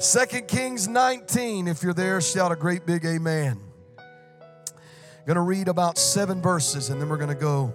2 0.00 0.42
Kings 0.42 0.86
19. 0.86 1.66
If 1.66 1.82
you're 1.82 1.92
there, 1.92 2.20
shout 2.20 2.52
a 2.52 2.56
great 2.56 2.86
big 2.86 3.04
amen. 3.04 3.60
Going 5.26 5.34
to 5.34 5.40
read 5.40 5.66
about 5.66 5.98
seven 5.98 6.40
verses 6.40 6.90
and 6.90 7.00
then 7.00 7.08
we're 7.08 7.16
going 7.16 7.30
to 7.30 7.34
go 7.34 7.74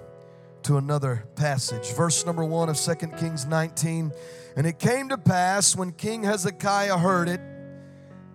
to 0.63 0.77
another 0.77 1.25
passage. 1.35 1.91
Verse 1.91 2.25
number 2.25 2.45
one 2.45 2.69
of 2.69 2.77
2 2.77 2.95
Kings 3.17 3.45
19. 3.45 4.13
And 4.55 4.65
it 4.65 4.79
came 4.79 5.09
to 5.09 5.17
pass 5.17 5.75
when 5.75 5.91
King 5.91 6.23
Hezekiah 6.23 6.97
heard 6.97 7.27
it 7.27 7.41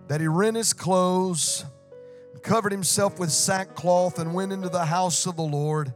that 0.07 0.21
he 0.21 0.27
rent 0.27 0.55
his 0.55 0.71
clothes, 0.71 1.65
covered 2.43 2.71
himself 2.71 3.17
with 3.17 3.31
sackcloth, 3.31 4.19
and 4.19 4.35
went 4.35 4.53
into 4.53 4.69
the 4.69 4.85
house 4.85 5.25
of 5.25 5.35
the 5.35 5.41
Lord. 5.41 5.91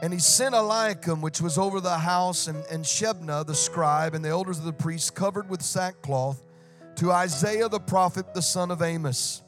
And 0.00 0.10
he 0.10 0.18
sent 0.18 0.54
Eliakim, 0.54 1.20
which 1.20 1.42
was 1.42 1.58
over 1.58 1.82
the 1.82 1.98
house, 1.98 2.48
and, 2.48 2.64
and 2.70 2.82
Shebna 2.82 3.44
the 3.46 3.54
scribe, 3.54 4.14
and 4.14 4.24
the 4.24 4.30
elders 4.30 4.58
of 4.58 4.64
the 4.64 4.72
priests, 4.72 5.10
covered 5.10 5.50
with 5.50 5.60
sackcloth 5.60 6.40
to 6.96 7.12
Isaiah 7.12 7.68
the 7.68 7.80
prophet, 7.80 8.34
the 8.34 8.42
son 8.42 8.70
of 8.70 8.82
Amos. 8.82 9.42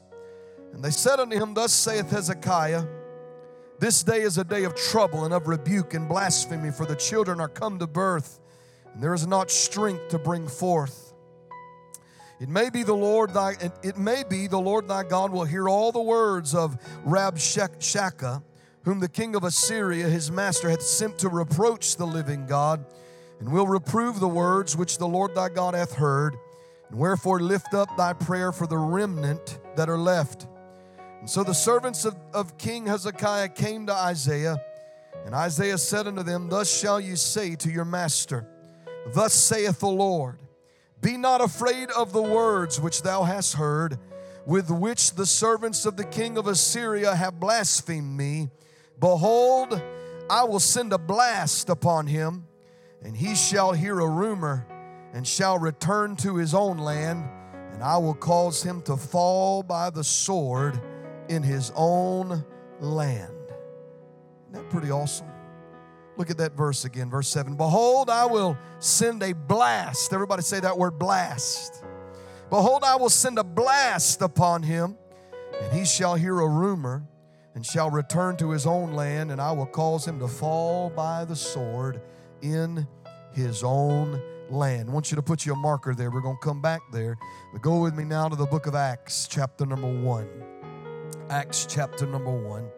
And 0.73 0.83
they 0.83 0.91
said 0.91 1.19
unto 1.19 1.35
him, 1.35 1.53
Thus 1.53 1.73
saith 1.73 2.11
Hezekiah, 2.11 2.85
This 3.79 4.03
day 4.03 4.21
is 4.21 4.37
a 4.37 4.43
day 4.43 4.63
of 4.63 4.75
trouble 4.75 5.25
and 5.25 5.33
of 5.33 5.47
rebuke 5.47 5.93
and 5.93 6.07
blasphemy, 6.07 6.71
for 6.71 6.85
the 6.85 6.95
children 6.95 7.39
are 7.39 7.47
come 7.47 7.79
to 7.79 7.87
birth, 7.87 8.39
and 8.93 9.01
there 9.01 9.13
is 9.13 9.25
not 9.25 9.49
strength 9.49 10.09
to 10.09 10.19
bring 10.19 10.47
forth. 10.47 11.13
It 12.39 12.49
may 12.49 12.69
be 12.69 12.83
the 12.83 12.93
Lord 12.93 13.33
thy 13.33 13.55
it 13.81 13.97
may 13.97 14.23
be 14.23 14.45
the 14.45 14.59
Lord 14.59 14.87
thy 14.87 15.03
God 15.03 15.31
will 15.31 15.45
hear 15.45 15.67
all 15.67 15.91
the 15.91 16.01
words 16.01 16.53
of 16.53 16.77
Rabshakeh, 17.03 18.43
whom 18.83 18.99
the 18.99 19.09
king 19.09 19.35
of 19.35 19.43
Assyria, 19.43 20.07
his 20.07 20.31
master, 20.31 20.69
hath 20.69 20.83
sent 20.83 21.17
to 21.19 21.29
reproach 21.29 21.95
the 21.95 22.05
living 22.05 22.45
God, 22.45 22.85
and 23.39 23.51
will 23.51 23.67
reprove 23.67 24.19
the 24.19 24.27
words 24.27 24.77
which 24.77 24.99
the 24.99 25.07
Lord 25.07 25.33
thy 25.33 25.49
God 25.49 25.73
hath 25.73 25.93
heard. 25.93 26.37
And 26.89 26.99
wherefore 26.99 27.39
lift 27.39 27.73
up 27.73 27.95
thy 27.97 28.13
prayer 28.13 28.51
for 28.51 28.67
the 28.67 28.77
remnant 28.77 29.59
that 29.75 29.89
are 29.89 29.97
left. 29.97 30.47
And 31.19 31.29
so 31.29 31.43
the 31.43 31.53
servants 31.53 32.05
of, 32.05 32.15
of 32.33 32.57
King 32.57 32.85
Hezekiah 32.85 33.49
came 33.49 33.87
to 33.87 33.93
Isaiah, 33.93 34.61
and 35.25 35.35
Isaiah 35.35 35.77
said 35.77 36.07
unto 36.07 36.23
them, 36.23 36.47
Thus 36.47 36.71
shall 36.71 36.99
you 36.99 37.15
say 37.15 37.55
to 37.57 37.69
your 37.69 37.85
master, 37.85 38.47
Thus 39.13 39.33
saith 39.33 39.79
the 39.79 39.87
Lord, 39.87 40.39
Be 41.01 41.17
not 41.17 41.41
afraid 41.41 41.89
of 41.91 42.13
the 42.13 42.21
words 42.21 42.79
which 42.79 43.01
thou 43.01 43.23
hast 43.23 43.55
heard, 43.55 43.99
with 44.45 44.69
which 44.69 45.15
the 45.15 45.25
servants 45.25 45.85
of 45.85 45.97
the 45.97 46.05
king 46.05 46.37
of 46.37 46.47
Assyria 46.47 47.13
have 47.13 47.39
blasphemed 47.39 48.15
me. 48.15 48.49
Behold, 48.99 49.81
I 50.29 50.43
will 50.43 50.59
send 50.59 50.93
a 50.93 50.97
blast 50.97 51.69
upon 51.69 52.07
him, 52.07 52.45
and 53.03 53.15
he 53.15 53.35
shall 53.35 53.73
hear 53.73 53.99
a 53.99 54.07
rumor 54.07 54.65
and 55.13 55.27
shall 55.27 55.57
return 55.57 56.15
to 56.17 56.35
his 56.35 56.53
own 56.53 56.77
land, 56.77 57.27
and 57.73 57.83
I 57.83 57.97
will 57.97 58.13
cause 58.13 58.63
him 58.63 58.81
to 58.83 58.97
fall 58.97 59.63
by 59.63 59.89
the 59.89 60.03
sword 60.03 60.81
in 61.29 61.43
his 61.43 61.71
own 61.75 62.43
land. 62.79 63.33
Isn't 64.49 64.53
that 64.53 64.69
pretty 64.69 64.91
awesome? 64.91 65.27
Look 66.17 66.31
at 66.31 66.37
that 66.37 66.53
verse 66.53 66.85
again, 66.85 67.09
verse 67.09 67.27
7. 67.27 67.55
Behold, 67.55 68.09
I 68.09 68.25
will 68.25 68.57
send 68.79 69.21
a 69.21 69.33
blast. 69.33 70.11
Everybody 70.13 70.41
say 70.41 70.59
that 70.59 70.77
word 70.77 70.97
blast. 70.97 71.83
Behold, 72.49 72.83
I 72.83 72.95
will 72.95 73.09
send 73.09 73.37
a 73.37 73.43
blast 73.43 74.21
upon 74.21 74.63
him, 74.63 74.97
and 75.61 75.73
he 75.77 75.85
shall 75.85 76.15
hear 76.15 76.39
a 76.39 76.47
rumor 76.47 77.03
and 77.53 77.65
shall 77.65 77.89
return 77.89 78.37
to 78.37 78.51
his 78.51 78.65
own 78.65 78.93
land, 78.93 79.31
and 79.31 79.41
I 79.41 79.51
will 79.51 79.65
cause 79.65 80.07
him 80.07 80.19
to 80.19 80.27
fall 80.27 80.89
by 80.89 81.25
the 81.25 81.35
sword 81.35 82.01
in 82.41 82.87
his 83.33 83.63
own 83.63 84.21
land. 84.51 84.89
I 84.89 84.93
want 84.93 85.11
you 85.11 85.15
to 85.15 85.21
put 85.21 85.45
your 85.45 85.55
marker 85.55 85.93
there. 85.93 86.09
We're 86.09 86.21
going 86.21 86.37
to 86.37 86.43
come 86.43 86.61
back 86.61 86.81
there. 86.91 87.17
But 87.51 87.61
go 87.61 87.81
with 87.81 87.95
me 87.95 88.03
now 88.03 88.29
to 88.29 88.35
the 88.35 88.45
book 88.45 88.67
of 88.67 88.75
Acts, 88.75 89.27
chapter 89.29 89.65
number 89.65 89.87
one. 89.87 90.27
Acts, 91.29 91.65
chapter 91.69 92.05
number 92.05 92.31
one. 92.31 92.69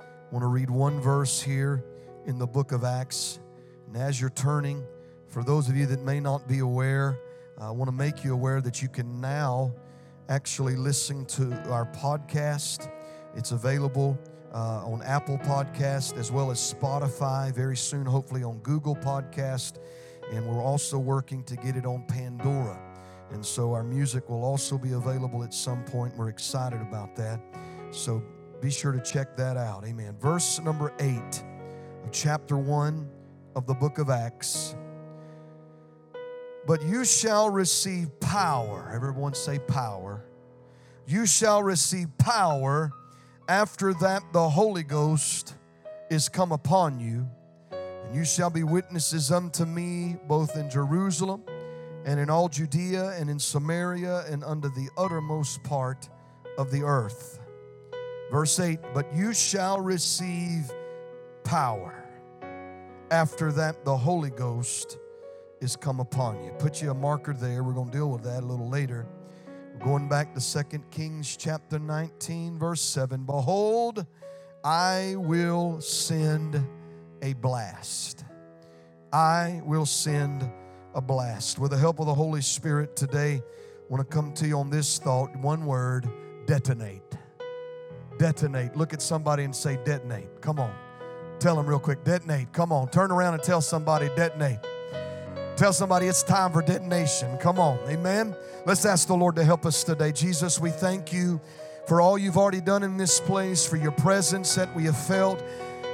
I 0.00 0.04
want 0.30 0.42
to 0.42 0.48
read 0.48 0.70
one 0.70 1.00
verse 1.00 1.40
here 1.40 1.84
in 2.26 2.38
the 2.38 2.46
book 2.46 2.72
of 2.72 2.84
Acts. 2.84 3.40
And 3.86 3.96
as 3.96 4.20
you're 4.20 4.30
turning, 4.30 4.84
for 5.28 5.44
those 5.44 5.68
of 5.68 5.76
you 5.76 5.86
that 5.86 6.00
may 6.00 6.20
not 6.20 6.48
be 6.48 6.60
aware, 6.60 7.18
I 7.58 7.70
want 7.70 7.88
to 7.88 7.96
make 7.96 8.24
you 8.24 8.32
aware 8.32 8.60
that 8.60 8.82
you 8.82 8.88
can 8.88 9.20
now 9.20 9.72
actually 10.28 10.74
listen 10.74 11.24
to 11.26 11.52
our 11.70 11.86
podcast. 11.86 12.90
It's 13.36 13.52
available 13.52 14.18
uh, 14.52 14.86
on 14.86 15.02
Apple 15.02 15.38
Podcast 15.38 16.16
as 16.16 16.32
well 16.32 16.50
as 16.50 16.58
Spotify, 16.58 17.52
very 17.52 17.76
soon, 17.76 18.06
hopefully, 18.06 18.42
on 18.42 18.58
Google 18.58 18.96
Podcast 18.96 19.78
and 20.32 20.46
we're 20.46 20.62
also 20.62 20.98
working 20.98 21.42
to 21.44 21.56
get 21.56 21.76
it 21.76 21.86
on 21.86 22.04
Pandora. 22.06 22.80
And 23.30 23.44
so 23.44 23.72
our 23.72 23.82
music 23.82 24.28
will 24.28 24.44
also 24.44 24.78
be 24.78 24.92
available 24.92 25.42
at 25.42 25.52
some 25.52 25.84
point. 25.84 26.16
We're 26.16 26.28
excited 26.28 26.80
about 26.80 27.16
that. 27.16 27.40
So 27.90 28.22
be 28.60 28.70
sure 28.70 28.92
to 28.92 29.00
check 29.00 29.36
that 29.36 29.56
out. 29.56 29.84
Amen. 29.84 30.16
Verse 30.20 30.60
number 30.60 30.92
eight 31.00 31.42
of 32.04 32.12
chapter 32.12 32.56
one 32.56 33.08
of 33.56 33.66
the 33.66 33.74
book 33.74 33.98
of 33.98 34.10
Acts. 34.10 34.76
But 36.66 36.82
you 36.82 37.04
shall 37.04 37.50
receive 37.50 38.08
power. 38.20 38.90
Everyone 38.94 39.34
say 39.34 39.58
power. 39.58 40.24
You 41.06 41.26
shall 41.26 41.62
receive 41.62 42.08
power 42.16 42.90
after 43.48 43.92
that 43.94 44.22
the 44.32 44.48
Holy 44.48 44.82
Ghost 44.82 45.54
is 46.10 46.28
come 46.28 46.52
upon 46.52 47.00
you 47.00 47.28
you 48.14 48.24
shall 48.24 48.50
be 48.50 48.62
witnesses 48.62 49.32
unto 49.32 49.64
me 49.64 50.16
both 50.28 50.56
in 50.56 50.70
Jerusalem 50.70 51.42
and 52.04 52.20
in 52.20 52.30
all 52.30 52.48
Judea 52.48 53.10
and 53.18 53.28
in 53.28 53.38
Samaria 53.38 54.24
and 54.30 54.44
unto 54.44 54.68
the 54.68 54.88
uttermost 54.96 55.62
part 55.64 56.08
of 56.56 56.70
the 56.70 56.82
earth. 56.82 57.40
Verse 58.30 58.60
8 58.60 58.78
But 58.94 59.12
you 59.14 59.34
shall 59.34 59.80
receive 59.80 60.70
power. 61.42 62.04
After 63.10 63.50
that, 63.52 63.84
the 63.84 63.96
Holy 63.96 64.30
Ghost 64.30 64.98
is 65.60 65.76
come 65.76 65.98
upon 65.98 66.42
you. 66.44 66.52
Put 66.52 66.82
you 66.82 66.90
a 66.90 66.94
marker 66.94 67.32
there. 67.32 67.62
We're 67.62 67.72
going 67.72 67.90
to 67.90 67.96
deal 67.96 68.10
with 68.10 68.22
that 68.22 68.42
a 68.42 68.46
little 68.46 68.68
later. 68.68 69.06
Going 69.82 70.08
back 70.08 70.34
to 70.34 70.40
Second 70.40 70.88
Kings 70.90 71.36
chapter 71.36 71.78
19, 71.78 72.58
verse 72.58 72.80
7. 72.80 73.24
Behold, 73.24 74.06
I 74.62 75.16
will 75.16 75.80
send 75.80 76.64
a 77.24 77.32
blast. 77.32 78.22
I 79.10 79.62
will 79.64 79.86
send 79.86 80.48
a 80.94 81.00
blast. 81.00 81.58
With 81.58 81.70
the 81.70 81.78
help 81.78 81.98
of 81.98 82.06
the 82.06 82.14
Holy 82.14 82.42
Spirit 82.42 82.96
today, 82.96 83.36
I 83.42 83.42
want 83.88 84.08
to 84.08 84.14
come 84.14 84.34
to 84.34 84.46
you 84.46 84.58
on 84.58 84.68
this 84.68 84.98
thought 84.98 85.34
one 85.36 85.64
word 85.64 86.06
detonate. 86.44 87.16
Detonate. 88.18 88.76
Look 88.76 88.92
at 88.92 89.00
somebody 89.00 89.44
and 89.44 89.56
say, 89.56 89.78
detonate. 89.86 90.42
Come 90.42 90.60
on. 90.60 90.74
Tell 91.38 91.56
them 91.56 91.66
real 91.66 91.78
quick, 91.78 92.04
detonate. 92.04 92.52
Come 92.52 92.72
on. 92.72 92.88
Turn 92.88 93.10
around 93.10 93.32
and 93.32 93.42
tell 93.42 93.62
somebody, 93.62 94.10
detonate. 94.14 94.58
Tell 95.56 95.72
somebody 95.72 96.08
it's 96.08 96.22
time 96.22 96.52
for 96.52 96.60
detonation. 96.60 97.38
Come 97.38 97.58
on. 97.58 97.78
Amen. 97.88 98.36
Let's 98.66 98.84
ask 98.84 99.08
the 99.08 99.16
Lord 99.16 99.36
to 99.36 99.44
help 99.44 99.64
us 99.64 99.82
today. 99.82 100.12
Jesus, 100.12 100.60
we 100.60 100.68
thank 100.68 101.10
you 101.10 101.40
for 101.88 102.02
all 102.02 102.18
you've 102.18 102.36
already 102.36 102.60
done 102.60 102.82
in 102.82 102.98
this 102.98 103.18
place, 103.18 103.66
for 103.66 103.76
your 103.76 103.92
presence 103.92 104.54
that 104.56 104.74
we 104.76 104.84
have 104.84 104.98
felt 105.06 105.42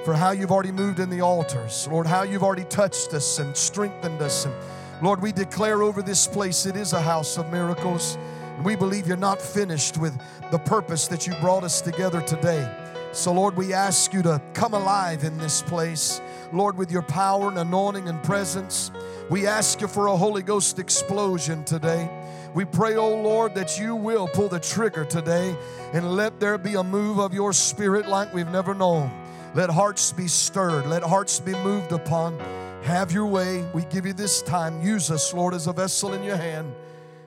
for 0.05 0.15
how 0.15 0.31
you've 0.31 0.51
already 0.51 0.73
moved 0.73 0.99
in 0.99 1.11
the 1.11 1.21
altars. 1.21 1.87
Lord, 1.89 2.07
how 2.07 2.23
you've 2.23 2.43
already 2.43 2.65
touched 2.65 3.13
us 3.13 3.39
and 3.39 3.57
strengthened 3.57 4.21
us. 4.23 4.47
And 4.47 4.55
Lord, 5.03 5.21
we 5.21 5.33
declare 5.33 5.83
over 5.83 6.03
this 6.03 6.27
place 6.27 6.67
it 6.67 6.77
is 6.77 6.93
a 6.93 7.01
house 7.01 7.37
of 7.37 7.51
miracles. 7.51 8.17
And 8.57 8.65
we 8.65 8.77
believe 8.77 9.07
you're 9.07 9.17
not 9.17 9.41
finished 9.41 9.99
with 9.99 10.19
the 10.51 10.59
purpose 10.59 11.07
that 11.09 11.27
you 11.27 11.35
brought 11.41 11.65
us 11.65 11.81
together 11.81 12.21
today. 12.23 12.69
So, 13.13 13.33
Lord, 13.33 13.57
we 13.57 13.73
ask 13.73 14.13
you 14.13 14.23
to 14.23 14.41
come 14.55 14.73
alive 14.73 15.25
in 15.25 15.37
this 15.37 15.63
place. 15.63 16.21
Lord, 16.53 16.77
with 16.77 16.91
your 16.91 17.03
power 17.03 17.49
and 17.49 17.59
anointing 17.59 18.09
and 18.09 18.23
presence. 18.23 18.91
We 19.31 19.47
ask 19.47 19.81
you 19.81 19.89
for 19.89 20.09
a 20.09 20.17
Holy 20.17 20.43
Ghost 20.43 20.79
explosion 20.79 21.65
today. 21.65 22.11
We 22.53 22.65
pray, 22.65 22.97
oh 22.97 23.15
Lord, 23.23 23.55
that 23.55 23.79
you 23.79 23.95
will 23.95 24.27
pull 24.27 24.49
the 24.49 24.59
trigger 24.59 25.05
today 25.05 25.57
and 25.93 26.17
let 26.17 26.41
there 26.41 26.59
be 26.59 26.75
a 26.75 26.83
move 26.83 27.19
of 27.19 27.33
your 27.33 27.53
spirit 27.53 28.09
like 28.09 28.35
we've 28.35 28.49
never 28.49 28.75
known. 28.75 29.11
Let 29.53 29.69
hearts 29.69 30.13
be 30.13 30.29
stirred. 30.29 30.87
Let 30.87 31.03
hearts 31.03 31.41
be 31.41 31.53
moved 31.53 31.91
upon. 31.91 32.39
Have 32.83 33.11
your 33.11 33.27
way. 33.27 33.69
We 33.75 33.85
give 33.87 34.07
you 34.07 34.13
this 34.13 34.43
time. 34.43 34.81
Use 34.81 35.11
us, 35.11 35.35
Lord, 35.35 35.55
as 35.55 35.67
a 35.67 35.73
vessel 35.73 36.13
in 36.13 36.23
your 36.23 36.37
hand. 36.37 36.73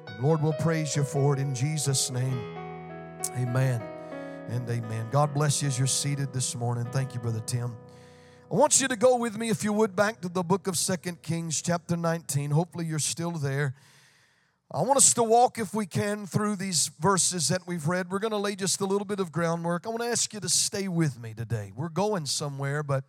And 0.08 0.24
Lord, 0.24 0.42
we'll 0.42 0.54
praise 0.54 0.96
you 0.96 1.04
for 1.04 1.34
it 1.34 1.40
in 1.40 1.54
Jesus' 1.54 2.12
name. 2.12 2.40
Amen 3.36 3.82
and 4.50 4.70
amen. 4.70 5.08
God 5.12 5.34
bless 5.34 5.62
you 5.62 5.68
as 5.68 5.78
you're 5.78 5.86
seated 5.86 6.32
this 6.32 6.56
morning. 6.56 6.86
Thank 6.86 7.14
you, 7.14 7.20
Brother 7.20 7.42
Tim. 7.46 7.76
I 8.50 8.56
want 8.56 8.80
you 8.80 8.88
to 8.88 8.96
go 8.96 9.18
with 9.18 9.38
me, 9.38 9.50
if 9.50 9.64
you 9.64 9.74
would, 9.74 9.94
back 9.94 10.22
to 10.22 10.30
the 10.30 10.44
book 10.44 10.68
of 10.68 10.78
Second 10.78 11.22
Kings, 11.24 11.62
chapter 11.62 11.98
19. 11.98 12.52
Hopefully, 12.52 12.86
you're 12.86 13.00
still 13.00 13.32
there. 13.32 13.74
I 14.76 14.82
want 14.82 14.98
us 14.98 15.14
to 15.14 15.24
walk, 15.24 15.60
if 15.60 15.76
we 15.76 15.86
can, 15.86 16.26
through 16.26 16.56
these 16.56 16.90
verses 17.00 17.50
that 17.50 17.68
we've 17.68 17.88
read. 17.88 18.10
We're 18.10 18.18
going 18.18 18.32
to 18.32 18.38
lay 18.38 18.56
just 18.56 18.82
a 18.82 18.86
little 18.86 19.06
bit 19.06 19.20
of 19.20 19.32
groundwork. 19.32 19.86
I 19.86 19.90
want 19.90 20.02
to 20.02 20.08
ask 20.08 20.34
you 20.34 20.40
to 20.40 20.50
stay 20.50 20.88
with 20.88 21.22
me 21.22 21.36
today. 21.36 21.72
We're 21.76 21.90
going 21.90 22.26
somewhere, 22.26 22.82
but 22.82 23.04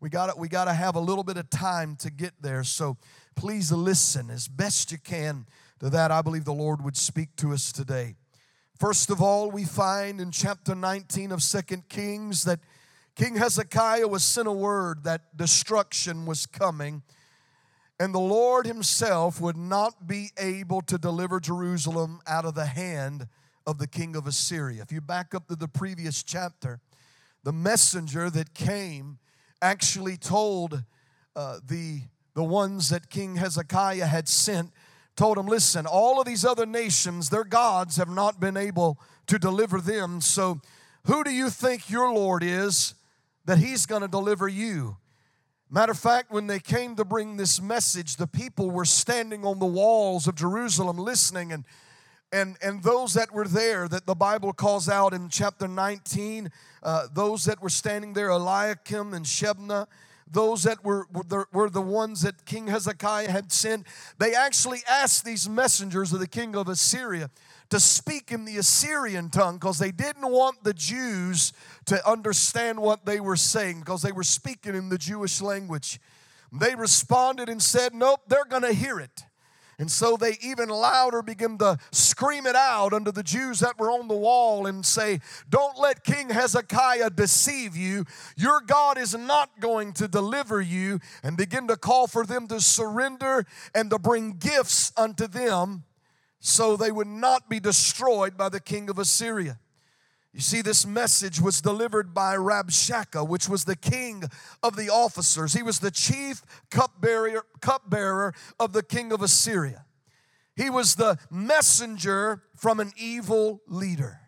we 0.00 0.10
got 0.10 0.38
we 0.38 0.48
got 0.48 0.66
to 0.66 0.72
have 0.72 0.94
a 0.94 1.00
little 1.00 1.24
bit 1.24 1.36
of 1.36 1.50
time 1.50 1.96
to 1.96 2.10
get 2.12 2.34
there. 2.40 2.62
So 2.62 2.98
please 3.34 3.72
listen 3.72 4.30
as 4.30 4.46
best 4.46 4.92
you 4.92 4.98
can 4.98 5.46
to 5.80 5.90
that, 5.90 6.12
I 6.12 6.22
believe 6.22 6.44
the 6.44 6.52
Lord 6.52 6.84
would 6.84 6.96
speak 6.96 7.34
to 7.38 7.52
us 7.52 7.72
today. 7.72 8.14
First 8.78 9.10
of 9.10 9.20
all, 9.20 9.50
we 9.50 9.64
find 9.64 10.20
in 10.20 10.30
chapter 10.30 10.76
19 10.76 11.32
of 11.32 11.42
Second 11.42 11.88
Kings 11.88 12.44
that 12.44 12.60
King 13.16 13.34
Hezekiah 13.34 14.06
was 14.06 14.22
sent 14.22 14.46
a 14.46 14.52
word 14.52 15.02
that 15.02 15.36
destruction 15.36 16.26
was 16.26 16.46
coming, 16.46 17.02
and 18.00 18.14
the 18.14 18.20
Lord 18.20 18.66
Himself 18.66 19.40
would 19.40 19.56
not 19.56 20.06
be 20.06 20.30
able 20.38 20.82
to 20.82 20.98
deliver 20.98 21.40
Jerusalem 21.40 22.20
out 22.26 22.44
of 22.44 22.54
the 22.54 22.66
hand 22.66 23.28
of 23.66 23.78
the 23.78 23.86
king 23.86 24.16
of 24.16 24.26
Assyria. 24.26 24.82
If 24.82 24.92
you 24.92 25.00
back 25.00 25.34
up 25.34 25.48
to 25.48 25.56
the 25.56 25.68
previous 25.68 26.22
chapter, 26.22 26.80
the 27.44 27.52
messenger 27.52 28.30
that 28.30 28.54
came 28.54 29.18
actually 29.60 30.16
told 30.16 30.84
uh, 31.34 31.58
the, 31.66 32.02
the 32.34 32.44
ones 32.44 32.88
that 32.90 33.10
King 33.10 33.36
Hezekiah 33.36 34.06
had 34.06 34.28
sent, 34.28 34.70
told 35.16 35.36
them, 35.36 35.46
listen, 35.46 35.86
all 35.86 36.20
of 36.20 36.26
these 36.26 36.44
other 36.44 36.66
nations, 36.66 37.30
their 37.30 37.44
gods 37.44 37.96
have 37.96 38.08
not 38.08 38.40
been 38.40 38.56
able 38.56 38.98
to 39.26 39.38
deliver 39.38 39.80
them. 39.80 40.20
So 40.20 40.60
who 41.06 41.24
do 41.24 41.30
you 41.30 41.50
think 41.50 41.90
your 41.90 42.12
Lord 42.12 42.42
is 42.42 42.94
that 43.44 43.58
he's 43.58 43.86
going 43.86 44.02
to 44.02 44.08
deliver 44.08 44.48
you? 44.48 44.96
Matter 45.70 45.92
of 45.92 45.98
fact, 45.98 46.30
when 46.30 46.46
they 46.46 46.60
came 46.60 46.96
to 46.96 47.04
bring 47.04 47.36
this 47.36 47.60
message, 47.60 48.16
the 48.16 48.26
people 48.26 48.70
were 48.70 48.86
standing 48.86 49.44
on 49.44 49.58
the 49.58 49.66
walls 49.66 50.26
of 50.26 50.34
Jerusalem 50.34 50.96
listening 50.96 51.52
and 51.52 51.64
and 52.32 52.56
and 52.62 52.82
those 52.82 53.14
that 53.14 53.32
were 53.32 53.46
there 53.46 53.88
that 53.88 54.06
the 54.06 54.14
bible 54.14 54.52
calls 54.52 54.88
out 54.88 55.14
in 55.14 55.28
chapter 55.28 55.66
19 55.66 56.50
uh, 56.82 57.06
those 57.12 57.46
that 57.46 57.62
were 57.62 57.70
standing 57.70 58.12
there 58.12 58.28
eliakim 58.28 59.14
and 59.14 59.24
shebna 59.24 59.86
those 60.30 60.62
that 60.64 60.84
were, 60.84 61.06
were 61.10 61.24
the, 61.26 61.44
were 61.52 61.70
the 61.70 61.80
ones 61.80 62.20
that 62.20 62.44
king 62.44 62.66
hezekiah 62.66 63.30
had 63.30 63.50
sent 63.50 63.86
they 64.18 64.34
actually 64.34 64.80
asked 64.88 65.24
these 65.24 65.48
messengers 65.48 66.12
of 66.12 66.20
the 66.20 66.28
king 66.28 66.54
of 66.54 66.68
assyria 66.68 67.30
to 67.70 67.78
speak 67.78 68.32
in 68.32 68.44
the 68.44 68.56
Assyrian 68.56 69.30
tongue 69.30 69.56
because 69.56 69.78
they 69.78 69.90
didn't 69.90 70.30
want 70.30 70.64
the 70.64 70.74
Jews 70.74 71.52
to 71.86 72.08
understand 72.08 72.80
what 72.80 73.04
they 73.04 73.20
were 73.20 73.36
saying 73.36 73.80
because 73.80 74.02
they 74.02 74.12
were 74.12 74.22
speaking 74.22 74.74
in 74.74 74.88
the 74.88 74.98
Jewish 74.98 75.40
language. 75.40 76.00
They 76.52 76.74
responded 76.74 77.48
and 77.48 77.62
said, 77.62 77.94
Nope, 77.94 78.22
they're 78.26 78.44
going 78.44 78.62
to 78.62 78.72
hear 78.72 78.98
it. 78.98 79.24
And 79.80 79.90
so 79.90 80.16
they 80.16 80.36
even 80.42 80.68
louder 80.70 81.22
begin 81.22 81.56
to 81.58 81.78
scream 81.92 82.46
it 82.46 82.56
out 82.56 82.92
unto 82.92 83.12
the 83.12 83.22
Jews 83.22 83.60
that 83.60 83.78
were 83.78 83.92
on 83.92 84.08
the 84.08 84.16
wall 84.16 84.66
and 84.66 84.84
say, 84.84 85.20
Don't 85.48 85.78
let 85.78 86.02
King 86.02 86.30
Hezekiah 86.30 87.10
deceive 87.10 87.76
you. 87.76 88.04
Your 88.36 88.60
God 88.60 88.98
is 88.98 89.14
not 89.14 89.60
going 89.60 89.92
to 89.94 90.08
deliver 90.08 90.60
you. 90.60 90.98
And 91.22 91.36
begin 91.36 91.68
to 91.68 91.76
call 91.76 92.08
for 92.08 92.26
them 92.26 92.48
to 92.48 92.60
surrender 92.60 93.44
and 93.72 93.88
to 93.90 93.98
bring 94.00 94.32
gifts 94.32 94.90
unto 94.96 95.28
them 95.28 95.84
so 96.40 96.76
they 96.76 96.92
would 96.92 97.06
not 97.06 97.48
be 97.48 97.60
destroyed 97.60 98.36
by 98.36 98.48
the 98.48 98.60
king 98.60 98.88
of 98.88 98.98
Assyria. 98.98 99.58
You 100.32 100.40
see, 100.40 100.62
this 100.62 100.86
message 100.86 101.40
was 101.40 101.60
delivered 101.60 102.14
by 102.14 102.36
Rabshakeh, 102.36 103.26
which 103.26 103.48
was 103.48 103.64
the 103.64 103.74
king 103.74 104.22
of 104.62 104.76
the 104.76 104.90
officers. 104.90 105.54
He 105.54 105.62
was 105.62 105.80
the 105.80 105.90
chief 105.90 106.42
cupbearer, 106.70 108.34
of 108.60 108.72
the 108.72 108.82
king 108.82 109.10
of 109.10 109.22
Assyria. 109.22 109.86
He 110.54 110.70
was 110.70 110.96
the 110.96 111.18
messenger 111.30 112.42
from 112.54 112.78
an 112.78 112.92
evil 112.96 113.62
leader. 113.66 114.20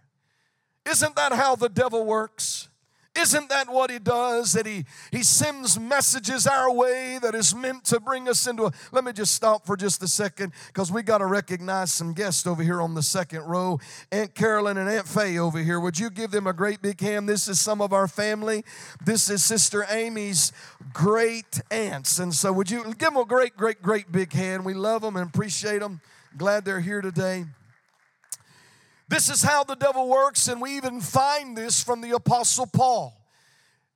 Isn't 0.88 1.16
that 1.16 1.32
how 1.32 1.54
the 1.54 1.68
devil 1.68 2.04
works? 2.04 2.69
Isn't 3.18 3.48
that 3.48 3.68
what 3.68 3.90
he 3.90 3.98
does? 3.98 4.52
That 4.52 4.66
he, 4.66 4.84
he 5.10 5.24
sends 5.24 5.78
messages 5.78 6.46
our 6.46 6.72
way 6.72 7.18
that 7.20 7.34
is 7.34 7.54
meant 7.54 7.84
to 7.86 7.98
bring 7.98 8.28
us 8.28 8.46
into 8.46 8.66
a. 8.66 8.72
Let 8.92 9.02
me 9.02 9.12
just 9.12 9.34
stop 9.34 9.66
for 9.66 9.76
just 9.76 10.00
a 10.04 10.08
second 10.08 10.52
because 10.68 10.92
we 10.92 11.02
got 11.02 11.18
to 11.18 11.26
recognize 11.26 11.92
some 11.92 12.12
guests 12.12 12.46
over 12.46 12.62
here 12.62 12.80
on 12.80 12.94
the 12.94 13.02
second 13.02 13.42
row. 13.42 13.80
Aunt 14.12 14.34
Carolyn 14.36 14.78
and 14.78 14.88
Aunt 14.88 15.08
Faye 15.08 15.38
over 15.38 15.58
here. 15.58 15.80
Would 15.80 15.98
you 15.98 16.08
give 16.08 16.30
them 16.30 16.46
a 16.46 16.52
great 16.52 16.82
big 16.82 17.00
hand? 17.00 17.28
This 17.28 17.48
is 17.48 17.60
some 17.60 17.80
of 17.80 17.92
our 17.92 18.06
family. 18.06 18.64
This 19.04 19.28
is 19.28 19.44
Sister 19.44 19.84
Amy's 19.90 20.52
great 20.92 21.60
aunts. 21.72 22.20
And 22.20 22.32
so, 22.32 22.52
would 22.52 22.70
you 22.70 22.84
give 22.84 22.98
them 22.98 23.16
a 23.16 23.24
great, 23.24 23.56
great, 23.56 23.82
great 23.82 24.12
big 24.12 24.32
hand? 24.32 24.64
We 24.64 24.74
love 24.74 25.02
them 25.02 25.16
and 25.16 25.28
appreciate 25.28 25.80
them. 25.80 26.00
Glad 26.36 26.64
they're 26.64 26.80
here 26.80 27.00
today. 27.00 27.46
This 29.10 29.28
is 29.28 29.42
how 29.42 29.64
the 29.64 29.74
devil 29.74 30.08
works, 30.08 30.46
and 30.46 30.62
we 30.62 30.76
even 30.76 31.00
find 31.00 31.56
this 31.56 31.82
from 31.82 32.00
the 32.00 32.12
Apostle 32.12 32.66
Paul. 32.66 33.20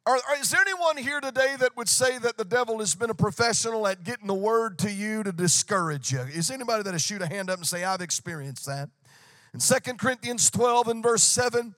Are, 0.04 0.18
is 0.40 0.50
there 0.50 0.60
anyone 0.60 0.96
here 0.96 1.20
today 1.20 1.54
that 1.60 1.76
would 1.76 1.88
say 1.88 2.18
that 2.18 2.36
the 2.36 2.44
devil 2.44 2.80
has 2.80 2.96
been 2.96 3.10
a 3.10 3.14
professional 3.14 3.86
at 3.86 4.02
getting 4.02 4.26
the 4.26 4.34
word 4.34 4.76
to 4.80 4.90
you 4.90 5.22
to 5.22 5.30
discourage 5.30 6.12
you? 6.12 6.18
Is 6.18 6.50
anybody 6.50 6.82
that 6.82 7.00
shoot 7.00 7.22
a 7.22 7.28
hand 7.28 7.48
up 7.48 7.58
and 7.58 7.66
say, 7.66 7.84
I've 7.84 8.00
experienced 8.00 8.66
that? 8.66 8.90
In 9.54 9.60
Second 9.60 10.00
Corinthians 10.00 10.50
12 10.50 10.88
and 10.88 11.00
verse 11.00 11.22
7, 11.22 11.76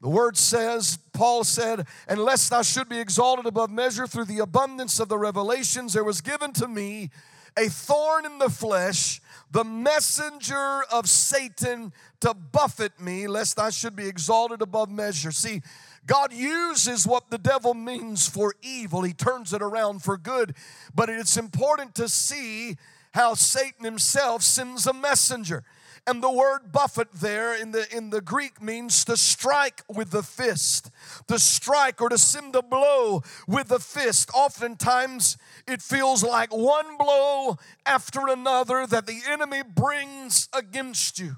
the 0.00 0.08
word 0.08 0.38
says, 0.38 0.98
Paul 1.12 1.44
said, 1.44 1.86
And 2.08 2.18
lest 2.18 2.54
I 2.54 2.62
should 2.62 2.88
be 2.88 3.00
exalted 3.00 3.44
above 3.44 3.70
measure 3.70 4.06
through 4.06 4.24
the 4.24 4.38
abundance 4.38 4.98
of 4.98 5.10
the 5.10 5.18
revelations, 5.18 5.92
there 5.92 6.04
was 6.04 6.22
given 6.22 6.54
to 6.54 6.66
me 6.66 7.10
a 7.58 7.68
thorn 7.68 8.24
in 8.24 8.38
the 8.38 8.50
flesh, 8.50 9.20
the 9.50 9.64
messenger 9.64 10.82
of 10.92 11.08
Satan 11.08 11.92
to 12.20 12.34
buffet 12.34 13.00
me, 13.00 13.26
lest 13.26 13.58
I 13.58 13.70
should 13.70 13.96
be 13.96 14.06
exalted 14.06 14.62
above 14.62 14.90
measure. 14.90 15.32
See, 15.32 15.62
God 16.06 16.32
uses 16.32 17.06
what 17.06 17.30
the 17.30 17.38
devil 17.38 17.74
means 17.74 18.28
for 18.28 18.54
evil, 18.62 19.02
he 19.02 19.12
turns 19.12 19.52
it 19.52 19.62
around 19.62 20.02
for 20.02 20.16
good. 20.16 20.54
But 20.94 21.08
it's 21.08 21.36
important 21.36 21.94
to 21.96 22.08
see 22.08 22.76
how 23.12 23.34
Satan 23.34 23.84
himself 23.84 24.42
sends 24.42 24.86
a 24.86 24.92
messenger. 24.92 25.64
And 26.08 26.22
the 26.22 26.30
word 26.30 26.72
buffet 26.72 27.12
there 27.12 27.54
in 27.54 27.72
the, 27.72 27.86
in 27.94 28.08
the 28.08 28.22
Greek 28.22 28.62
means 28.62 29.04
to 29.04 29.14
strike 29.14 29.82
with 29.94 30.10
the 30.10 30.22
fist, 30.22 30.90
to 31.26 31.38
strike 31.38 32.00
or 32.00 32.08
to 32.08 32.16
send 32.16 32.56
a 32.56 32.62
blow 32.62 33.22
with 33.46 33.68
the 33.68 33.78
fist. 33.78 34.30
Oftentimes, 34.32 35.36
it 35.66 35.82
feels 35.82 36.24
like 36.24 36.50
one 36.50 36.96
blow 36.96 37.58
after 37.84 38.26
another 38.26 38.86
that 38.86 39.06
the 39.06 39.20
enemy 39.28 39.60
brings 39.62 40.48
against 40.54 41.18
you. 41.18 41.36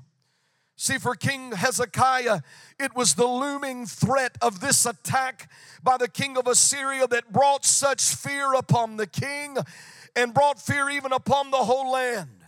See, 0.76 0.98
for 0.98 1.16
King 1.16 1.50
Hezekiah, 1.50 2.42
it 2.78 2.94
was 2.94 3.16
the 3.16 3.26
looming 3.26 3.86
threat 3.86 4.38
of 4.40 4.60
this 4.60 4.86
attack 4.86 5.50
by 5.82 5.96
the 5.96 6.08
king 6.08 6.36
of 6.36 6.46
Assyria 6.46 7.08
that 7.08 7.32
brought 7.32 7.64
such 7.64 8.14
fear 8.14 8.54
upon 8.54 8.98
the 8.98 9.08
king 9.08 9.56
and 10.14 10.32
brought 10.32 10.60
fear 10.60 10.88
even 10.88 11.12
upon 11.12 11.50
the 11.50 11.56
whole 11.56 11.90
land. 11.90 12.39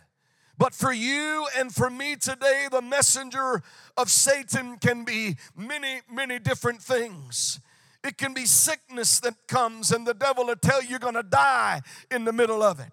But 0.58 0.74
for 0.74 0.92
you 0.92 1.46
and 1.56 1.74
for 1.74 1.90
me 1.90 2.16
today, 2.16 2.68
the 2.70 2.82
messenger 2.82 3.62
of 3.96 4.10
Satan 4.10 4.76
can 4.76 5.04
be 5.04 5.36
many, 5.56 6.02
many 6.10 6.38
different 6.38 6.82
things. 6.82 7.60
It 8.04 8.18
can 8.18 8.34
be 8.34 8.46
sickness 8.46 9.20
that 9.20 9.34
comes, 9.46 9.92
and 9.92 10.06
the 10.06 10.14
devil 10.14 10.46
will 10.46 10.56
tell 10.56 10.82
you 10.82 10.90
you're 10.90 10.98
gonna 10.98 11.22
die 11.22 11.82
in 12.10 12.24
the 12.24 12.32
middle 12.32 12.62
of 12.62 12.80
it. 12.80 12.92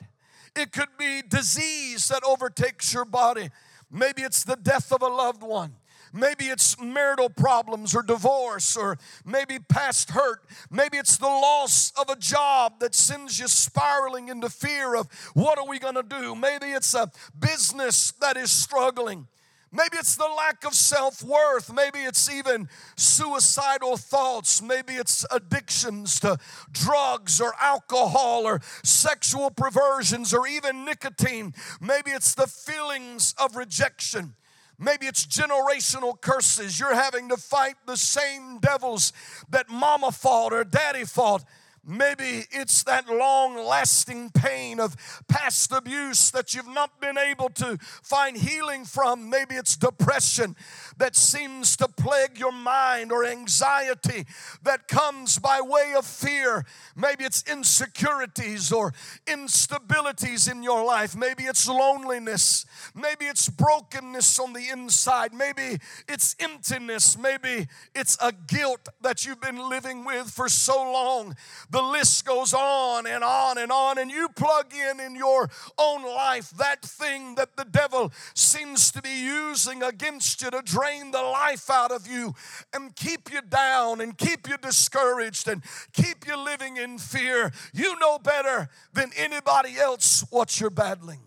It 0.56 0.72
could 0.72 0.98
be 0.98 1.22
disease 1.22 2.08
that 2.10 2.24
overtakes 2.24 2.94
your 2.94 3.06
body. 3.06 3.50
Maybe 3.92 4.22
it's 4.22 4.44
the 4.44 4.56
death 4.56 4.92
of 4.92 5.02
a 5.02 5.08
loved 5.08 5.42
one. 5.42 5.76
Maybe 6.14 6.46
it's 6.46 6.80
marital 6.80 7.30
problems 7.30 7.96
or 7.96 8.02
divorce 8.02 8.76
or 8.76 8.98
maybe 9.26 9.60
past 9.60 10.12
hurt. 10.12 10.44
Maybe 10.72 10.98
it's 10.98 11.18
the 11.18 11.28
loss 11.28 11.92
of 12.00 12.10
a 12.10 12.16
job 12.16 12.80
that 12.80 12.96
sends 12.96 13.40
you 13.40 13.48
spiraling 13.48 14.30
into 14.30 14.50
fear 14.50 14.96
of 14.96 15.08
what 15.34 15.58
are 15.58 15.68
we 15.68 15.80
going 15.80 15.96
to 15.96 16.04
do? 16.04 16.36
Maybe 16.36 16.68
it's 16.68 16.94
a 16.94 17.12
business 17.40 18.12
that 18.20 18.38
is 18.38 18.52
struggling. 18.52 19.28
Maybe 19.72 19.98
it's 19.98 20.16
the 20.16 20.28
lack 20.36 20.66
of 20.66 20.74
self 20.74 21.24
worth. 21.24 21.72
Maybe 21.72 22.00
it's 22.00 22.30
even 22.30 22.70
suicidal 22.96 23.98
thoughts. 23.98 24.62
Maybe 24.62 24.94
it's 24.94 25.26
addictions 25.30 26.20
to 26.22 26.38
drugs 26.72 27.40
or 27.40 27.54
alcohol 27.60 28.48
or 28.48 28.62
sexual 28.84 29.52
perversions 29.52 30.34
or 30.34 30.48
even 30.48 30.86
nicotine. 30.86 31.54
Maybe 31.80 32.12
it's 32.12 32.34
the 32.34 32.48
feelings 32.48 33.36
of 33.38 33.56
rejection. 33.56 34.34
Maybe 34.80 35.08
it's 35.08 35.26
generational 35.26 36.20
curses. 36.20 36.80
You're 36.80 36.96
having 36.96 37.28
to 37.30 37.38
fight 37.38 37.76
the 37.86 37.98
same 37.98 38.60
devils 38.60 39.12
that 39.50 39.70
mama 39.70 40.12
fought 40.12 40.54
or 40.54 40.64
daddy 40.64 41.04
fought. 41.04 41.44
Maybe 41.86 42.46
it's 42.52 42.84
that 42.84 43.10
long 43.10 43.58
lasting 43.58 44.30
pain 44.32 44.80
of 44.80 44.96
past 45.28 45.72
abuse 45.72 46.32
that 46.32 46.54
you've 46.54 46.68
not 46.68 47.02
been 47.02 47.18
able 47.18 47.50
to 47.50 47.78
find 47.82 48.38
healing 48.38 48.86
from. 48.86 49.30
Maybe 49.30 49.56
it's 49.56 49.76
depression 49.76 50.56
that 51.00 51.16
seems 51.16 51.76
to 51.78 51.88
plague 51.88 52.38
your 52.38 52.52
mind 52.52 53.12
or 53.12 53.26
anxiety 53.26 54.26
that 54.64 54.88
comes 54.88 55.40
by 55.40 55.62
way 55.62 55.94
of 55.98 56.06
fear. 56.06 56.66
Maybe 56.96 57.24
it's 57.24 57.44
insecurities 57.50 58.72
or 58.72 58.94
instabilities 59.26 60.52
in 60.52 60.62
your 60.62 60.86
life. 60.86 61.16
Maybe 61.16 61.44
it's 61.44 61.68
loneliness. 61.68 62.66
Maybe 62.94 63.26
it's 63.26 63.48
brokenness 63.48 64.40
on 64.40 64.54
the 64.54 64.68
inside. 64.70 65.34
Maybe 65.34 65.78
it's 66.08 66.36
emptiness. 66.40 67.18
Maybe 67.18 67.68
it's 67.96 68.18
a 68.22 68.34
guilt 68.34 68.90
that 69.02 69.26
you've 69.26 69.42
been 69.42 69.70
living 69.70 70.04
with 70.04 70.30
for 70.30 70.50
so 70.50 70.76
long. 70.76 71.36
The 71.70 71.82
list 71.82 72.26
goes 72.26 72.54
on 72.54 73.08
and 73.08 73.24
on 73.24 73.58
and 73.58 73.72
on. 73.72 73.98
And 73.98 74.12
you 74.12 74.28
plug 74.30 74.74
in 74.74 75.00
in 75.00 75.16
your 75.16 75.50
own 75.78 76.04
life 76.04 76.50
that 76.52 76.82
thing 76.82 77.36
that 77.36 77.56
the 77.56 77.66
devil 77.66 78.12
seems 78.34 78.92
to 78.92 79.02
be 79.02 79.24
using 79.24 79.82
against 79.82 80.42
you 80.42 80.52
to 80.52 80.62
drain 80.62 80.89
the 81.12 81.22
life 81.22 81.70
out 81.70 81.92
of 81.92 82.08
you 82.08 82.34
and 82.74 82.96
keep 82.96 83.32
you 83.32 83.42
down 83.42 84.02
and 84.02 84.18
keep 84.18 84.48
you 84.48 84.58
discouraged 84.58 85.48
and 85.48 85.64
keep 85.94 86.28
you 86.28 86.38
living 86.38 86.78
in 86.78 86.98
fear. 86.98 87.52
You 87.74 87.98
know 88.00 88.20
better 88.20 88.70
than 88.94 89.12
anybody 89.16 89.78
else 89.78 90.26
what 90.30 90.60
you're 90.60 90.70
battling. 90.70 91.20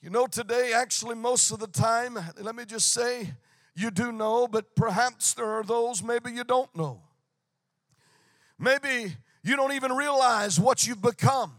You 0.00 0.10
know, 0.10 0.26
today, 0.26 0.72
actually, 0.74 1.14
most 1.14 1.50
of 1.50 1.60
the 1.60 1.66
time, 1.66 2.18
let 2.40 2.54
me 2.54 2.64
just 2.66 2.92
say, 2.92 3.32
you 3.74 3.90
do 3.90 4.12
know, 4.12 4.46
but 4.46 4.76
perhaps 4.76 5.34
there 5.34 5.48
are 5.48 5.64
those 5.64 6.02
maybe 6.02 6.30
you 6.30 6.44
don't 6.44 6.74
know. 6.76 7.00
Maybe 8.58 9.16
you 9.42 9.56
don't 9.56 9.72
even 9.72 9.92
realize 9.92 10.60
what 10.60 10.86
you've 10.86 11.02
become. 11.02 11.54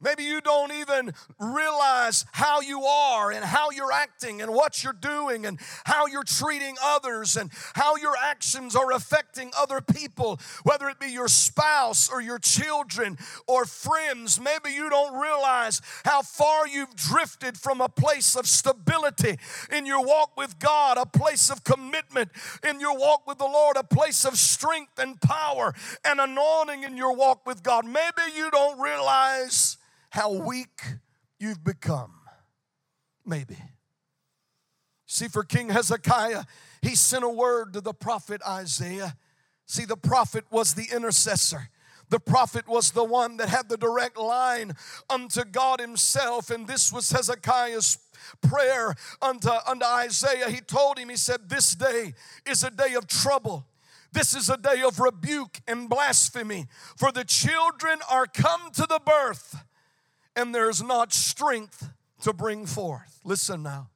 Maybe 0.00 0.24
you 0.24 0.40
don't 0.42 0.72
even 0.72 1.12
realize 1.38 2.26
how 2.32 2.60
you 2.60 2.82
are 2.82 3.32
and 3.32 3.44
how 3.44 3.70
you're 3.70 3.92
acting 3.92 4.42
and 4.42 4.52
what 4.52 4.84
you're 4.84 4.92
doing 4.92 5.46
and 5.46 5.58
how 5.84 6.06
you're 6.06 6.24
treating 6.24 6.76
others 6.82 7.36
and 7.36 7.50
how 7.74 7.96
your 7.96 8.14
actions 8.22 8.76
are 8.76 8.92
affecting 8.92 9.50
other 9.56 9.80
people, 9.80 10.38
whether 10.62 10.88
it 10.88 10.98
be 10.98 11.10
your 11.10 11.28
spouse 11.28 12.10
or 12.10 12.20
your 12.20 12.38
children 12.38 13.16
or 13.46 13.64
friends. 13.64 14.38
Maybe 14.38 14.74
you 14.74 14.90
don't 14.90 15.18
realize 15.18 15.80
how 16.04 16.20
far 16.22 16.68
you've 16.68 16.94
drifted 16.96 17.56
from 17.56 17.80
a 17.80 17.88
place 17.88 18.36
of 18.36 18.46
stability 18.46 19.38
in 19.72 19.86
your 19.86 20.04
walk 20.04 20.36
with 20.36 20.58
God, 20.58 20.98
a 20.98 21.06
place 21.06 21.48
of 21.50 21.64
commitment 21.64 22.30
in 22.68 22.78
your 22.78 22.98
walk 22.98 23.26
with 23.26 23.38
the 23.38 23.44
Lord, 23.44 23.76
a 23.76 23.84
place 23.84 24.26
of 24.26 24.36
strength 24.36 24.98
and 24.98 25.18
power 25.20 25.72
and 26.04 26.20
anointing 26.20 26.82
in 26.82 26.96
your 26.96 27.14
walk 27.14 27.46
with 27.46 27.62
God. 27.62 27.86
Maybe 27.86 28.36
you 28.36 28.50
don't 28.50 28.78
realize 28.78 29.78
how 30.14 30.30
weak 30.30 30.80
you've 31.40 31.64
become. 31.64 32.12
Maybe. 33.26 33.56
See, 35.06 35.26
for 35.26 35.42
King 35.42 35.70
Hezekiah, 35.70 36.44
he 36.82 36.94
sent 36.94 37.24
a 37.24 37.28
word 37.28 37.72
to 37.72 37.80
the 37.80 37.92
prophet 37.92 38.40
Isaiah. 38.46 39.16
See, 39.66 39.84
the 39.84 39.96
prophet 39.96 40.44
was 40.52 40.74
the 40.74 40.86
intercessor. 40.94 41.68
The 42.10 42.20
prophet 42.20 42.68
was 42.68 42.92
the 42.92 43.02
one 43.02 43.38
that 43.38 43.48
had 43.48 43.68
the 43.68 43.76
direct 43.76 44.16
line 44.16 44.74
unto 45.10 45.42
God 45.42 45.80
Himself, 45.80 46.48
and 46.48 46.68
this 46.68 46.92
was 46.92 47.10
Hezekiah's 47.10 47.98
prayer 48.40 48.94
unto, 49.20 49.50
unto 49.66 49.84
Isaiah. 49.84 50.48
He 50.48 50.60
told 50.60 50.96
him, 50.96 51.08
He 51.08 51.16
said, 51.16 51.48
This 51.48 51.74
day 51.74 52.14
is 52.46 52.62
a 52.62 52.70
day 52.70 52.94
of 52.94 53.08
trouble. 53.08 53.66
This 54.12 54.32
is 54.32 54.48
a 54.48 54.56
day 54.56 54.80
of 54.86 55.00
rebuke 55.00 55.58
and 55.66 55.88
blasphemy, 55.88 56.66
for 56.96 57.10
the 57.10 57.24
children 57.24 57.98
are 58.08 58.28
come 58.28 58.70
to 58.74 58.82
the 58.82 59.00
birth 59.04 59.64
and 60.36 60.54
there's 60.54 60.82
not 60.82 61.12
strength 61.12 61.88
to 62.22 62.32
bring 62.32 62.66
forth. 62.66 63.20
Listen 63.24 63.62
now. 63.62 63.90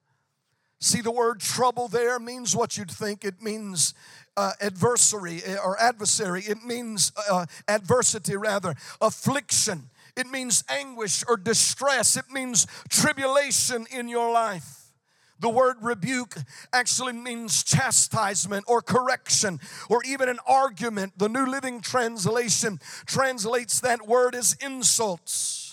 See, 0.81 1.01
the 1.01 1.11
word 1.11 1.41
trouble 1.41 1.89
there 1.89 2.19
means 2.21 2.55
what 2.55 2.77
you'd 2.79 2.91
think. 2.91 3.25
It 3.25 3.43
means 3.43 3.95
uh, 4.37 4.53
adversary 4.61 5.43
eh, 5.45 5.57
or 5.57 5.77
adversary. 5.81 6.43
It 6.43 6.65
means 6.65 7.11
uh, 7.29 7.47
adversity, 7.67 8.37
rather, 8.37 8.77
affliction. 9.01 9.91
It 10.17 10.29
means 10.29 10.63
anguish 10.69 11.25
or 11.29 11.37
distress. 11.37 12.17
It 12.17 12.31
means 12.31 12.67
tribulation 12.89 13.87
in 13.91 14.09
your 14.09 14.33
life. 14.33 14.93
The 15.41 15.49
word 15.49 15.77
rebuke 15.81 16.37
actually 16.73 17.13
means 17.13 17.63
chastisement 17.63 18.65
or 18.67 18.83
correction 18.83 19.61
or 19.89 20.03
even 20.05 20.29
an 20.29 20.39
argument. 20.47 21.19
The 21.19 21.29
New 21.29 21.47
Living 21.47 21.81
Translation 21.81 22.81
translates 23.07 23.81
that 23.81 24.07
word 24.07 24.35
as 24.35 24.57
insults. 24.61 25.68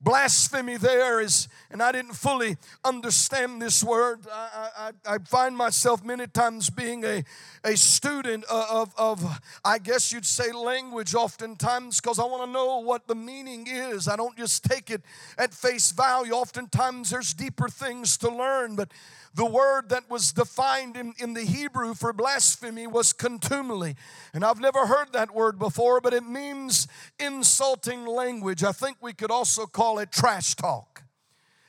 Blasphemy 0.00 0.76
there 0.76 1.20
is, 1.20 1.48
and 1.70 1.82
I 1.82 1.90
didn't 1.90 2.14
fully 2.14 2.56
understand 2.84 3.62
this 3.62 3.82
word. 3.82 4.20
I, 4.30 4.92
I, 5.06 5.14
I 5.14 5.18
find 5.18 5.56
myself 5.56 6.04
many 6.04 6.26
times 6.26 6.70
being 6.70 7.04
a, 7.04 7.24
a 7.64 7.76
student 7.76 8.44
of, 8.44 8.94
of, 8.98 9.40
I 9.64 9.78
guess 9.78 10.12
you'd 10.12 10.26
say, 10.26 10.52
language 10.52 11.14
oftentimes 11.14 12.00
because 12.00 12.18
I 12.18 12.24
want 12.24 12.44
to 12.44 12.52
know 12.52 12.78
what 12.78 13.08
the 13.08 13.14
meaning 13.14 13.66
is. 13.68 14.06
I 14.06 14.16
don't 14.16 14.36
just 14.36 14.64
take 14.64 14.90
it 14.90 15.02
at 15.38 15.54
face 15.54 15.92
value. 15.92 16.32
Oftentimes 16.32 17.10
there's 17.10 17.32
deeper 17.32 17.68
things 17.68 18.16
to 18.18 18.28
learn, 18.28 18.76
but 18.76 18.92
the 19.36 19.44
word 19.44 19.90
that 19.90 20.08
was 20.08 20.32
defined 20.32 20.96
in, 20.96 21.12
in 21.18 21.34
the 21.34 21.42
Hebrew 21.42 21.94
for 21.94 22.14
blasphemy 22.14 22.86
was 22.86 23.12
contumely. 23.12 23.94
And 24.32 24.42
I've 24.42 24.60
never 24.60 24.86
heard 24.86 25.12
that 25.12 25.34
word 25.34 25.58
before, 25.58 26.00
but 26.00 26.14
it 26.14 26.24
means 26.24 26.88
insulting 27.18 28.06
language. 28.06 28.64
I 28.64 28.72
think 28.72 28.96
we 29.02 29.12
could 29.12 29.30
also 29.30 29.66
call 29.66 29.98
it 29.98 30.10
trash 30.10 30.54
talk. 30.54 31.04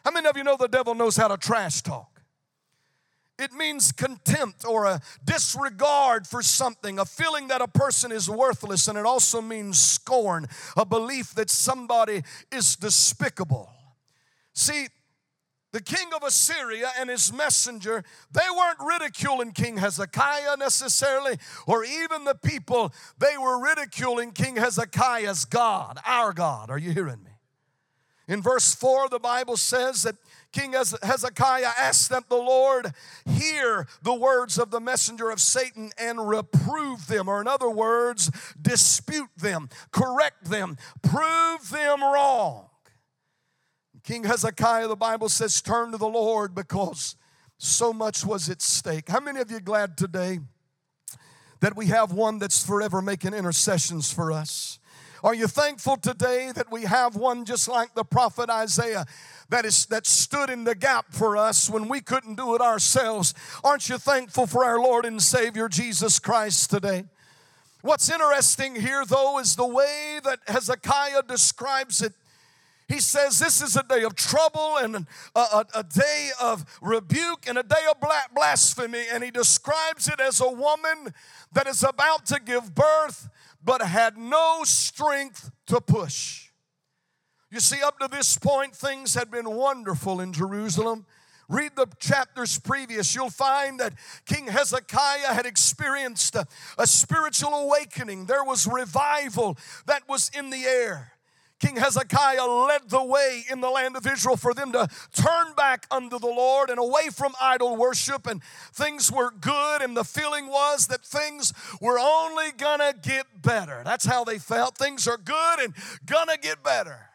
How 0.06 0.12
many 0.12 0.30
of 0.30 0.38
you 0.38 0.46
know 0.46 0.56
the 0.56 0.70
devil 0.70 0.96
knows 0.96 1.18
how 1.18 1.28
to 1.28 1.36
trash 1.36 1.82
talk? 1.82 2.22
It 3.38 3.52
means 3.52 3.92
contempt 3.92 4.66
or 4.66 4.86
a 4.86 5.02
disregard 5.24 6.26
for 6.26 6.42
something, 6.42 6.98
a 6.98 7.06
feeling 7.06 7.50
that 7.50 7.62
a 7.62 7.68
person 7.68 8.14
is 8.14 8.30
worthless, 8.30 8.88
and 8.88 8.98
it 8.98 9.06
also 9.06 9.42
means 9.42 9.78
scorn, 9.78 10.48
a 10.78 10.86
belief 10.86 11.36
that 11.36 11.50
somebody 11.50 12.24
is 12.50 12.78
despicable. 12.78 13.70
See, 14.54 14.88
the 15.74 15.82
king 15.82 16.08
of 16.16 16.24
Assyria 16.24 16.90
and 16.98 17.10
his 17.10 17.32
messenger, 17.34 18.04
they 18.32 18.42
weren't 18.56 18.80
ridiculing 18.80 19.52
King 19.52 19.78
Hezekiah 19.78 20.58
necessarily, 20.58 21.38
or 21.66 21.84
even 21.84 22.24
the 22.24 22.36
people. 22.36 22.94
They 23.20 23.38
were 23.38 23.62
ridiculing 23.62 24.32
King 24.32 24.56
Hezekiah's 24.56 25.46
God, 25.46 26.00
our 26.06 26.34
God. 26.34 26.70
Are 26.70 26.78
you 26.78 26.92
hearing 26.92 27.24
me? 27.24 27.32
In 28.28 28.42
verse 28.42 28.76
4, 28.76 29.10
the 29.10 29.20
Bible 29.20 29.56
says 29.56 30.04
that 30.04 30.16
King 30.52 30.74
Hezekiah 30.74 31.72
asked 31.78 32.10
that 32.10 32.30
the 32.30 32.36
Lord 32.36 32.94
hear 33.26 33.88
the 34.02 34.14
words 34.14 34.58
of 34.58 34.72
the 34.72 34.82
messenger 34.82 35.30
of 35.30 35.40
Satan 35.40 35.92
and 35.98 36.28
reprove 36.28 37.08
them, 37.08 37.30
or 37.30 37.40
in 37.40 37.48
other 37.48 37.70
words, 37.70 38.32
dispute 38.62 39.30
them, 39.38 39.70
correct 39.92 40.50
them, 40.50 40.78
prove 41.02 41.70
them 41.70 42.02
wrong. 42.02 42.70
King 44.08 44.24
Hezekiah, 44.24 44.88
the 44.88 44.96
Bible 44.96 45.28
says, 45.28 45.62
turned 45.62 45.92
to 45.92 45.98
the 45.98 46.08
Lord 46.08 46.56
because 46.56 47.18
so 47.58 47.92
much 47.92 48.26
was 48.26 48.50
at 48.50 48.62
stake. 48.62 49.10
How 49.10 49.20
many 49.20 49.42
of 49.42 49.52
you 49.52 49.60
glad 49.60 49.98
today 49.98 50.40
that 51.60 51.76
we 51.76 51.88
have 51.88 52.14
one 52.14 52.40
that's 52.40 52.66
forever 52.66 53.02
making 53.02 53.34
intercessions 53.34 54.10
for 54.10 54.32
us? 54.32 54.80
Are 55.26 55.34
you 55.34 55.46
thankful 55.46 55.98
today 55.98 56.54
that 56.56 56.72
we 56.72 56.84
have 56.84 57.18
one 57.18 57.44
just 57.44 57.68
like 57.68 57.96
the 57.96 58.06
prophet 58.06 58.50
Isaiah 58.50 59.06
that 59.50 59.66
is 59.66 59.86
that 59.88 60.08
stood 60.08 60.50
in 60.50 60.64
the 60.64 60.76
gap 60.76 61.08
for 61.10 61.36
us 61.36 61.70
when 61.70 61.90
we 61.90 62.00
couldn't 62.00 62.36
do 62.36 62.56
it 62.56 62.62
ourselves? 62.62 63.34
Aren't 63.62 63.90
you 63.90 63.98
thankful 63.98 64.48
for 64.48 64.64
our 64.64 64.80
Lord 64.80 65.04
and 65.04 65.22
Savior 65.22 65.68
Jesus 65.68 66.18
Christ 66.18 66.70
today? 66.70 67.04
What's 67.82 68.10
interesting 68.10 68.74
here 68.74 69.04
though 69.04 69.38
is 69.40 69.58
the 69.58 69.68
way 69.68 70.22
that 70.24 70.40
Hezekiah 70.48 71.24
describes 71.24 72.02
it 72.02 72.14
he 72.88 73.02
says 73.02 73.38
this 73.38 73.62
is 73.62 73.76
a 73.76 73.84
day 73.84 74.04
of 74.04 74.16
trouble 74.16 74.78
and 74.78 74.96
a, 75.36 75.40
a, 75.40 75.66
a 75.76 75.84
day 75.84 76.30
of 76.42 76.66
rebuke 76.82 77.46
and 77.48 77.58
a 77.58 77.64
day 77.64 77.86
of 77.90 77.98
blasphemy. 78.34 79.04
And 79.12 79.24
he 79.24 79.32
describes 79.32 80.08
it 80.08 80.22
as 80.22 80.40
a 80.40 80.50
woman 80.50 81.14
that 81.52 81.68
is 81.68 81.84
about 81.84 82.26
to 82.28 82.40
give 82.40 82.74
birth 82.74 83.30
but 83.64 83.82
had 83.82 84.18
no 84.18 84.62
strength 84.64 85.52
to 85.66 85.82
push. 85.82 86.50
You 87.52 87.60
see, 87.60 87.82
up 87.82 88.00
to 88.00 88.08
this 88.08 88.38
point, 88.38 88.74
things 88.74 89.14
had 89.14 89.30
been 89.30 89.50
wonderful 89.50 90.22
in 90.22 90.32
Jerusalem. 90.32 91.06
Read 91.50 91.72
the 91.76 91.88
chapters 92.00 92.60
previous, 92.60 93.16
you'll 93.16 93.30
find 93.30 93.80
that 93.80 93.94
King 94.26 94.48
Hezekiah 94.48 95.34
had 95.34 95.46
experienced 95.46 96.36
a, 96.36 96.46
a, 96.78 96.86
spiritual 96.86 97.54
awakening. 97.54 98.26
There 98.26 98.44
was 98.44 98.68
revival 98.68 99.58
that 99.86 100.04
was 100.10 100.30
in 100.38 100.50
the 100.50 100.66
air. 100.66 101.17
King 101.60 101.78
Hezekiah 101.78 102.46
led 102.46 102.90
the 102.90 103.04
way 103.04 103.44
in 103.50 103.62
the 103.62 103.70
land 103.70 103.98
of 103.98 104.06
Israel 104.06 104.38
for 104.38 104.54
them 104.54 104.72
to 104.74 104.88
turn 105.14 105.54
back 105.56 105.88
unto 105.90 106.20
the 106.20 106.28
Lord 106.28 106.70
and 106.70 106.78
away 106.78 107.10
from 107.12 107.34
idol 107.42 107.76
worship, 107.76 108.28
and 108.28 108.44
things 108.74 109.12
were 109.12 109.32
good, 109.32 109.82
and 109.82 109.98
the 109.98 110.04
feeling 110.04 110.48
was 110.48 110.88
that 110.88 111.04
things 111.04 111.54
were 111.82 111.98
only 111.98 112.52
gonna 112.56 112.94
get 113.02 113.42
better. 113.42 113.82
That's 113.84 114.06
how 114.06 114.24
they 114.24 114.38
felt. 114.38 114.78
Things 114.78 115.08
are 115.08 115.18
good 115.18 115.60
and 115.60 115.74
gonna 116.06 116.38
get 116.38 116.64
better. 116.64 117.10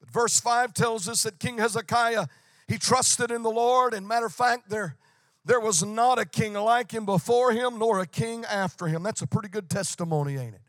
But 0.00 0.10
verse 0.10 0.40
5 0.40 0.74
tells 0.74 1.08
us 1.08 1.22
that 1.22 1.38
King 1.38 1.58
Hezekiah 1.58 2.26
he 2.66 2.78
trusted 2.78 3.30
in 3.30 3.42
the 3.42 3.50
Lord, 3.50 3.94
and 3.94 4.06
matter 4.06 4.26
of 4.26 4.32
fact, 4.32 4.70
there 4.70 4.96
there 5.44 5.60
was 5.60 5.82
not 5.82 6.18
a 6.18 6.24
king 6.24 6.54
like 6.54 6.92
him 6.92 7.04
before 7.04 7.52
him, 7.52 7.78
nor 7.78 8.00
a 8.00 8.06
king 8.06 8.44
after 8.44 8.86
him. 8.86 9.02
That's 9.02 9.22
a 9.22 9.26
pretty 9.26 9.48
good 9.48 9.70
testimony, 9.70 10.36
ain't 10.36 10.54
it? 10.54 10.60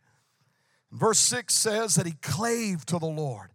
Verse 0.91 1.19
6 1.19 1.53
says 1.53 1.95
that 1.95 2.05
he 2.05 2.13
clave 2.21 2.85
to 2.87 2.99
the 2.99 3.05
Lord. 3.05 3.49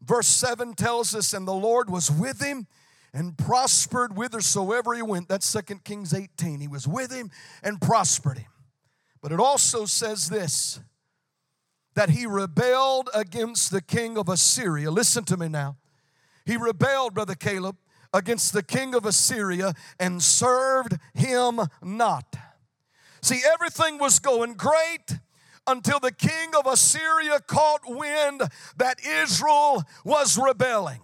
Verse 0.00 0.28
7 0.28 0.74
tells 0.74 1.14
us, 1.14 1.32
and 1.32 1.46
the 1.46 1.52
Lord 1.52 1.90
was 1.90 2.10
with 2.10 2.40
him 2.40 2.66
and 3.12 3.36
prospered 3.36 4.12
whithersoever 4.12 4.94
he 4.94 5.02
went. 5.02 5.28
That's 5.28 5.52
2 5.52 5.80
Kings 5.84 6.14
18. 6.14 6.60
He 6.60 6.68
was 6.68 6.86
with 6.86 7.12
him 7.12 7.30
and 7.62 7.80
prospered 7.80 8.38
him. 8.38 8.50
But 9.20 9.32
it 9.32 9.40
also 9.40 9.84
says 9.86 10.28
this 10.28 10.80
that 11.94 12.10
he 12.10 12.26
rebelled 12.26 13.10
against 13.12 13.72
the 13.72 13.82
king 13.82 14.16
of 14.16 14.28
Assyria. 14.28 14.88
Listen 14.88 15.24
to 15.24 15.36
me 15.36 15.48
now. 15.48 15.76
He 16.46 16.56
rebelled, 16.56 17.12
Brother 17.12 17.34
Caleb, 17.34 17.76
against 18.14 18.52
the 18.52 18.62
king 18.62 18.94
of 18.94 19.04
Assyria 19.04 19.74
and 19.98 20.22
served 20.22 20.96
him 21.12 21.58
not. 21.82 22.36
See, 23.20 23.40
everything 23.52 23.98
was 23.98 24.20
going 24.20 24.54
great 24.54 25.18
until 25.68 26.00
the 26.00 26.10
king 26.10 26.54
of 26.58 26.66
Assyria 26.66 27.38
caught 27.40 27.82
wind 27.86 28.42
that 28.78 28.98
Israel 29.04 29.84
was 30.04 30.36
rebelling. 30.36 31.00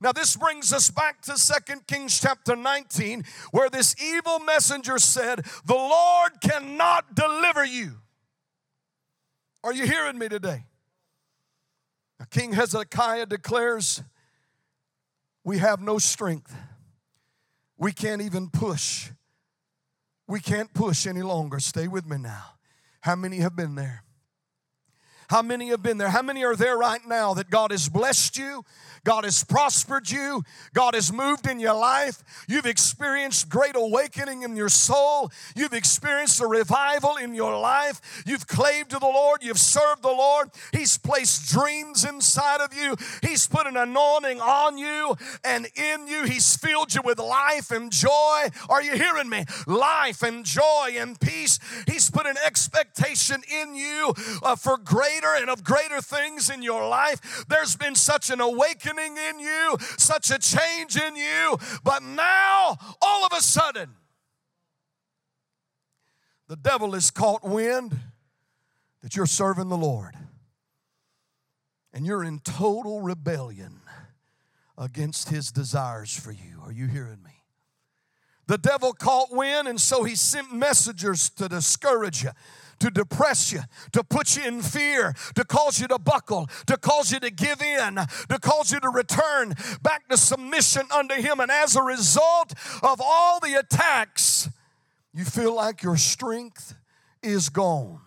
Now, 0.00 0.10
this 0.10 0.36
brings 0.36 0.72
us 0.72 0.90
back 0.90 1.22
to 1.22 1.38
Second 1.38 1.86
Kings 1.86 2.20
chapter 2.20 2.56
19, 2.56 3.24
where 3.52 3.70
this 3.70 3.94
evil 4.02 4.40
messenger 4.40 4.98
said, 4.98 5.46
The 5.64 5.74
Lord 5.74 6.32
cannot 6.40 7.14
deliver 7.14 7.64
you. 7.64 7.92
Are 9.62 9.72
you 9.72 9.86
hearing 9.86 10.18
me 10.18 10.28
today? 10.28 10.64
Now, 12.18 12.26
King 12.30 12.52
Hezekiah 12.52 13.26
declares, 13.26 14.02
We 15.44 15.58
have 15.58 15.80
no 15.80 15.98
strength. 15.98 16.52
We 17.78 17.92
can't 17.92 18.22
even 18.22 18.50
push. 18.50 19.10
We 20.26 20.40
can't 20.40 20.74
push 20.74 21.06
any 21.06 21.22
longer. 21.22 21.60
Stay 21.60 21.86
with 21.86 22.06
me 22.06 22.16
now. 22.18 22.44
How 23.02 23.16
many 23.16 23.38
have 23.38 23.56
been 23.56 23.74
there? 23.74 24.04
How 25.32 25.40
many 25.40 25.68
have 25.68 25.82
been 25.82 25.96
there? 25.96 26.10
How 26.10 26.20
many 26.20 26.44
are 26.44 26.54
there 26.54 26.76
right 26.76 27.00
now 27.08 27.32
that 27.32 27.48
God 27.48 27.70
has 27.70 27.88
blessed 27.88 28.36
you? 28.36 28.66
God 29.04 29.24
has 29.24 29.42
prospered 29.42 30.10
you. 30.10 30.42
God 30.74 30.94
has 30.94 31.12
moved 31.12 31.46
in 31.46 31.58
your 31.58 31.74
life. 31.74 32.22
You've 32.46 32.66
experienced 32.66 33.48
great 33.48 33.74
awakening 33.74 34.42
in 34.42 34.54
your 34.54 34.68
soul. 34.68 35.32
You've 35.56 35.72
experienced 35.72 36.40
a 36.40 36.46
revival 36.46 37.16
in 37.16 37.34
your 37.34 37.58
life. 37.58 38.22
You've 38.26 38.46
claved 38.46 38.90
to 38.90 38.98
the 38.98 39.06
Lord. 39.06 39.42
You've 39.42 39.58
served 39.58 40.02
the 40.02 40.08
Lord. 40.08 40.50
He's 40.70 40.98
placed 40.98 41.50
dreams 41.50 42.04
inside 42.04 42.60
of 42.60 42.74
you. 42.74 42.94
He's 43.22 43.48
put 43.48 43.66
an 43.66 43.76
anointing 43.76 44.40
on 44.40 44.78
you 44.78 45.16
and 45.42 45.66
in 45.74 46.06
you. 46.06 46.24
He's 46.24 46.56
filled 46.56 46.94
you 46.94 47.02
with 47.02 47.18
life 47.18 47.70
and 47.70 47.90
joy. 47.90 48.48
Are 48.68 48.82
you 48.82 48.92
hearing 48.92 49.28
me? 49.28 49.46
Life 49.66 50.22
and 50.22 50.44
joy 50.44 50.94
and 50.96 51.18
peace. 51.18 51.58
He's 51.88 52.08
put 52.08 52.26
an 52.26 52.36
expectation 52.44 53.42
in 53.50 53.74
you 53.74 54.14
uh, 54.42 54.54
for 54.54 54.76
greater 54.76 55.21
and 55.24 55.50
of 55.50 55.64
greater 55.64 56.00
things 56.00 56.50
in 56.50 56.62
your 56.62 56.88
life. 56.88 57.44
There's 57.48 57.76
been 57.76 57.94
such 57.94 58.30
an 58.30 58.40
awakening 58.40 58.62
awakening 58.62 59.16
in 59.16 59.40
you, 59.40 59.76
such 59.98 60.30
a 60.30 60.38
change 60.38 60.96
in 60.96 61.16
you. 61.16 61.58
But 61.84 62.02
now, 62.02 62.76
all 63.00 63.26
of 63.26 63.32
a 63.36 63.42
sudden, 63.42 63.90
the 66.48 66.56
devil 66.56 66.92
has 66.92 67.10
caught 67.10 67.44
wind 67.44 67.98
that 69.02 69.16
you're 69.16 69.26
serving 69.26 69.68
the 69.68 69.76
Lord. 69.76 70.14
And 71.94 72.06
you're 72.06 72.24
in 72.24 72.38
total 72.38 73.02
rebellion 73.02 73.80
against 74.78 75.28
his 75.28 75.52
desires 75.52 76.18
for 76.18 76.32
you. 76.32 76.62
Are 76.64 76.72
you 76.72 76.86
hearing 76.86 77.22
me? 77.22 77.42
The 78.46 78.58
devil 78.58 78.92
caught 78.92 79.30
wind, 79.30 79.68
and 79.68 79.80
so 79.80 80.02
he 80.02 80.14
sent 80.14 80.52
messengers 80.52 81.30
to 81.30 81.48
discourage 81.48 82.22
you 82.24 82.30
to 82.82 82.90
depress 82.90 83.52
you, 83.52 83.60
to 83.92 84.02
put 84.02 84.36
you 84.36 84.44
in 84.44 84.60
fear, 84.60 85.14
to 85.36 85.44
cause 85.44 85.80
you 85.80 85.86
to 85.86 85.98
buckle, 85.98 86.48
to 86.66 86.76
cause 86.76 87.12
you 87.12 87.20
to 87.20 87.30
give 87.30 87.62
in, 87.62 87.94
to 87.94 88.38
cause 88.40 88.72
you 88.72 88.80
to 88.80 88.88
return 88.88 89.54
back 89.82 90.08
to 90.08 90.16
submission 90.16 90.82
unto 90.92 91.14
Him. 91.14 91.38
And 91.38 91.50
as 91.50 91.76
a 91.76 91.82
result 91.82 92.52
of 92.82 93.00
all 93.00 93.38
the 93.38 93.54
attacks, 93.54 94.48
you 95.14 95.24
feel 95.24 95.54
like 95.54 95.82
your 95.82 95.96
strength 95.96 96.74
is 97.22 97.48
gone 97.48 98.00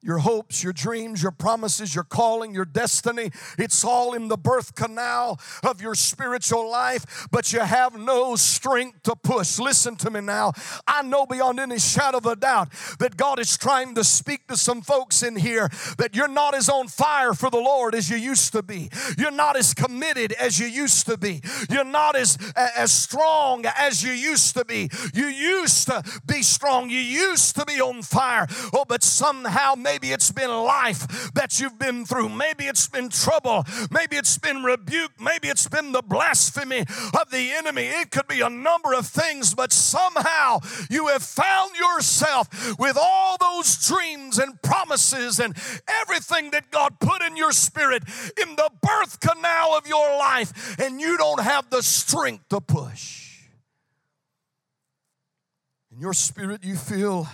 your 0.00 0.18
hopes, 0.18 0.62
your 0.62 0.72
dreams, 0.72 1.22
your 1.22 1.32
promises, 1.32 1.94
your 1.94 2.04
calling, 2.04 2.54
your 2.54 2.64
destiny. 2.64 3.30
It's 3.58 3.84
all 3.84 4.14
in 4.14 4.28
the 4.28 4.36
birth 4.36 4.74
canal 4.74 5.40
of 5.64 5.82
your 5.82 5.94
spiritual 5.94 6.70
life, 6.70 7.26
but 7.30 7.52
you 7.52 7.60
have 7.60 7.98
no 7.98 8.36
strength 8.36 9.02
to 9.04 9.16
push. 9.16 9.58
Listen 9.58 9.96
to 9.96 10.10
me 10.10 10.20
now. 10.20 10.52
I 10.86 11.02
know 11.02 11.26
beyond 11.26 11.58
any 11.58 11.78
shadow 11.78 12.18
of 12.18 12.26
a 12.26 12.36
doubt 12.36 12.68
that 13.00 13.16
God 13.16 13.38
is 13.40 13.56
trying 13.56 13.94
to 13.96 14.04
speak 14.04 14.46
to 14.48 14.56
some 14.56 14.82
folks 14.82 15.22
in 15.22 15.36
here 15.36 15.68
that 15.98 16.14
you're 16.14 16.28
not 16.28 16.54
as 16.54 16.68
on 16.68 16.88
fire 16.88 17.34
for 17.34 17.50
the 17.50 17.58
Lord 17.58 17.94
as 17.94 18.08
you 18.08 18.16
used 18.16 18.52
to 18.52 18.62
be. 18.62 18.90
You're 19.18 19.30
not 19.30 19.56
as 19.56 19.74
committed 19.74 20.32
as 20.32 20.58
you 20.58 20.66
used 20.66 21.06
to 21.06 21.16
be. 21.16 21.42
You're 21.70 21.84
not 21.84 22.14
as, 22.14 22.38
as 22.54 22.92
strong 22.92 23.66
as 23.66 24.02
you 24.02 24.12
used 24.12 24.54
to 24.54 24.64
be. 24.64 24.90
You 25.12 25.26
used 25.26 25.88
to 25.88 26.02
be 26.24 26.42
strong. 26.42 26.88
You 26.88 27.00
used 27.00 27.56
to 27.56 27.64
be 27.64 27.80
on 27.80 28.02
fire. 28.02 28.46
Oh, 28.72 28.84
but 28.86 29.02
somehow, 29.02 29.74
Maybe 29.88 30.12
it's 30.12 30.30
been 30.30 30.50
life 30.50 31.32
that 31.32 31.58
you've 31.58 31.78
been 31.78 32.04
through. 32.04 32.28
Maybe 32.28 32.64
it's 32.64 32.86
been 32.86 33.08
trouble. 33.08 33.64
Maybe 33.90 34.16
it's 34.16 34.36
been 34.36 34.62
rebuke. 34.62 35.12
Maybe 35.18 35.48
it's 35.48 35.66
been 35.66 35.92
the 35.92 36.02
blasphemy 36.02 36.80
of 36.80 37.30
the 37.30 37.52
enemy. 37.52 37.86
It 37.86 38.10
could 38.10 38.28
be 38.28 38.42
a 38.42 38.50
number 38.50 38.92
of 38.92 39.06
things, 39.06 39.54
but 39.54 39.72
somehow 39.72 40.58
you 40.90 41.06
have 41.06 41.22
found 41.22 41.74
yourself 41.74 42.78
with 42.78 42.98
all 43.00 43.38
those 43.38 43.82
dreams 43.86 44.38
and 44.38 44.60
promises 44.60 45.40
and 45.40 45.56
everything 46.02 46.50
that 46.50 46.70
God 46.70 47.00
put 47.00 47.22
in 47.22 47.38
your 47.38 47.52
spirit 47.52 48.02
in 48.38 48.56
the 48.56 48.70
birth 48.82 49.20
canal 49.20 49.74
of 49.74 49.86
your 49.86 50.18
life, 50.18 50.78
and 50.78 51.00
you 51.00 51.16
don't 51.16 51.40
have 51.40 51.70
the 51.70 51.82
strength 51.82 52.46
to 52.50 52.60
push. 52.60 53.38
In 55.90 55.98
your 55.98 56.12
spirit, 56.12 56.62
you 56.62 56.76
feel 56.76 57.26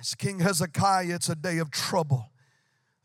as 0.00 0.14
King 0.14 0.40
Hezekiah, 0.40 1.14
it's 1.14 1.28
a 1.28 1.34
day 1.34 1.58
of 1.58 1.70
trouble 1.70 2.30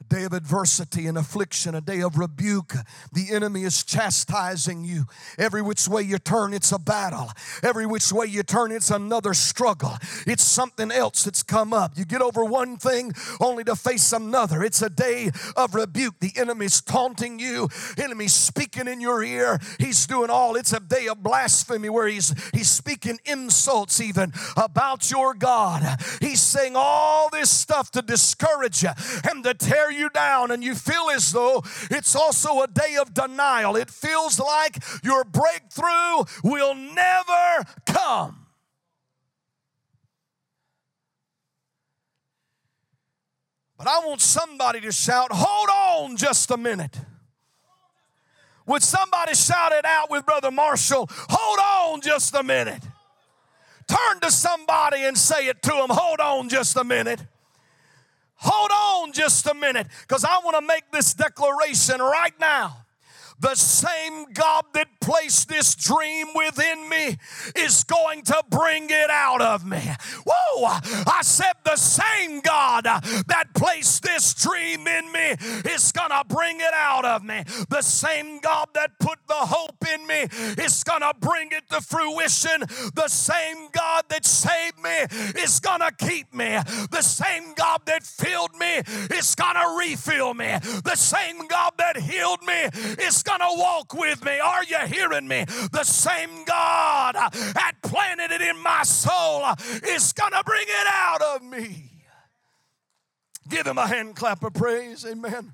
day 0.10 0.24
of 0.24 0.34
adversity 0.34 1.08
and 1.08 1.18
affliction, 1.18 1.76
a 1.76 1.82
day 1.82 2.02
of 2.02 2.18
rebuke. 2.18 2.74
The 3.12 3.32
enemy 3.32 3.64
is 3.64 3.84
chastising 3.84 4.84
you. 4.84 5.06
Every 5.38 5.62
which 5.62 5.88
way 5.88 6.04
you 6.04 6.18
turn, 6.18 6.54
it's 6.54 6.72
a 6.72 6.80
battle. 6.80 7.32
Every 7.64 7.86
which 7.86 8.12
way 8.12 8.26
you 8.28 8.44
turn, 8.44 8.72
it's 8.72 8.92
another 8.92 9.34
struggle. 9.34 9.94
It's 10.26 10.44
something 10.44 10.92
else 10.92 11.24
that's 11.24 11.44
come 11.44 11.74
up. 11.74 11.98
You 11.98 12.06
get 12.06 12.22
over 12.22 12.44
one 12.44 12.78
thing 12.78 13.14
only 13.40 13.64
to 13.66 13.76
face 13.76 14.12
another. 14.12 14.64
It's 14.64 14.82
a 14.82 14.90
day 14.90 15.32
of 15.56 15.76
rebuke. 15.76 16.20
The 16.20 16.34
enemy's 16.38 16.82
taunting 16.82 17.40
you, 17.40 17.70
enemy's 17.98 18.34
speaking 18.34 18.88
in 18.88 19.02
your 19.02 19.24
ear. 19.24 19.60
He's 19.80 20.06
doing 20.08 20.30
all. 20.30 20.56
It's 20.56 20.74
a 20.74 20.80
day 20.80 21.08
of 21.08 21.24
blasphemy 21.24 21.90
where 21.90 22.08
he's 22.08 22.34
he's 22.54 22.70
speaking 22.70 23.20
insults 23.26 24.00
even 24.02 24.34
about 24.56 25.10
your 25.12 25.34
God. 25.34 26.00
He's 26.22 26.42
saying 26.42 26.74
all 26.76 27.30
this 27.30 27.50
stuff 27.50 27.92
to 27.92 28.02
discourage 28.02 28.84
you 28.84 28.90
and 29.30 29.44
to 29.44 29.54
tear 29.54 29.92
you 29.96 30.10
down 30.10 30.52
and 30.52 30.64
you 30.64 30.76
feel 30.76 31.10
as 31.14 31.32
though 31.32 31.64
it's 31.90 32.16
also 32.16 32.62
a 32.62 32.68
day 32.68 32.98
of 33.00 33.14
denial. 33.14 33.76
It 33.76 33.90
feels 33.90 34.40
like 34.40 34.78
your 35.04 35.24
breakthrough 35.24 36.24
will 36.44 36.76
never 36.76 37.64
come. 37.86 38.46
But 43.78 43.88
I 43.88 44.00
want 44.06 44.22
somebody 44.22 44.82
to 44.82 44.92
shout, 44.92 45.30
Hold 45.32 45.70
on 45.70 46.18
just 46.18 46.50
a 46.52 46.58
minute. 46.58 46.98
Would 48.68 48.82
somebody 48.82 49.36
shout 49.36 49.74
it 49.74 49.86
out 49.86 50.10
with 50.10 50.26
Brother 50.26 50.50
Marshall? 50.50 51.08
Hold 51.10 51.94
on 51.94 52.02
just 52.02 52.34
a 52.34 52.42
minute. 52.42 52.82
Turn 53.88 54.20
to 54.22 54.32
somebody 54.32 55.04
and 55.04 55.18
say 55.18 55.48
it 55.48 55.62
to 55.62 55.70
them. 55.70 55.90
Hold 55.90 56.20
on 56.20 56.50
just 56.50 56.76
a 56.76 56.84
minute. 56.84 57.22
Hold 58.38 58.72
on 59.08 59.14
just 59.14 59.46
a 59.48 59.54
minute 59.54 59.88
because 60.02 60.26
I 60.26 60.40
want 60.44 60.58
to 60.58 60.66
make 60.66 60.92
this 60.92 61.14
declaration 61.14 62.00
right 62.00 62.38
now. 62.40 62.85
The 63.40 63.56
same 63.56 64.32
God 64.34 64.66
that 64.74 64.88
placed 65.02 65.50
this 65.50 65.76
dream 65.76 66.28
within 66.36 66.90
me 66.90 67.18
is 67.56 67.84
going 67.84 68.24
to 68.24 68.44
bring 68.50 68.90
it 68.90 69.10
out 69.10 69.42
of 69.42 69.66
me. 69.66 69.82
Whoa! 70.26 70.80
I 71.06 71.20
said 71.22 71.54
the 71.64 71.76
same 71.76 72.40
God 72.40 72.86
that 72.86 73.46
placed 73.54 74.04
this 74.04 74.34
dream 74.34 74.88
in 74.88 75.12
me 75.12 75.36
is 75.70 75.92
going 75.92 76.10
to 76.10 76.24
bring 76.28 76.60
it 76.60 76.74
out 76.74 77.06
of 77.06 77.24
me. 77.24 77.44
The 77.70 77.82
same 77.82 78.40
God 78.40 78.70
that 78.74 78.98
put 79.00 79.20
the 79.28 79.34
hope 79.34 79.86
in 79.94 80.08
me 80.08 80.28
is 80.64 80.84
going 80.84 81.02
to 81.02 81.14
bring 81.20 81.52
it 81.52 81.70
to 81.70 81.82
fruition. 81.82 82.62
The 82.96 83.08
same 83.08 83.68
God 83.72 84.06
that 84.10 84.26
saved 84.26 84.80
me 84.82 85.42
is 85.42 85.60
going 85.60 85.82
to 85.82 85.92
keep 85.92 86.34
me. 86.34 86.58
The 86.92 87.02
same 87.02 87.54
God 87.56 87.82
that 87.86 88.04
filled 88.04 88.56
me 88.56 88.82
is 89.16 89.36
going 89.36 89.56
to 89.56 89.78
refill 89.78 90.34
me. 90.34 90.58
The 90.84 90.96
same 90.96 91.48
God 91.48 91.74
that 91.78 91.98
healed 91.98 92.42
me 92.44 92.70
is 93.04 93.24
going 93.26 93.40
to 93.40 93.58
walk 93.58 93.94
with 93.94 94.24
me. 94.24 94.40
Are 94.40 94.64
you 94.64 94.80
hearing 94.88 95.28
me? 95.28 95.46
The 95.72 95.84
same 95.84 96.46
God 96.46 97.16
that 97.16 97.74
planted 97.82 98.32
it 98.32 98.42
in 98.42 98.58
my 98.62 98.84
soul 98.84 99.44
is 99.84 100.14
going 100.14 100.32
to 100.32 100.44
bring 100.46 100.66
it 100.68 100.88
out 100.90 101.22
of 101.22 101.44
me. 101.44 101.92
Give 103.50 103.68
him 103.68 103.78
a 103.78 103.88
hand 103.88 104.16
clap 104.16 104.44
of 104.44 104.54
praise. 104.54 105.06
Amen. 105.06 105.54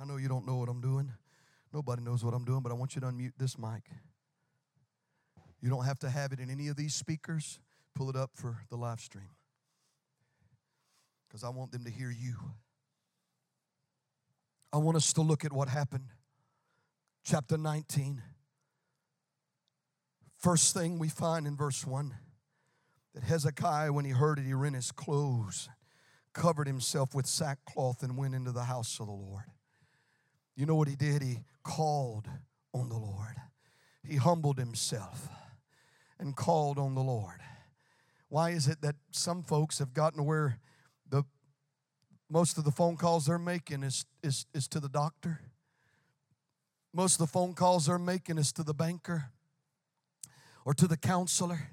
I 0.00 0.06
know 0.06 0.16
you 0.16 0.28
don't 0.28 0.46
know 0.46 0.56
what 0.56 0.68
I'm 0.68 0.80
doing. 0.80 1.10
Nobody 1.72 2.02
knows 2.02 2.24
what 2.24 2.34
I'm 2.34 2.44
doing, 2.44 2.60
but 2.60 2.70
I 2.70 2.74
want 2.74 2.94
you 2.94 3.00
to 3.00 3.06
unmute 3.06 3.32
this 3.38 3.56
mic. 3.56 3.84
You 5.64 5.70
don't 5.70 5.86
have 5.86 5.98
to 6.00 6.10
have 6.10 6.30
it 6.32 6.40
in 6.40 6.50
any 6.50 6.68
of 6.68 6.76
these 6.76 6.94
speakers. 6.94 7.58
Pull 7.94 8.10
it 8.10 8.16
up 8.16 8.32
for 8.34 8.58
the 8.68 8.76
live 8.76 9.00
stream. 9.00 9.30
Because 11.26 11.42
I 11.42 11.48
want 11.48 11.72
them 11.72 11.84
to 11.84 11.90
hear 11.90 12.10
you. 12.10 12.34
I 14.74 14.76
want 14.76 14.98
us 14.98 15.14
to 15.14 15.22
look 15.22 15.42
at 15.42 15.54
what 15.54 15.70
happened. 15.70 16.08
Chapter 17.24 17.56
19. 17.56 18.22
First 20.36 20.74
thing 20.74 20.98
we 20.98 21.08
find 21.08 21.46
in 21.46 21.56
verse 21.56 21.86
1 21.86 22.14
that 23.14 23.22
Hezekiah, 23.22 23.90
when 23.90 24.04
he 24.04 24.10
heard 24.10 24.38
it, 24.38 24.44
he 24.44 24.52
rent 24.52 24.74
his 24.74 24.92
clothes, 24.92 25.70
covered 26.34 26.66
himself 26.66 27.14
with 27.14 27.24
sackcloth, 27.24 28.02
and 28.02 28.18
went 28.18 28.34
into 28.34 28.52
the 28.52 28.64
house 28.64 29.00
of 29.00 29.06
the 29.06 29.14
Lord. 29.14 29.44
You 30.56 30.66
know 30.66 30.74
what 30.74 30.88
he 30.88 30.94
did? 30.94 31.22
He 31.22 31.38
called 31.62 32.28
on 32.74 32.90
the 32.90 32.98
Lord. 32.98 33.36
He 34.06 34.16
humbled 34.16 34.58
himself 34.58 35.30
and 36.24 36.34
called 36.34 36.78
on 36.78 36.94
the 36.94 37.02
Lord. 37.02 37.40
Why 38.28 38.50
is 38.50 38.66
it 38.66 38.80
that 38.80 38.96
some 39.12 39.42
folks 39.42 39.78
have 39.78 39.92
gotten 39.92 40.16
to 40.16 40.22
where 40.24 40.58
the 41.08 41.22
most 42.28 42.58
of 42.58 42.64
the 42.64 42.72
phone 42.72 42.96
calls 42.96 43.26
they're 43.26 43.38
making 43.38 43.84
is, 43.84 44.06
is, 44.22 44.46
is 44.54 44.66
to 44.68 44.80
the 44.80 44.88
doctor? 44.88 45.40
Most 46.92 47.14
of 47.14 47.18
the 47.18 47.32
phone 47.32 47.54
calls 47.54 47.86
they're 47.86 47.98
making 47.98 48.38
is 48.38 48.52
to 48.54 48.62
the 48.62 48.74
banker 48.74 49.26
or 50.64 50.74
to 50.74 50.88
the 50.88 50.96
counselor. 50.96 51.68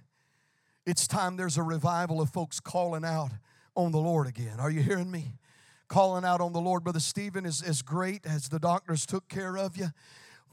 It's 0.85 1.07
time 1.07 1.37
there's 1.37 1.57
a 1.57 1.63
revival 1.63 2.21
of 2.21 2.29
folks 2.29 2.59
calling 2.59 3.05
out 3.05 3.31
on 3.75 3.91
the 3.91 3.99
Lord 3.99 4.27
again. 4.27 4.59
Are 4.59 4.69
you 4.69 4.81
hearing 4.81 5.09
me? 5.09 5.33
Calling 5.87 6.25
out 6.25 6.41
on 6.41 6.53
the 6.53 6.61
Lord. 6.61 6.83
Brother 6.83 6.99
Stephen 6.99 7.45
is 7.45 7.61
as 7.61 7.81
great 7.81 8.25
as 8.25 8.49
the 8.49 8.59
doctors 8.59 9.05
took 9.05 9.29
care 9.29 9.57
of 9.57 9.77
you 9.77 9.87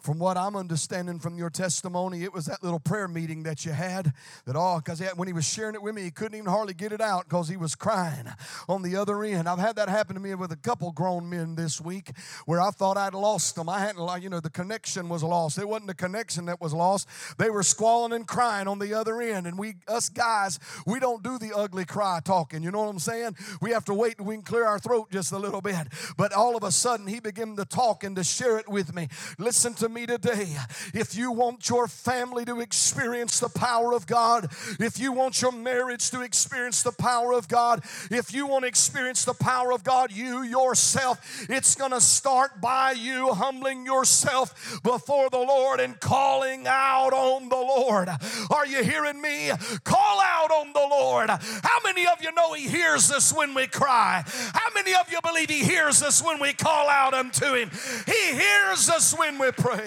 from 0.00 0.18
what 0.18 0.36
I'm 0.36 0.56
understanding 0.56 1.18
from 1.18 1.36
your 1.36 1.50
testimony, 1.50 2.22
it 2.22 2.32
was 2.32 2.46
that 2.46 2.62
little 2.62 2.80
prayer 2.80 3.08
meeting 3.08 3.42
that 3.42 3.64
you 3.64 3.72
had. 3.72 4.12
That 4.46 4.56
oh, 4.56 4.60
all, 4.60 4.78
because 4.78 5.00
when 5.16 5.28
he 5.28 5.34
was 5.34 5.44
sharing 5.44 5.74
it 5.74 5.82
with 5.82 5.94
me, 5.94 6.02
he 6.02 6.10
couldn't 6.10 6.36
even 6.36 6.50
hardly 6.50 6.74
get 6.74 6.92
it 6.92 7.00
out 7.00 7.24
because 7.24 7.48
he 7.48 7.56
was 7.56 7.74
crying 7.74 8.26
on 8.68 8.82
the 8.82 8.96
other 8.96 9.22
end. 9.24 9.48
I've 9.48 9.58
had 9.58 9.76
that 9.76 9.88
happen 9.88 10.14
to 10.14 10.20
me 10.20 10.34
with 10.34 10.52
a 10.52 10.56
couple 10.56 10.92
grown 10.92 11.28
men 11.28 11.54
this 11.54 11.80
week 11.80 12.10
where 12.46 12.60
I 12.60 12.70
thought 12.70 12.96
I'd 12.96 13.14
lost 13.14 13.56
them. 13.56 13.68
I 13.68 13.80
hadn't, 13.80 14.22
you 14.22 14.28
know, 14.28 14.40
the 14.40 14.50
connection 14.50 15.08
was 15.08 15.22
lost. 15.22 15.58
It 15.58 15.68
wasn't 15.68 15.88
the 15.88 15.94
connection 15.94 16.46
that 16.46 16.60
was 16.60 16.72
lost. 16.72 17.08
They 17.38 17.50
were 17.50 17.62
squalling 17.62 18.12
and 18.12 18.26
crying 18.26 18.68
on 18.68 18.78
the 18.78 18.94
other 18.94 19.20
end. 19.20 19.46
And 19.46 19.58
we, 19.58 19.76
us 19.86 20.08
guys, 20.08 20.58
we 20.86 21.00
don't 21.00 21.22
do 21.22 21.38
the 21.38 21.56
ugly 21.56 21.84
cry 21.84 22.20
talking. 22.24 22.62
You 22.62 22.70
know 22.70 22.82
what 22.82 22.90
I'm 22.90 22.98
saying? 22.98 23.36
We 23.60 23.70
have 23.70 23.84
to 23.86 23.94
wait 23.94 24.18
till 24.18 24.26
we 24.26 24.36
can 24.36 24.42
clear 24.42 24.64
our 24.64 24.78
throat 24.78 25.10
just 25.10 25.32
a 25.32 25.38
little 25.38 25.60
bit. 25.60 25.88
But 26.16 26.32
all 26.32 26.56
of 26.56 26.62
a 26.62 26.70
sudden, 26.70 27.06
he 27.06 27.20
began 27.20 27.56
to 27.56 27.64
talk 27.64 28.04
and 28.04 28.16
to 28.16 28.24
share 28.24 28.58
it 28.58 28.68
with 28.68 28.94
me. 28.94 29.08
Listen 29.38 29.74
to 29.74 29.87
me 29.88 30.06
today. 30.06 30.56
If 30.94 31.16
you 31.16 31.32
want 31.32 31.68
your 31.68 31.88
family 31.88 32.44
to 32.44 32.60
experience 32.60 33.40
the 33.40 33.48
power 33.48 33.92
of 33.92 34.06
God, 34.06 34.48
if 34.78 34.98
you 34.98 35.12
want 35.12 35.40
your 35.40 35.52
marriage 35.52 36.10
to 36.10 36.22
experience 36.22 36.82
the 36.82 36.92
power 36.92 37.32
of 37.32 37.48
God, 37.48 37.82
if 38.10 38.32
you 38.32 38.46
want 38.46 38.64
to 38.64 38.68
experience 38.68 39.24
the 39.24 39.34
power 39.34 39.72
of 39.72 39.84
God, 39.84 40.12
you 40.12 40.42
yourself, 40.42 41.46
it's 41.48 41.74
going 41.74 41.92
to 41.92 42.00
start 42.00 42.60
by 42.60 42.92
you 42.92 43.32
humbling 43.32 43.84
yourself 43.86 44.80
before 44.82 45.30
the 45.30 45.38
Lord 45.38 45.80
and 45.80 45.98
calling 46.00 46.66
out 46.66 47.12
on 47.12 47.48
the 47.48 47.56
Lord. 47.56 48.08
Are 48.50 48.66
you 48.66 48.82
hearing 48.82 49.20
me? 49.20 49.50
Call 49.84 50.20
out 50.20 50.50
on 50.50 50.72
the 50.72 50.86
Lord. 50.90 51.30
How 51.30 51.78
many 51.84 52.06
of 52.06 52.22
you 52.22 52.32
know 52.32 52.52
He 52.52 52.68
hears 52.68 53.10
us 53.10 53.34
when 53.34 53.54
we 53.54 53.66
cry? 53.66 54.24
How 54.26 54.74
many 54.74 54.94
of 54.94 55.10
you 55.10 55.18
believe 55.22 55.50
He 55.50 55.64
hears 55.64 56.02
us 56.02 56.22
when 56.22 56.40
we 56.40 56.52
call 56.52 56.88
out 56.88 57.14
unto 57.14 57.54
Him? 57.54 57.70
He 58.06 58.32
hears 58.32 58.88
us 58.88 59.16
when 59.16 59.38
we 59.38 59.50
pray 59.52 59.77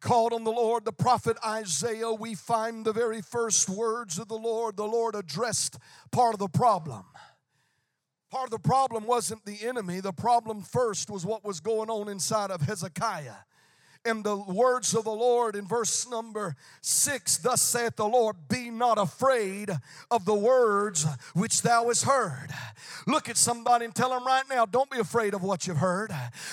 called 0.00 0.32
on 0.32 0.44
the 0.44 0.50
Lord, 0.50 0.84
the 0.84 0.92
prophet 0.92 1.36
Isaiah, 1.44 2.12
we 2.12 2.34
find 2.34 2.84
the 2.84 2.92
very 2.92 3.20
first 3.20 3.68
words 3.68 4.18
of 4.18 4.28
the 4.28 4.36
Lord. 4.36 4.76
The 4.76 4.84
Lord 4.84 5.14
addressed 5.14 5.78
part 6.10 6.34
of 6.34 6.38
the 6.38 6.48
problem. 6.48 7.04
Part 8.30 8.44
of 8.44 8.50
the 8.50 8.58
problem 8.58 9.06
wasn't 9.06 9.44
the 9.44 9.66
enemy, 9.66 10.00
the 10.00 10.12
problem 10.12 10.62
first 10.62 11.10
was 11.10 11.24
what 11.24 11.44
was 11.44 11.60
going 11.60 11.88
on 11.88 12.08
inside 12.08 12.50
of 12.50 12.60
Hezekiah 12.60 13.47
in 14.08 14.22
the 14.22 14.36
words 14.36 14.94
of 14.94 15.04
the 15.04 15.10
Lord 15.10 15.54
in 15.54 15.66
verse 15.66 16.08
number 16.08 16.56
six 16.80 17.36
Thus 17.36 17.60
saith 17.62 17.96
the 17.96 18.06
Lord, 18.08 18.36
Be 18.48 18.70
not 18.70 18.98
afraid 18.98 19.70
of 20.10 20.24
the 20.24 20.34
words 20.34 21.06
which 21.34 21.62
thou 21.62 21.88
hast 21.88 22.04
heard. 22.04 22.48
Look 23.06 23.28
at 23.28 23.36
somebody 23.36 23.84
and 23.84 23.94
tell 23.94 24.10
them 24.10 24.26
right 24.26 24.44
now, 24.48 24.66
Don't 24.66 24.90
be 24.90 24.98
afraid 24.98 25.34
of 25.34 25.42
what 25.42 25.66
you've 25.66 25.76
heard. 25.76 26.10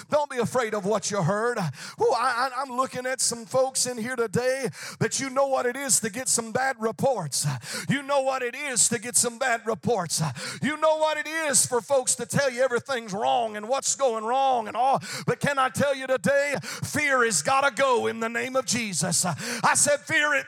Don't 0.10 0.30
be 0.30 0.38
afraid 0.38 0.74
of 0.74 0.86
what 0.86 1.10
you 1.10 1.22
heard. 1.22 1.58
Ooh, 1.58 2.14
I, 2.14 2.50
I'm 2.58 2.76
looking 2.76 3.06
at 3.06 3.22
some 3.22 3.46
folks 3.46 3.86
in 3.86 3.98
here 3.98 4.16
today 4.16 4.68
that 5.00 5.20
you 5.20 5.30
know 5.30 5.48
what 5.48 5.66
it 5.66 5.76
is 5.76 6.00
to 6.02 6.10
get 6.10 6.28
some 6.28 6.52
bad 6.52 6.76
reports. 6.80 7.48
You 7.90 8.04
know 8.04 8.22
what 8.22 8.44
it 8.44 8.56
is 8.56 8.90
to 8.90 9.00
get 9.00 9.16
some 9.16 9.38
bad 9.38 9.62
reports. 9.66 10.22
You 10.62 10.78
know 10.78 10.98
what 10.98 11.18
it 11.18 11.28
is 11.28 11.66
for 11.66 11.82
folks 11.82 12.16
to 12.16 12.26
tell 12.26 12.52
you 12.52 12.64
everything's 12.64 13.14
wrong 13.14 13.56
and 13.56 13.70
what's 13.70 13.96
going 13.96 14.24
wrong 14.24 14.68
and 14.68 14.76
all. 14.76 15.02
But 15.26 15.40
can 15.40 15.58
I 15.58 15.70
tell 15.70 15.96
you 15.96 16.08
today, 16.08 16.56
fear 16.62 17.24
is 17.24 17.42
got 17.46 17.62
to 17.62 17.82
go 17.82 18.08
in 18.08 18.20
the 18.20 18.28
name 18.28 18.56
of 18.56 18.66
Jesus. 18.66 19.26
I 19.26 19.76
said, 19.76 20.00
Fear 20.02 20.34
it, 20.34 20.46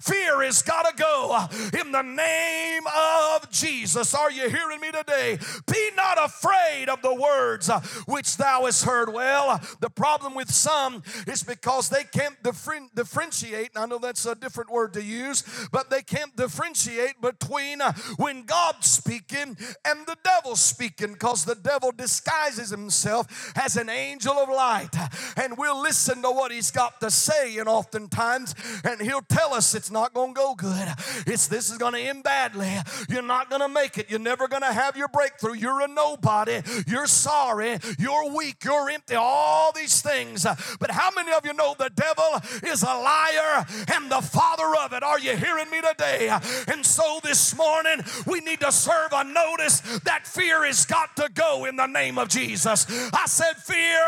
fear 0.00 0.42
is 0.42 0.62
got 0.62 0.86
to 0.86 0.96
go 0.96 1.46
in 1.78 1.92
the 1.92 2.02
name 2.02 2.82
of 2.86 3.50
Jesus. 3.50 4.14
Are 4.14 4.30
you 4.30 4.48
hearing 4.48 4.80
me 4.80 4.90
today? 4.90 5.38
Be 5.70 5.90
not 5.96 6.22
afraid 6.22 6.88
of 6.88 7.02
the 7.02 7.14
words 7.14 7.70
which 8.06 8.36
thou 8.36 8.64
hast 8.64 8.84
heard. 8.84 9.12
Well, 9.12 9.60
the 9.80 9.90
problem 9.90 10.34
with 10.34 10.50
some 10.50 11.02
is 11.26 11.42
because 11.42 11.88
they 11.88 12.04
can't 12.04 12.36
differentiate. 12.42 13.70
I 13.76 13.86
know 13.86 13.98
that's 13.98 14.26
a 14.26 14.34
different 14.34 14.70
word 14.70 14.92
to 14.94 15.02
use, 15.02 15.42
but 15.72 15.90
they 15.90 16.02
can't 16.02 16.34
differentiate 16.36 17.20
between 17.20 17.80
when 18.16 18.44
God's 18.44 18.86
speaking 18.86 19.56
and 19.84 20.06
the 20.06 20.16
devil 20.22 20.56
speaking 20.56 21.12
because 21.12 21.44
the 21.44 21.54
devil 21.54 21.92
disguises 21.92 22.70
himself 22.70 23.52
as 23.56 23.76
an 23.76 23.88
angel 23.88 24.34
of 24.34 24.48
light. 24.48 24.94
And 25.36 25.56
we'll 25.56 25.80
listen 25.80 26.22
to 26.22 26.30
what 26.30 26.52
he's 26.52 26.70
got 26.70 27.00
to 27.00 27.10
say, 27.10 27.58
and 27.58 27.68
oftentimes, 27.68 28.54
and 28.84 29.00
he'll 29.00 29.22
tell 29.22 29.39
us 29.52 29.74
it's 29.74 29.90
not 29.90 30.14
going 30.14 30.34
to 30.34 30.38
go 30.38 30.54
good. 30.54 30.88
It's 31.26 31.48
this 31.48 31.70
is 31.70 31.78
going 31.78 31.94
to 31.94 32.00
end 32.00 32.22
badly. 32.22 32.72
You're 33.08 33.22
not 33.22 33.50
going 33.50 33.62
to 33.62 33.68
make 33.68 33.98
it. 33.98 34.10
You're 34.10 34.18
never 34.18 34.48
going 34.48 34.62
to 34.62 34.72
have 34.72 34.96
your 34.96 35.08
breakthrough. 35.08 35.54
You're 35.54 35.80
a 35.82 35.88
nobody. 35.88 36.62
You're 36.86 37.06
sorry. 37.06 37.78
You're 37.98 38.34
weak. 38.34 38.64
You're 38.64 38.90
empty. 38.90 39.14
All 39.14 39.72
these 39.72 40.02
things. 40.02 40.46
But 40.78 40.90
how 40.90 41.10
many 41.14 41.32
of 41.32 41.44
you 41.44 41.52
know 41.54 41.74
the 41.78 41.90
devil 41.94 42.70
is 42.70 42.82
a 42.82 42.86
liar 42.86 43.66
and 43.92 44.10
the 44.10 44.20
father 44.20 44.72
of 44.84 44.92
it? 44.92 45.02
Are 45.02 45.18
you 45.18 45.36
hearing 45.36 45.70
me 45.70 45.80
today? 45.80 46.28
And 46.68 46.84
so 46.84 47.20
this 47.22 47.56
morning, 47.56 48.04
we 48.26 48.40
need 48.40 48.60
to 48.60 48.72
serve 48.72 49.12
a 49.12 49.24
notice 49.24 49.80
that 50.00 50.26
fear 50.26 50.64
has 50.64 50.84
got 50.86 51.16
to 51.16 51.28
go 51.32 51.64
in 51.64 51.76
the 51.76 51.86
name 51.86 52.18
of 52.18 52.28
Jesus. 52.28 52.86
I 53.12 53.26
said, 53.26 53.56
fear 53.56 54.00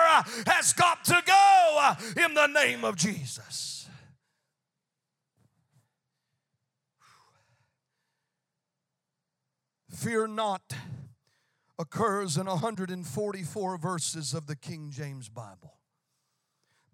has 0.47 0.73
got 0.73 1.05
to 1.07 1.23
go 1.27 1.93
in 2.25 2.35
the 2.35 2.47
name 2.47 2.85
of 2.85 2.97
Jesus. 2.97 3.72
Fear 10.03 10.27
not 10.27 10.63
occurs 11.79 12.37
in 12.37 12.47
144 12.47 13.79
verses 13.79 14.35
of 14.35 14.49
the 14.49 14.57
King 14.57 14.91
James 14.91 15.29
Bible. 15.29 15.75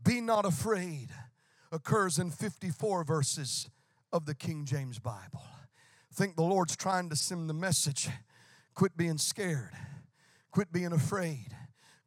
Be 0.05 0.21
not 0.21 0.45
afraid 0.45 1.09
occurs 1.73 2.19
in 2.19 2.31
54 2.31 3.05
verses 3.05 3.71
of 4.13 4.27
the 4.27 4.35
King 4.35 4.67
James 4.67 4.99
Bible. 4.99 5.41
I 5.41 6.15
think 6.15 6.37
the 6.37 6.43
Lord's 6.43 6.77
trying 6.77 7.09
to 7.09 7.17
send 7.17 7.49
the 7.49 7.55
message 7.55 8.11
quit 8.75 8.95
being 8.95 9.17
scared, 9.17 9.73
quit 10.51 10.71
being 10.71 10.93
afraid. 10.93 11.57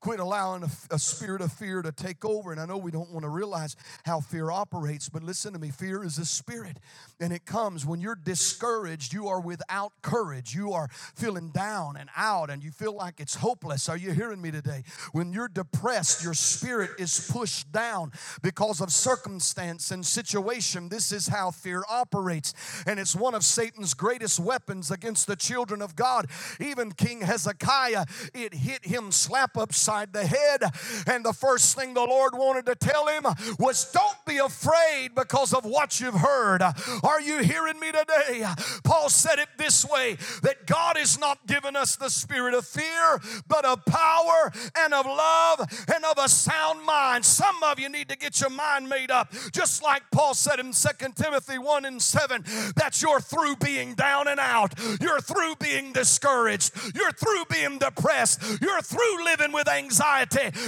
Quit 0.01 0.19
allowing 0.19 0.63
a, 0.63 0.69
a, 0.95 0.97
spirit 0.97 1.41
of 1.41 1.53
fear 1.53 1.83
to 1.83 1.91
take 1.91 2.25
over. 2.25 2.51
And 2.51 2.59
I 2.59 2.65
know 2.65 2.77
we 2.77 2.89
don't 2.89 3.11
want 3.11 3.21
to 3.21 3.29
realize 3.29 3.75
how 4.03 4.19
fear 4.19 4.49
operates, 4.49 5.09
but 5.09 5.21
listen 5.21 5.53
to 5.53 5.59
me 5.59 5.69
fear 5.69 6.03
is 6.03 6.17
a 6.17 6.25
spirit. 6.25 6.77
And 7.19 7.31
it 7.31 7.45
comes 7.45 7.85
when 7.85 8.01
you're 8.01 8.15
discouraged, 8.15 9.13
you 9.13 9.27
are 9.27 9.39
without 9.39 9.93
courage. 10.01 10.55
You 10.55 10.73
are 10.73 10.89
feeling 10.91 11.51
down 11.51 11.97
and 11.97 12.09
out, 12.17 12.49
and 12.49 12.63
you 12.63 12.71
feel 12.71 12.95
like 12.95 13.19
it's 13.19 13.35
hopeless. 13.35 13.89
Are 13.89 13.97
you 13.97 14.11
hearing 14.11 14.41
me 14.41 14.49
today? 14.49 14.83
When 15.11 15.33
you're 15.33 15.47
depressed, 15.47 16.23
your 16.23 16.33
spirit 16.33 16.89
is 16.97 17.29
pushed 17.31 17.71
down 17.71 18.11
because 18.41 18.81
of 18.81 18.91
circumstance 18.91 19.91
and 19.91 20.03
situation. 20.03 20.89
This 20.89 21.11
is 21.11 21.27
how 21.27 21.51
fear 21.51 21.83
operates. 21.87 22.55
And 22.87 22.99
it's 22.99 23.15
one 23.15 23.35
of 23.35 23.43
Satan's 23.43 23.93
greatest 23.93 24.39
weapons 24.39 24.89
against 24.89 25.27
the 25.27 25.35
children 25.35 25.79
of 25.79 25.95
God. 25.95 26.25
Even 26.59 26.91
King 26.91 27.21
Hezekiah, 27.21 28.05
it 28.33 28.55
hit 28.55 28.85
him 28.85 29.11
slap 29.11 29.55
upside 29.55 29.90
upside 29.91 30.13
the 30.13 30.25
head. 30.25 30.63
And 31.07 31.25
the 31.25 31.33
first 31.33 31.77
thing 31.77 31.93
the 31.93 32.01
Lord 32.01 32.33
wanted 32.33 32.65
to 32.67 32.75
tell 32.75 33.07
him 33.07 33.25
was, 33.59 33.91
Don't 33.91 34.25
be 34.25 34.37
afraid 34.37 35.09
because 35.15 35.53
of 35.53 35.65
what 35.65 35.99
you've 35.99 36.15
heard. 36.15 36.61
Are 37.03 37.21
you 37.21 37.39
hearing 37.39 37.79
me 37.79 37.91
today? 37.91 38.45
Paul 38.83 39.09
said 39.09 39.39
it 39.39 39.49
this 39.57 39.85
way 39.85 40.17
that 40.43 40.65
God 40.65 40.97
has 40.97 41.19
not 41.19 41.45
given 41.47 41.75
us 41.75 41.95
the 41.95 42.09
spirit 42.09 42.53
of 42.53 42.65
fear, 42.65 43.19
but 43.47 43.65
of 43.65 43.85
power 43.85 44.51
and 44.77 44.93
of 44.93 45.05
love 45.05 45.85
and 45.93 46.05
of 46.05 46.17
a 46.17 46.29
sound 46.29 46.85
mind. 46.85 47.25
Some 47.25 47.61
of 47.63 47.79
you 47.79 47.89
need 47.89 48.09
to 48.09 48.17
get 48.17 48.39
your 48.39 48.49
mind 48.49 48.87
made 48.87 49.11
up, 49.11 49.33
just 49.51 49.83
like 49.83 50.03
Paul 50.11 50.33
said 50.33 50.59
in 50.59 50.71
2 50.71 50.89
Timothy 51.15 51.57
1 51.57 51.85
and 51.85 52.01
7 52.01 52.43
that 52.75 53.01
you're 53.01 53.19
through 53.19 53.57
being 53.57 53.93
down 53.95 54.27
and 54.27 54.39
out, 54.39 54.73
you're 55.01 55.21
through 55.21 55.55
being 55.55 55.91
discouraged, 55.91 56.95
you're 56.95 57.11
through 57.11 57.43
being 57.49 57.79
depressed, 57.79 58.41
you're 58.61 58.81
through 58.81 59.25
living 59.25 59.51
with 59.51 59.67
anxiety. 59.67 59.80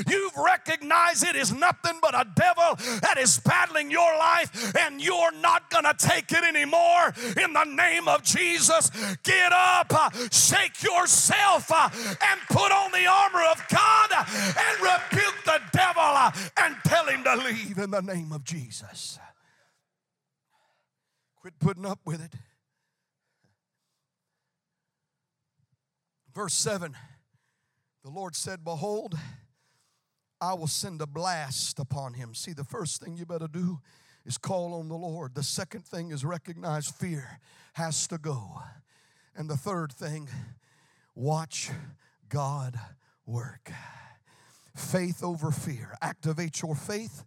You've 0.08 0.36
recognized 0.38 1.26
it 1.26 1.36
is 1.36 1.52
nothing 1.54 2.00
but 2.02 2.16
a 2.16 2.26
devil 2.36 2.76
that 3.02 3.18
is 3.18 3.40
battling 3.40 3.92
your 3.92 4.18
life, 4.18 4.76
and 4.78 5.02
you're 5.02 5.32
not 5.34 5.70
going 5.70 5.86
to 5.86 5.94
take 5.98 6.32
it 6.32 6.44
anymore. 6.44 7.14
In 7.42 7.54
the 7.54 7.64
name 7.66 8.08
of 8.08 8.24
Jesus, 8.24 8.90
get 9.24 9.52
up, 9.52 9.94
uh, 9.94 10.10
shake 10.32 10.82
yourself, 10.84 11.72
uh, 11.72 11.90
and 11.94 12.42
put 12.50 12.72
on 12.72 12.92
the 12.92 13.06
armor 13.06 13.44
of 13.52 13.64
God 13.70 14.10
and 14.14 14.82
rebuke 14.82 15.44
the 15.46 15.60
devil 15.72 16.02
uh, 16.02 16.32
and 16.58 16.76
tell 16.86 17.06
him 17.08 17.24
to 17.24 17.36
leave 17.36 17.78
in 17.78 17.92
the 17.92 18.02
name 18.02 18.32
of 18.32 18.44
Jesus. 18.44 19.20
Quit 21.38 21.60
putting 21.60 21.86
up 21.86 22.00
with 22.06 22.24
it. 22.24 22.34
Verse 26.34 26.54
7 26.54 26.96
The 28.04 28.10
Lord 28.10 28.36
said, 28.36 28.64
Behold, 28.66 29.16
I 30.42 30.54
will 30.56 30.68
send 30.68 31.02
a 31.02 31.08
blast 31.08 31.80
upon 31.80 32.16
him. 32.16 32.36
See, 32.36 32.52
the 32.52 32.66
first 32.66 33.02
thing 33.02 33.16
you 33.16 33.26
better 33.26 33.48
do 33.48 33.80
is 34.26 34.38
call 34.38 34.74
on 34.74 34.90
the 34.90 34.96
Lord. 34.96 35.36
The 35.36 35.44
second 35.44 35.86
thing 35.86 36.12
is 36.12 36.26
recognize 36.26 36.88
fear 36.88 37.40
has 37.74 38.08
to 38.08 38.18
go. 38.18 38.62
And 39.36 39.50
the 39.50 39.56
third 39.56 39.94
thing, 39.94 40.28
watch 41.16 41.72
God 42.28 42.78
work. 43.26 43.72
Faith 44.76 45.24
over 45.24 45.50
fear. 45.52 45.96
Activate 46.02 46.62
your 46.62 46.76
faith 46.76 47.24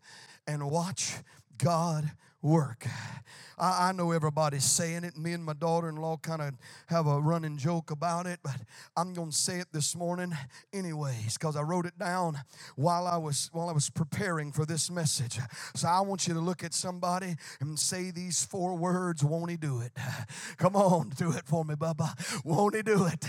and 0.47 0.71
watch 0.71 1.15
God 1.57 2.11
work. 2.47 2.87
I, 3.59 3.93
know 3.93 4.13
everybody's 4.13 4.65
saying 4.65 5.05
it. 5.05 5.17
Me 5.17 5.33
and 5.33 5.43
my 5.43 5.55
daughter 5.55 5.89
in 5.89 5.97
law 5.97 6.19
kind 6.19 6.43
of 6.43 6.55
have 6.89 7.07
a 7.07 7.19
running 7.19 7.57
joke 7.57 7.91
about 7.91 8.27
it, 8.27 8.41
but 8.43 8.57
I'm 8.97 9.15
going 9.15 9.31
to 9.31 9.37
say 9.37 9.61
it 9.61 9.69
this 9.73 9.97
morning 9.97 10.37
anyways 10.75 11.39
because 11.39 11.57
I 11.57 11.63
wrote 11.63 11.87
it 11.87 11.99
down 11.99 12.39
while 12.75 13.07
I 13.07 13.17
was 13.17 13.49
while 13.55 13.71
I 13.71 13.73
was 13.73 13.89
preparing 13.89 14.53
for 14.53 14.67
this 14.67 14.91
message. 14.91 15.39
So 15.75 15.89
I 15.89 16.01
want 16.01 16.29
you 16.29 16.35
to 16.35 16.41
look 16.41 16.65
at 16.65 16.75
somebody 16.75 17.37
and 17.61 17.79
say 17.79 18.11
these 18.11 18.45
four 18.45 18.77
words, 18.77 19.25
won't 19.25 19.51
he 19.51 19.57
do 19.57 19.81
it? 19.81 19.93
Come 20.59 20.77
on, 20.77 21.11
do 21.17 21.33
it 21.33 21.47
for 21.47 21.65
me, 21.65 21.77
Bubba. 21.77 22.45
Won't 22.45 22.75
he 22.77 22.83
do 22.83 23.07
it? 23.07 23.25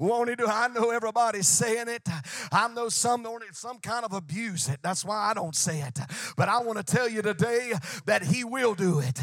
Won't 0.00 0.28
he 0.28 0.34
do 0.34 0.44
it? 0.44 0.50
I 0.50 0.66
know 0.68 0.90
everybody's 0.90 1.46
saying 1.46 1.86
it. 1.86 2.08
I 2.50 2.66
know 2.66 2.88
some 2.88 3.24
some 3.52 3.78
kind 3.78 4.04
of 4.04 4.12
abuse 4.12 4.68
it. 4.68 4.80
That's 4.82 5.04
why 5.04 5.30
I 5.30 5.34
don't 5.34 5.54
say 5.54 5.82
it. 5.82 6.00
But 6.36 6.48
I 6.48 6.58
want 6.62 6.84
to 6.84 6.84
tell 6.84 7.08
you 7.08 7.22
today 7.22 7.74
that 8.06 8.24
he 8.24 8.42
will 8.42 8.57
do 8.74 9.00
it. 9.00 9.20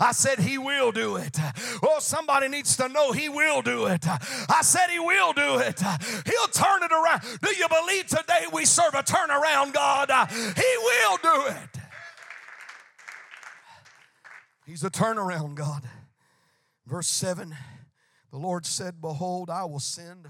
I 0.00 0.12
said, 0.12 0.38
He 0.38 0.58
will 0.58 0.92
do 0.92 1.16
it. 1.16 1.38
Oh, 1.82 1.98
somebody 2.00 2.48
needs 2.48 2.76
to 2.76 2.88
know 2.88 3.12
He 3.12 3.28
will 3.28 3.62
do 3.62 3.86
it. 3.86 4.06
I 4.06 4.60
said, 4.62 4.88
He 4.90 4.98
will 4.98 5.32
do 5.32 5.58
it. 5.58 5.80
He'll 5.80 6.48
turn 6.48 6.82
it 6.82 6.92
around. 6.92 7.22
Do 7.42 7.54
you 7.56 7.66
believe 7.68 8.06
today 8.06 8.46
we 8.52 8.64
serve 8.64 8.94
a 8.94 9.02
turnaround 9.02 9.72
God? 9.72 10.10
He 10.30 10.76
will 10.78 11.18
do 11.22 11.46
it. 11.48 11.80
He's 14.66 14.84
a 14.84 14.90
turnaround 14.90 15.54
God. 15.54 15.82
Verse 16.86 17.08
7 17.08 17.54
the 18.30 18.38
Lord 18.38 18.66
said, 18.66 19.00
Behold, 19.00 19.48
I 19.50 19.64
will 19.64 19.80
send 19.80 20.28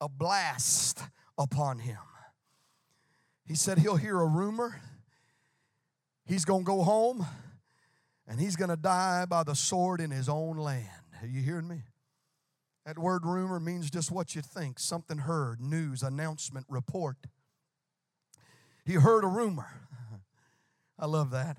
a 0.00 0.08
blast 0.08 1.00
upon 1.36 1.78
him. 1.78 1.98
He 3.46 3.54
said 3.54 3.78
he'll 3.78 3.96
hear 3.96 4.20
a 4.20 4.26
rumor. 4.26 4.80
He's 6.26 6.44
going 6.44 6.64
to 6.64 6.66
go 6.66 6.82
home 6.82 7.24
and 8.28 8.38
he's 8.38 8.56
going 8.56 8.70
to 8.70 8.76
die 8.76 9.24
by 9.24 9.42
the 9.42 9.54
sword 9.54 10.00
in 10.00 10.10
his 10.10 10.28
own 10.28 10.58
land. 10.58 10.86
Are 11.20 11.26
you 11.26 11.40
hearing 11.40 11.66
me? 11.66 11.82
That 12.86 12.98
word 12.98 13.24
rumor 13.24 13.58
means 13.58 13.90
just 13.90 14.10
what 14.10 14.36
you 14.36 14.42
think 14.42 14.78
something 14.78 15.18
heard, 15.18 15.60
news, 15.60 16.02
announcement, 16.02 16.66
report. 16.68 17.16
He 18.84 18.94
heard 18.94 19.24
a 19.24 19.28
rumor. 19.28 19.68
I 20.98 21.06
love 21.06 21.30
that 21.30 21.56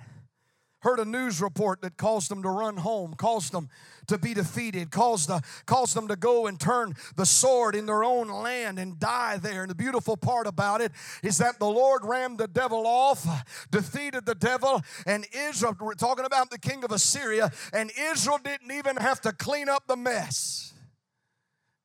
heard 0.82 1.00
a 1.00 1.06
news 1.06 1.42
report 1.42 1.82
that 1.82 1.98
caused 1.98 2.32
them 2.32 2.44
to 2.44 2.50
run 2.50 2.78
home, 2.78 3.13
caused 3.13 3.52
them 3.52 3.70
to 4.08 4.18
be 4.18 4.34
defeated, 4.34 4.92
caused, 4.92 5.30
the, 5.30 5.42
caused 5.65 5.96
them 5.96 6.08
to 6.08 6.15
go 6.15 6.48
and 6.48 6.60
turn 6.60 6.94
the 7.15 7.26
sword 7.26 7.76
in 7.76 7.86
their 7.86 8.04
own 8.04 8.28
land 8.28 8.80
and 8.80 9.00
die 9.00 9.38
there. 9.38 9.62
And 9.62 9.70
the 9.70 9.76
beautiful 9.76 10.18
part 10.18 10.48
about 10.48 10.82
it 10.82 10.92
is 11.24 11.38
that 11.38 11.60
the 11.60 11.70
Lord 11.70 12.04
rammed 12.06 12.38
the 12.38 12.48
devil 12.48 12.88
off, 12.88 13.26
defeated 13.72 14.26
the 14.26 14.36
devil, 14.36 14.82
and 15.06 15.26
Israel, 15.32 15.76
we're 15.80 15.94
talking 15.94 16.26
about 16.26 16.50
the 16.50 16.60
king 16.60 16.84
of 16.84 16.92
Assyria, 16.92 17.52
and 17.74 17.92
Israel 17.98 18.39
didn't 18.44 18.72
even 18.72 18.96
have 18.98 19.22
to 19.22 19.32
clean 19.32 19.70
up 19.70 19.88
the 19.88 19.98
mess. 19.98 20.74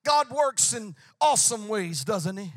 God 0.04 0.30
works 0.30 0.74
in 0.74 0.94
awesome 1.20 1.68
ways, 1.68 2.04
doesn't 2.04 2.36
He? 2.36 2.52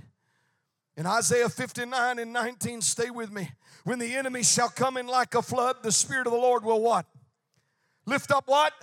In 0.97 1.05
Isaiah 1.05 1.47
59 1.47 2.17
and 2.17 2.33
19, 2.33 2.81
stay 2.81 3.11
with 3.11 3.31
me. 3.31 3.51
When 3.83 3.99
the 3.99 4.15
enemy 4.15 4.41
shall 4.41 4.69
come 4.69 4.97
in 4.97 5.05
like 5.05 5.35
a 5.35 5.43
flood, 5.43 5.77
the 5.83 5.91
Spirit 5.91 6.25
of 6.25 6.33
the 6.33 6.39
Lord 6.39 6.63
will 6.65 6.81
what? 6.81 7.05
Lift 8.07 8.31
up 8.31 8.47
what? 8.47 8.73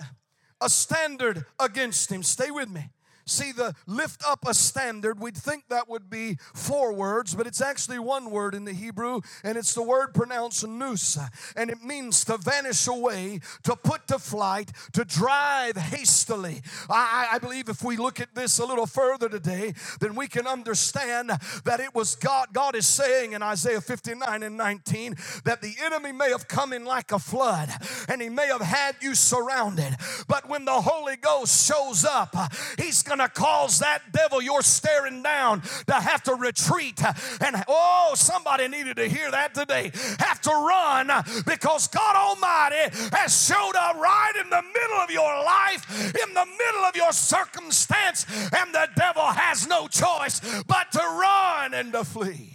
A 0.61 0.69
standard 0.69 1.45
against 1.59 2.09
him. 2.09 2.23
Stay 2.23 2.51
with 2.51 2.69
me. 2.69 2.89
See, 3.27 3.51
the 3.51 3.73
lift 3.87 4.23
up 4.27 4.47
a 4.47 4.53
standard, 4.53 5.19
we'd 5.19 5.35
think 5.35 5.67
that 5.69 5.89
would 5.89 6.09
be 6.09 6.37
four 6.53 6.93
words, 6.93 7.33
but 7.33 7.47
it's 7.47 7.61
actually 7.61 7.97
one 7.97 8.29
word 8.29 8.53
in 8.53 8.65
the 8.65 8.73
Hebrew, 8.73 9.21
and 9.43 9.57
it's 9.57 9.73
the 9.73 9.81
word 9.81 10.13
pronounced 10.13 10.67
nous. 10.67 11.17
And 11.55 11.71
it 11.71 11.83
means 11.83 12.23
to 12.25 12.37
vanish 12.37 12.87
away, 12.87 13.39
to 13.63 13.75
put 13.75 14.07
to 14.07 14.19
flight, 14.19 14.71
to 14.93 15.03
drive 15.03 15.75
hastily. 15.75 16.61
I, 16.87 17.29
I 17.33 17.39
believe 17.39 17.67
if 17.67 17.83
we 17.83 17.97
look 17.97 18.19
at 18.19 18.35
this 18.35 18.59
a 18.59 18.65
little 18.65 18.85
further 18.85 19.27
today, 19.27 19.73
then 19.99 20.13
we 20.13 20.27
can 20.27 20.45
understand 20.45 21.31
that 21.63 21.79
it 21.79 21.95
was 21.95 22.15
God. 22.15 22.49
God 22.53 22.75
is 22.75 22.85
saying 22.85 23.33
in 23.33 23.41
Isaiah 23.41 23.81
59 23.81 24.43
and 24.43 24.55
19 24.55 25.15
that 25.45 25.61
the 25.61 25.73
enemy 25.83 26.11
may 26.11 26.29
have 26.29 26.47
come 26.47 26.73
in 26.73 26.85
like 26.85 27.11
a 27.11 27.19
flood 27.19 27.69
and 28.07 28.21
he 28.21 28.29
may 28.29 28.47
have 28.47 28.61
had 28.61 28.95
you 29.01 29.15
surrounded, 29.15 29.95
but 30.27 30.47
when 30.47 30.65
the 30.65 30.81
Holy 30.81 31.15
Ghost 31.15 31.65
shows 31.67 32.05
up, 32.05 32.35
he's 32.77 33.01
going 33.01 33.14
going 33.15 33.29
to 33.29 33.33
cause 33.33 33.79
that 33.79 34.11
devil 34.11 34.41
you're 34.41 34.61
staring 34.61 35.23
down 35.23 35.61
to 35.87 35.93
have 35.93 36.23
to 36.23 36.35
retreat. 36.35 37.01
And 37.41 37.63
oh, 37.67 38.13
somebody 38.15 38.67
needed 38.67 38.97
to 38.97 39.07
hear 39.07 39.31
that 39.31 39.53
today. 39.53 39.91
Have 40.19 40.41
to 40.41 40.49
run 40.49 41.07
because 41.45 41.87
God 41.87 42.15
Almighty 42.15 42.95
has 43.11 43.45
showed 43.45 43.75
up 43.75 43.95
right 43.95 44.33
in 44.41 44.49
the 44.49 44.61
middle 44.61 44.97
of 44.97 45.09
your 45.11 45.43
life, 45.43 46.15
in 46.27 46.33
the 46.33 46.45
middle 46.45 46.81
of 46.85 46.95
your 46.95 47.11
circumstance, 47.11 48.25
and 48.53 48.73
the 48.73 48.89
devil 48.95 49.23
has 49.23 49.67
no 49.67 49.87
choice 49.87 50.41
but 50.67 50.91
to 50.91 50.99
run 50.99 51.73
and 51.73 51.93
to 51.93 52.03
flee. 52.03 52.51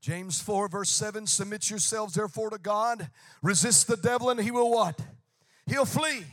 James 0.00 0.40
4, 0.40 0.68
verse 0.68 0.90
7 0.90 1.26
Submit 1.26 1.68
yourselves 1.68 2.14
therefore 2.14 2.50
to 2.50 2.58
God, 2.58 3.10
resist 3.42 3.88
the 3.88 3.96
devil, 3.96 4.30
and 4.30 4.40
he 4.40 4.50
will 4.50 4.70
what? 4.70 4.98
He'll 5.66 5.84
flee. 5.84 6.24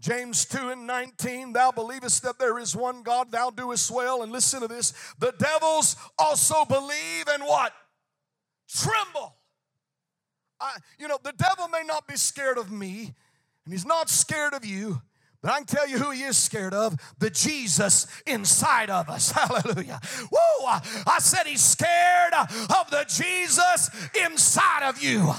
James 0.00 0.44
2 0.44 0.70
and 0.70 0.86
19, 0.86 1.54
thou 1.54 1.70
believest 1.72 2.22
that 2.22 2.38
there 2.38 2.58
is 2.58 2.76
one 2.76 3.02
God, 3.02 3.32
thou 3.32 3.50
doest 3.50 3.90
well. 3.90 4.22
And 4.22 4.30
listen 4.30 4.60
to 4.60 4.68
this 4.68 4.92
the 5.18 5.32
devils 5.38 5.96
also 6.18 6.64
believe 6.64 7.28
and 7.28 7.42
what? 7.42 7.72
Tremble. 8.68 9.34
I, 10.60 10.76
you 10.98 11.08
know, 11.08 11.18
the 11.22 11.32
devil 11.32 11.68
may 11.68 11.82
not 11.84 12.06
be 12.06 12.16
scared 12.16 12.58
of 12.58 12.70
me, 12.70 13.14
and 13.64 13.72
he's 13.72 13.86
not 13.86 14.08
scared 14.08 14.54
of 14.54 14.64
you, 14.64 15.02
but 15.42 15.50
I 15.50 15.58
can 15.58 15.66
tell 15.66 15.88
you 15.88 15.98
who 15.98 16.10
he 16.10 16.22
is 16.22 16.36
scared 16.36 16.74
of 16.74 16.96
the 17.18 17.30
Jesus 17.30 18.06
inside 18.26 18.90
of 18.90 19.08
us. 19.08 19.30
Hallelujah. 19.32 20.00
Whoa, 20.30 20.80
I 21.06 21.18
said 21.20 21.46
he's 21.46 21.62
scared 21.62 22.32
of 22.34 22.90
the 22.90 23.04
Jesus 23.08 23.90
inside 24.24 24.88
of 24.88 25.02
you. 25.02 25.32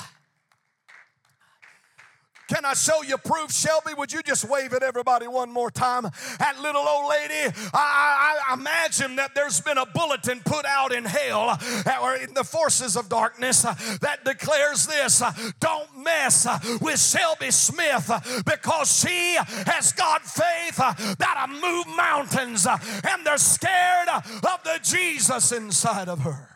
Can 2.48 2.64
I 2.64 2.74
show 2.74 3.02
you 3.04 3.18
proof, 3.18 3.52
Shelby? 3.52 3.92
Would 3.98 4.14
you 4.14 4.22
just 4.24 4.48
wave 4.48 4.74
at 4.74 4.82
everybody 4.82 5.28
one 5.28 5.52
more 5.52 5.70
time? 5.70 6.04
That 6.40 6.60
little 6.62 6.82
old 6.82 7.10
lady, 7.10 7.54
I, 7.74 8.40
I 8.50 8.54
imagine 8.54 9.18
that 9.18 9.36
there's 9.36 9.60
been 9.60 9.78
a 9.78 9.86
bulletin 9.86 10.40
put 10.46 10.66
out 10.66 10.94
in 10.94 11.04
hell 11.04 11.58
uh, 11.60 11.98
or 12.02 12.16
in 12.16 12.34
the 12.34 12.46
forces 12.46 12.96
of 12.96 13.10
darkness 13.10 13.66
uh, 13.66 13.74
that 14.02 14.24
declares 14.24 14.88
this 14.88 15.22
uh, 15.22 15.34
don't 15.60 16.04
mess 16.04 16.48
with 16.80 17.00
Shelby 17.02 17.52
Smith 17.52 18.10
because 18.46 18.98
she 18.98 19.36
has 19.66 19.92
got 19.92 20.24
faith 20.24 20.78
that'll 21.18 21.60
move 21.60 21.86
mountains 21.98 22.66
and 22.66 23.26
they're 23.26 23.38
scared 23.38 24.08
of 24.08 24.64
the 24.64 24.80
Jesus 24.82 25.52
inside 25.52 26.08
of 26.08 26.20
her. 26.20 26.50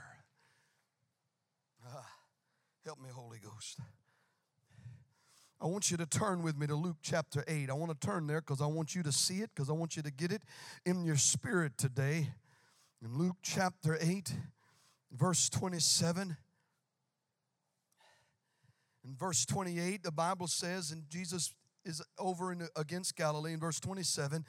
Help 2.85 2.99
me, 2.99 3.09
Holy 3.13 3.37
Ghost. 3.39 3.79
I 5.63 5.67
want 5.67 5.91
you 5.91 5.97
to 5.97 6.07
turn 6.07 6.41
with 6.41 6.57
me 6.57 6.65
to 6.65 6.73
Luke 6.73 6.97
chapter 7.03 7.43
8. 7.47 7.69
I 7.69 7.73
want 7.73 7.91
to 7.91 8.07
turn 8.07 8.25
there 8.25 8.41
because 8.41 8.61
I 8.61 8.65
want 8.65 8.95
you 8.95 9.03
to 9.03 9.11
see 9.11 9.41
it, 9.41 9.51
because 9.53 9.69
I 9.69 9.73
want 9.73 9.95
you 9.95 10.01
to 10.01 10.09
get 10.11 10.31
it 10.31 10.41
in 10.87 11.05
your 11.05 11.17
spirit 11.17 11.77
today. 11.77 12.29
In 13.03 13.15
Luke 13.15 13.35
chapter 13.43 13.95
8, 14.01 14.33
verse 15.11 15.49
27. 15.49 16.35
In 19.05 19.15
verse 19.15 19.45
28, 19.45 20.01
the 20.01 20.11
Bible 20.11 20.47
says, 20.47 20.89
and 20.89 21.07
Jesus 21.11 21.53
is 21.85 22.01
over 22.17 22.51
in, 22.51 22.67
against 22.75 23.15
Galilee 23.15 23.53
in 23.53 23.59
verse 23.59 23.79
27. 23.79 24.43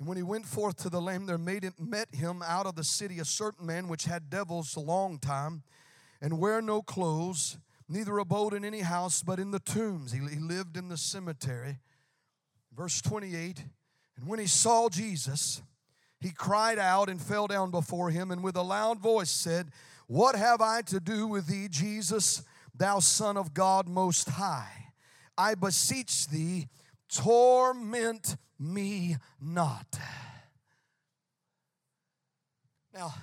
And 0.00 0.08
when 0.08 0.16
he 0.16 0.24
went 0.24 0.44
forth 0.44 0.76
to 0.82 0.90
the 0.90 1.00
land, 1.00 1.28
there 1.28 1.38
made 1.38 1.70
met 1.78 2.12
him 2.12 2.42
out 2.44 2.66
of 2.66 2.74
the 2.74 2.82
city 2.82 3.20
a 3.20 3.24
certain 3.24 3.64
man 3.64 3.86
which 3.86 4.06
had 4.06 4.28
devils 4.28 4.74
a 4.74 4.80
long 4.80 5.20
time, 5.20 5.62
and 6.20 6.40
wear 6.40 6.60
no 6.60 6.82
clothes, 6.82 7.58
neither 7.88 8.18
abode 8.18 8.54
in 8.54 8.64
any 8.64 8.80
house, 8.80 9.22
but 9.22 9.38
in 9.38 9.50
the 9.50 9.58
tombs. 9.58 10.12
He, 10.12 10.18
he 10.18 10.40
lived 10.40 10.76
in 10.76 10.88
the 10.88 10.96
cemetery. 10.96 11.78
Verse 12.76 13.00
28 13.00 13.64
And 14.16 14.28
when 14.28 14.38
he 14.38 14.46
saw 14.46 14.88
Jesus, 14.88 15.62
he 16.20 16.30
cried 16.30 16.78
out 16.78 17.08
and 17.08 17.20
fell 17.20 17.46
down 17.46 17.70
before 17.70 18.10
him, 18.10 18.30
and 18.30 18.42
with 18.42 18.56
a 18.56 18.62
loud 18.62 18.98
voice 18.98 19.30
said, 19.30 19.70
What 20.06 20.34
have 20.34 20.60
I 20.60 20.82
to 20.82 21.00
do 21.00 21.26
with 21.26 21.46
thee, 21.46 21.68
Jesus, 21.68 22.42
thou 22.74 22.98
Son 22.98 23.36
of 23.36 23.54
God 23.54 23.88
Most 23.88 24.28
High? 24.30 24.92
I 25.36 25.54
beseech 25.54 26.26
thee, 26.26 26.68
torment 27.08 28.36
me 28.58 29.16
not. 29.40 29.86
Now, 32.92 33.14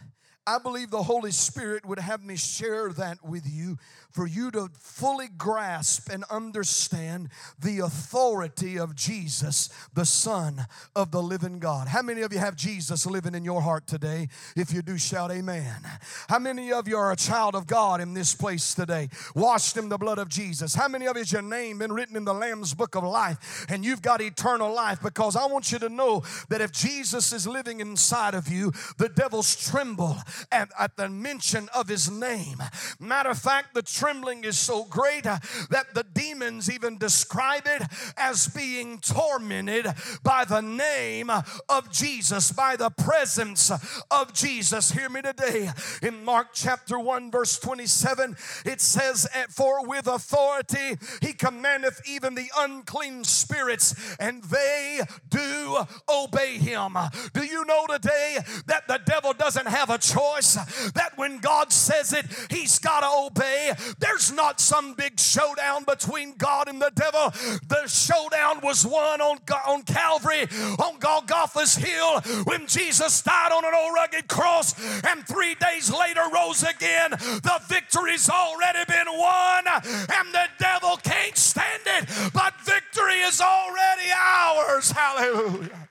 I 0.48 0.60
believe 0.60 0.92
the 0.92 1.04
Holy 1.04 1.32
Spirit 1.32 1.86
would 1.86 2.00
have 2.00 2.24
me 2.24 2.36
share 2.36 2.94
that 2.94 3.26
with 3.26 3.44
you 3.46 3.78
for 4.16 4.26
you 4.26 4.50
to 4.50 4.70
fully 4.80 5.28
grasp 5.28 6.10
and 6.10 6.24
understand 6.30 7.28
the 7.60 7.80
authority 7.80 8.80
of 8.80 8.96
Jesus, 8.96 9.70
the 9.94 10.06
Son 10.06 10.68
of 10.96 11.12
the 11.12 11.22
living 11.22 11.60
God. 11.60 11.90
How 11.90 12.02
many 12.02 12.22
of 12.22 12.32
you 12.32 12.40
have 12.40 12.56
Jesus 12.56 13.06
living 13.06 13.36
in 13.36 13.44
your 13.44 13.62
heart 13.62 13.88
today? 13.88 14.30
If 14.56 14.72
you 14.72 14.82
do, 14.82 14.98
shout 14.98 15.32
amen. 15.32 15.86
How 16.30 16.40
many 16.40 16.72
of 16.72 16.88
you 16.88 16.96
are 16.96 17.12
a 17.12 17.18
child 17.18 17.56
of 17.56 17.68
God 17.68 18.00
in 18.00 18.14
this 18.14 18.34
place 18.34 18.74
today? 18.74 19.10
Washed 19.36 19.76
in 19.76 19.90
the 19.90 19.98
blood 19.98 20.18
of 20.18 20.30
Jesus. 20.30 20.74
How 20.74 20.88
many 20.88 21.08
of 21.08 21.18
you 21.18 21.20
has 21.20 21.34
your 21.34 21.42
name 21.42 21.80
been 21.80 21.92
written 21.92 22.16
in 22.16 22.24
the 22.24 22.34
Lamb's 22.34 22.74
book 22.74 22.96
of 22.96 23.04
life 23.04 23.66
and 23.68 23.84
you've 23.84 24.02
got 24.02 24.22
eternal 24.22 24.74
life? 24.74 25.02
Because 25.04 25.36
I 25.36 25.46
want 25.48 25.74
you 25.74 25.80
to 25.80 25.90
know 25.90 26.24
that 26.48 26.62
if 26.62 26.72
Jesus 26.72 27.34
is 27.34 27.46
living 27.46 27.82
inside 27.82 28.34
of 28.34 28.48
you, 28.48 28.72
the 28.98 29.10
devils 29.10 29.58
tremble 29.58 30.16
at, 30.54 30.70
at 30.80 30.96
the 30.96 31.10
mention 31.10 31.68
of 31.76 31.90
his 31.90 32.10
name. 32.10 32.64
Matter 32.98 33.32
of 33.32 33.40
fact, 33.40 33.74
the 33.74 33.84
trembling 34.06 34.44
is 34.44 34.56
so 34.56 34.84
great 34.84 35.26
uh, 35.26 35.40
that 35.72 35.96
the 35.96 36.06
demons 36.14 36.70
even 36.70 36.96
describe 36.96 37.64
it 37.66 37.82
as 38.16 38.48
being 38.50 39.00
tormented 39.00 39.88
by 40.22 40.46
the 40.46 40.62
name 40.62 41.32
of 41.32 41.92
Jesus, 41.92 42.52
by 42.52 42.76
the 42.76 42.92
presence 42.92 43.72
of 44.12 44.32
Jesus. 44.32 44.92
Hear 44.92 45.10
me 45.10 45.24
today. 45.24 45.72
In 46.04 46.24
Mark 46.24 46.50
chapter 46.54 47.00
1, 47.00 47.32
verse 47.32 47.58
27, 47.58 48.38
it 48.64 48.80
says, 48.80 49.28
For 49.50 49.88
with 49.88 50.06
authority 50.06 51.00
he 51.24 51.34
commandeth 51.34 52.00
even 52.08 52.36
the 52.36 52.52
unclean 52.60 53.24
spirits, 53.24 53.96
and 54.20 54.44
they 54.44 55.00
do 55.30 55.80
obey 56.08 56.60
him. 56.60 56.96
Do 57.34 57.44
you 57.44 57.66
know 57.66 57.88
today 57.88 58.38
that 58.68 58.88
the 58.88 59.00
devil 59.04 59.34
doesn't 59.34 59.68
have 59.68 59.90
a 59.90 59.98
choice? 59.98 60.54
That 60.92 61.14
when 61.16 61.40
God 61.40 61.74
says 61.74 62.14
it, 62.14 62.28
he's 62.52 62.78
got 62.78 63.00
to 63.00 63.10
obey. 63.26 63.74
There's 64.00 64.32
not 64.32 64.60
some 64.60 64.94
big 64.94 65.20
showdown 65.20 65.84
between 65.84 66.36
God 66.38 66.68
and 66.68 66.82
the 66.82 66.92
devil. 66.96 67.32
The 67.68 67.88
showdown 67.88 68.62
was 68.62 68.86
won 68.86 69.22
on, 69.22 69.38
on 69.68 69.84
Calvary, 69.84 70.48
on 70.80 71.00
Golgotha's 71.00 71.76
hill, 71.76 72.22
when 72.44 72.68
Jesus 72.68 73.22
died 73.22 73.52
on 73.52 73.66
an 73.66 73.74
old 73.74 73.94
rugged 73.94 74.28
cross 74.28 74.74
and 75.06 75.26
three 75.28 75.56
days 75.56 75.92
later 75.92 76.22
rose 76.34 76.64
again. 76.64 77.12
The 77.12 77.62
victory's 77.68 78.30
already 78.30 78.86
been 78.88 79.08
won, 79.08 79.66
and 79.68 80.34
the 80.34 80.48
devil 80.60 80.98
can't 80.98 81.38
stand 81.38 81.84
it, 81.86 82.10
but 82.34 82.54
victory 82.62 83.20
is 83.22 83.42
already 83.42 84.10
ours. 84.18 84.92
Hallelujah. 84.92 85.90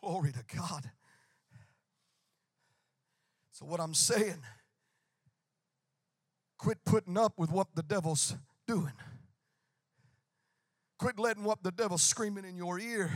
Glory 0.00 0.32
to 0.32 0.56
God. 0.56 0.90
So, 3.52 3.66
what 3.66 3.80
I'm 3.80 3.94
saying 3.94 4.42
Quit 6.62 6.84
putting 6.84 7.18
up 7.18 7.40
with 7.40 7.50
what 7.50 7.66
the 7.74 7.82
devil's 7.82 8.36
doing. 8.68 8.92
Quit 10.96 11.18
letting 11.18 11.42
what 11.42 11.64
the 11.64 11.72
devil's 11.72 12.02
screaming 12.02 12.44
in 12.44 12.56
your 12.56 12.78
ear 12.78 13.10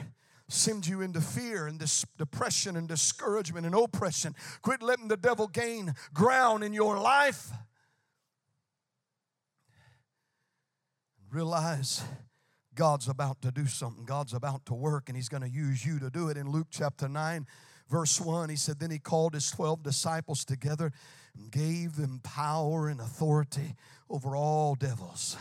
send 0.48 0.84
you 0.84 1.00
into 1.00 1.20
fear 1.20 1.68
and 1.68 1.78
this 1.78 2.04
depression 2.18 2.76
and 2.76 2.88
discouragement 2.88 3.64
and 3.64 3.72
oppression. 3.72 4.34
Quit 4.62 4.82
letting 4.82 5.06
the 5.06 5.16
devil 5.16 5.46
gain 5.46 5.94
ground 6.12 6.64
in 6.64 6.72
your 6.72 6.98
life. 6.98 7.52
Realize 11.30 12.02
God's 12.74 13.06
about 13.06 13.42
to 13.42 13.52
do 13.52 13.68
something. 13.68 14.04
God's 14.04 14.34
about 14.34 14.66
to 14.66 14.74
work, 14.74 15.08
and 15.08 15.14
He's 15.14 15.28
going 15.28 15.44
to 15.44 15.48
use 15.48 15.86
you 15.86 16.00
to 16.00 16.10
do 16.10 16.30
it. 16.30 16.36
In 16.36 16.50
Luke 16.50 16.66
chapter 16.72 17.08
9, 17.08 17.46
verse 17.88 18.20
1, 18.20 18.48
He 18.50 18.56
said, 18.56 18.78
Then 18.78 18.90
He 18.90 18.98
called 18.98 19.34
His 19.34 19.50
12 19.50 19.82
disciples 19.82 20.44
together 20.44 20.92
and 21.36 21.50
gave 21.50 21.96
them 21.96 22.20
power 22.22 22.88
and 22.88 23.00
authority 23.00 23.74
over 24.08 24.36
all 24.36 24.74
devils 24.74 25.36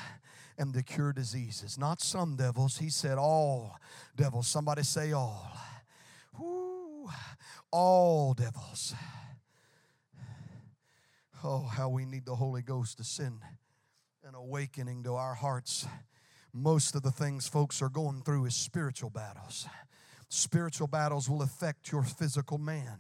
and 0.58 0.74
to 0.74 0.84
cure 0.84 1.14
diseases. 1.14 1.78
Not 1.78 2.02
some 2.02 2.36
devils, 2.36 2.78
he 2.78 2.90
said 2.90 3.18
all 3.18 3.78
devils. 4.16 4.48
Somebody 4.48 4.84
say 4.84 5.12
all. 5.12 5.52
Woo, 6.40 7.10
all 7.72 8.34
devils. 8.34 8.94
Oh, 11.44 11.62
how 11.62 11.90
we 11.90 12.06
need 12.06 12.26
the 12.26 12.36
Holy 12.36 12.62
Ghost 12.62 12.98
to 12.98 13.04
send 13.04 13.42
an 14.28 14.34
awakening 14.34 15.04
to 15.04 15.14
our 15.14 15.36
hearts. 15.36 15.86
Most 16.52 16.96
of 16.96 17.04
the 17.04 17.12
things 17.12 17.48
folks 17.48 17.82
are 17.82 17.90
going 17.90 18.24
through 18.24 18.46
is 18.46 18.56
spiritual 18.56 19.10
battles. 19.10 19.68
Spiritual 20.30 20.88
battles 20.88 21.30
will 21.30 21.42
affect 21.42 21.92
your 21.92 22.04
physical 22.04 22.58
man 22.58 23.00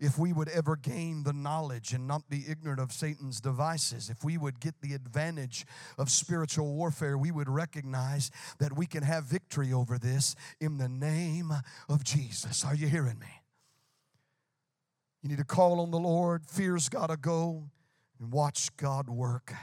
if 0.00 0.18
we 0.18 0.32
would 0.32 0.48
ever 0.48 0.76
gain 0.76 1.22
the 1.22 1.32
knowledge 1.32 1.92
and 1.92 2.06
not 2.06 2.28
be 2.28 2.44
ignorant 2.48 2.80
of 2.80 2.92
Satan's 2.92 3.40
devices, 3.40 4.10
if 4.10 4.24
we 4.24 4.36
would 4.36 4.60
get 4.60 4.80
the 4.80 4.92
advantage 4.92 5.64
of 5.98 6.10
spiritual 6.10 6.74
warfare, 6.74 7.16
we 7.16 7.30
would 7.30 7.48
recognize 7.48 8.30
that 8.58 8.76
we 8.76 8.86
can 8.86 9.02
have 9.02 9.24
victory 9.24 9.72
over 9.72 9.98
this 9.98 10.34
in 10.60 10.78
the 10.78 10.88
name 10.88 11.52
of 11.88 12.04
Jesus. 12.04 12.64
Are 12.64 12.74
you 12.74 12.88
hearing 12.88 13.18
me? 13.18 13.40
You 15.22 15.30
need 15.30 15.38
to 15.38 15.44
call 15.44 15.80
on 15.80 15.90
the 15.90 15.98
Lord. 15.98 16.44
Fear's 16.44 16.88
got 16.88 17.06
to 17.06 17.16
go 17.16 17.70
and 18.20 18.30
watch 18.30 18.76
God 18.76 19.08
work. 19.08 19.54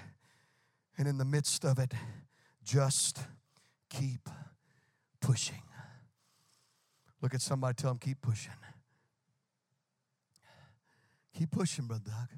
And 0.97 1.07
in 1.07 1.17
the 1.17 1.25
midst 1.25 1.63
of 1.65 1.77
it, 1.77 1.93
just 2.63 3.19
keep 3.89 4.27
pushing. 5.19 5.61
Look 7.21 7.33
at 7.33 7.41
somebody, 7.41 7.75
tell 7.75 7.91
them, 7.91 7.99
keep 7.99 8.21
pushing. 8.21 8.53
Keep 11.37 11.51
pushing, 11.51 11.85
Brother 11.85 12.03
Doug. 12.05 12.29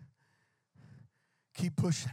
Keep 1.55 1.75
pushing. 1.77 2.11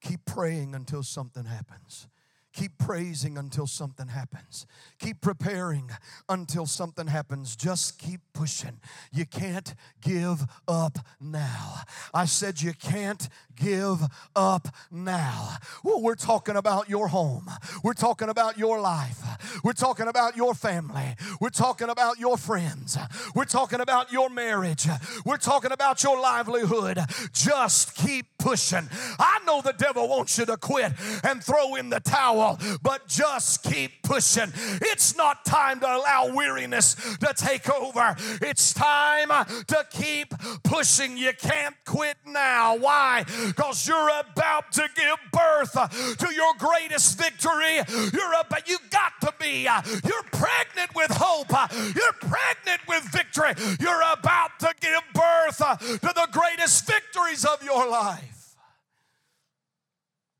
Keep 0.00 0.24
praying 0.24 0.74
until 0.74 1.02
something 1.02 1.44
happens. 1.44 2.08
Keep 2.52 2.78
praising 2.78 3.38
until 3.38 3.68
something 3.68 4.08
happens. 4.08 4.66
Keep 4.98 5.20
preparing 5.20 5.88
until 6.28 6.66
something 6.66 7.06
happens. 7.06 7.54
Just 7.54 7.96
keep 7.96 8.20
pushing. 8.32 8.80
You 9.12 9.24
can't 9.24 9.72
give 10.00 10.44
up 10.66 10.98
now. 11.20 11.82
I 12.12 12.24
said 12.24 12.60
you 12.60 12.72
can't 12.72 13.28
give 13.54 14.00
up 14.34 14.66
now. 14.90 15.58
Well, 15.84 16.02
we're 16.02 16.16
talking 16.16 16.56
about 16.56 16.88
your 16.88 17.06
home. 17.06 17.48
We're 17.84 17.92
talking 17.92 18.28
about 18.28 18.58
your 18.58 18.80
life. 18.80 19.22
We're 19.62 19.72
talking 19.72 20.08
about 20.08 20.36
your 20.36 20.54
family. 20.54 21.14
We're 21.40 21.50
talking 21.50 21.88
about 21.88 22.18
your 22.18 22.36
friends. 22.36 22.96
We're 23.34 23.44
talking 23.44 23.80
about 23.80 24.12
your 24.12 24.30
marriage. 24.30 24.86
We're 25.24 25.36
talking 25.36 25.72
about 25.72 26.02
your 26.02 26.20
livelihood. 26.20 26.98
Just 27.32 27.94
keep 27.94 28.26
pushing. 28.40 28.88
I 29.18 29.38
know 29.46 29.60
the 29.60 29.74
devil 29.74 30.08
wants 30.08 30.38
you 30.38 30.46
to 30.46 30.56
quit 30.56 30.92
and 31.22 31.44
throw 31.44 31.76
in 31.76 31.90
the 31.90 32.00
towel, 32.00 32.58
but 32.82 33.06
just 33.06 33.62
keep 33.62 34.02
pushing. 34.02 34.52
It's 34.82 35.16
not 35.16 35.44
time 35.44 35.78
to 35.80 35.86
allow 35.86 36.34
weariness 36.34 36.94
to 37.18 37.32
take 37.36 37.70
over. 37.70 38.16
It's 38.42 38.72
time 38.72 39.28
to 39.66 39.86
keep 39.90 40.34
pushing. 40.64 41.16
You 41.16 41.32
can't 41.38 41.76
quit 41.84 42.16
now. 42.26 42.76
Why? 42.76 43.24
Because 43.46 43.86
you're 43.86 44.08
about 44.08 44.72
to 44.72 44.88
give 44.96 45.18
birth 45.32 45.72
to 46.18 46.34
your 46.34 46.52
greatest 46.58 47.18
victory. 47.18 47.76
You're 48.12 48.40
about, 48.40 48.68
you 48.68 48.78
got 48.90 49.12
to 49.20 49.34
be. 49.38 49.62
You're 49.62 50.22
pregnant 50.32 50.94
with 50.94 51.10
hope. 51.10 51.50
You're 51.94 52.12
pregnant 52.14 52.80
with 52.88 53.04
victory. 53.12 53.52
You're 53.80 54.02
about 54.12 54.58
to 54.60 54.74
give 54.80 55.02
birth 55.12 55.58
to 55.58 56.12
the 56.14 56.28
greatest 56.32 56.86
victories 56.86 57.44
of 57.44 57.62
your 57.62 57.88
life. 57.88 58.29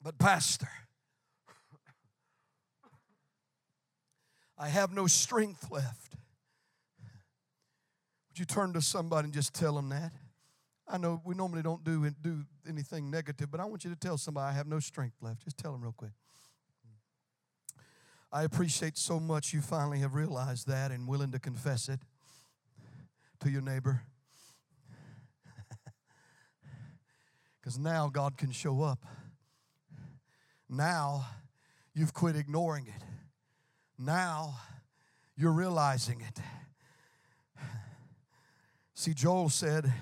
But, 0.03 0.19
Pastor, 0.19 0.69
I 4.57 4.69
have 4.69 4.93
no 4.93 5.07
strength 5.07 5.71
left. 5.71 6.17
Would 8.29 8.39
you 8.39 8.45
turn 8.45 8.73
to 8.75 8.81
somebody 8.83 9.27
and 9.27 9.35
just 9.35 9.55
tell 9.55 9.75
them 9.75 9.89
that? 9.91 10.13
I 10.87 10.99
know 10.99 11.21
we 11.25 11.35
normally 11.35 11.63
don't 11.63 11.85
do, 11.85 12.11
do 12.21 12.45
anything 12.69 13.11
negative, 13.11 13.51
but 13.51 13.61
I 13.61 13.65
want 13.65 13.85
you 13.85 13.91
to 13.91 13.97
tell 13.97 14.19
somebody 14.19 14.51
I 14.51 14.57
have 14.57 14.67
no 14.67 14.81
strength 14.81 15.17
left. 15.21 15.45
Just 15.45 15.57
tell 15.57 15.73
them 15.73 15.83
real 15.83 15.95
quick. 15.97 16.13
I 18.33 18.45
appreciate 18.45 18.97
so 18.97 19.19
much 19.19 19.53
you 19.53 19.61
finally 19.61 19.99
have 19.99 20.15
realized 20.15 20.69
that 20.69 20.93
and 20.93 21.09
willing 21.09 21.33
to 21.33 21.39
confess 21.39 21.89
it 21.89 22.01
to 23.41 23.51
your 23.51 23.63
neighbor. 23.63 24.03
Because 27.61 27.79
now 27.79 28.09
God 28.09 28.39
can 28.39 28.53
show 28.53 28.81
up. 28.81 29.05
Now 30.71 31.27
you've 31.95 32.15
quit 32.15 32.37
ignoring 32.37 32.87
it. 32.87 33.03
Now 33.99 34.55
you're 35.37 35.53
realizing 35.53 36.21
it. 36.21 36.41
See, 38.95 39.13
Joel 39.13 39.49
said 39.49 39.93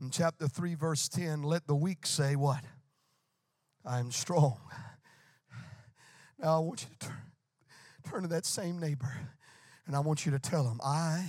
in 0.00 0.10
chapter 0.10 0.48
3, 0.48 0.74
verse 0.74 1.08
10, 1.08 1.42
let 1.42 1.66
the 1.66 1.74
weak 1.74 2.04
say, 2.04 2.36
What? 2.36 2.62
I 3.84 3.98
am 3.98 4.10
strong. 4.10 4.58
Now 6.38 6.56
I 6.56 6.58
want 6.58 6.82
you 6.82 6.88
to 6.98 7.06
turn, 7.06 7.22
turn 8.10 8.22
to 8.22 8.28
that 8.28 8.44
same 8.44 8.78
neighbor 8.78 9.10
and 9.86 9.94
I 9.94 10.00
want 10.00 10.26
you 10.26 10.32
to 10.32 10.38
tell 10.38 10.68
him, 10.68 10.80
I 10.84 11.24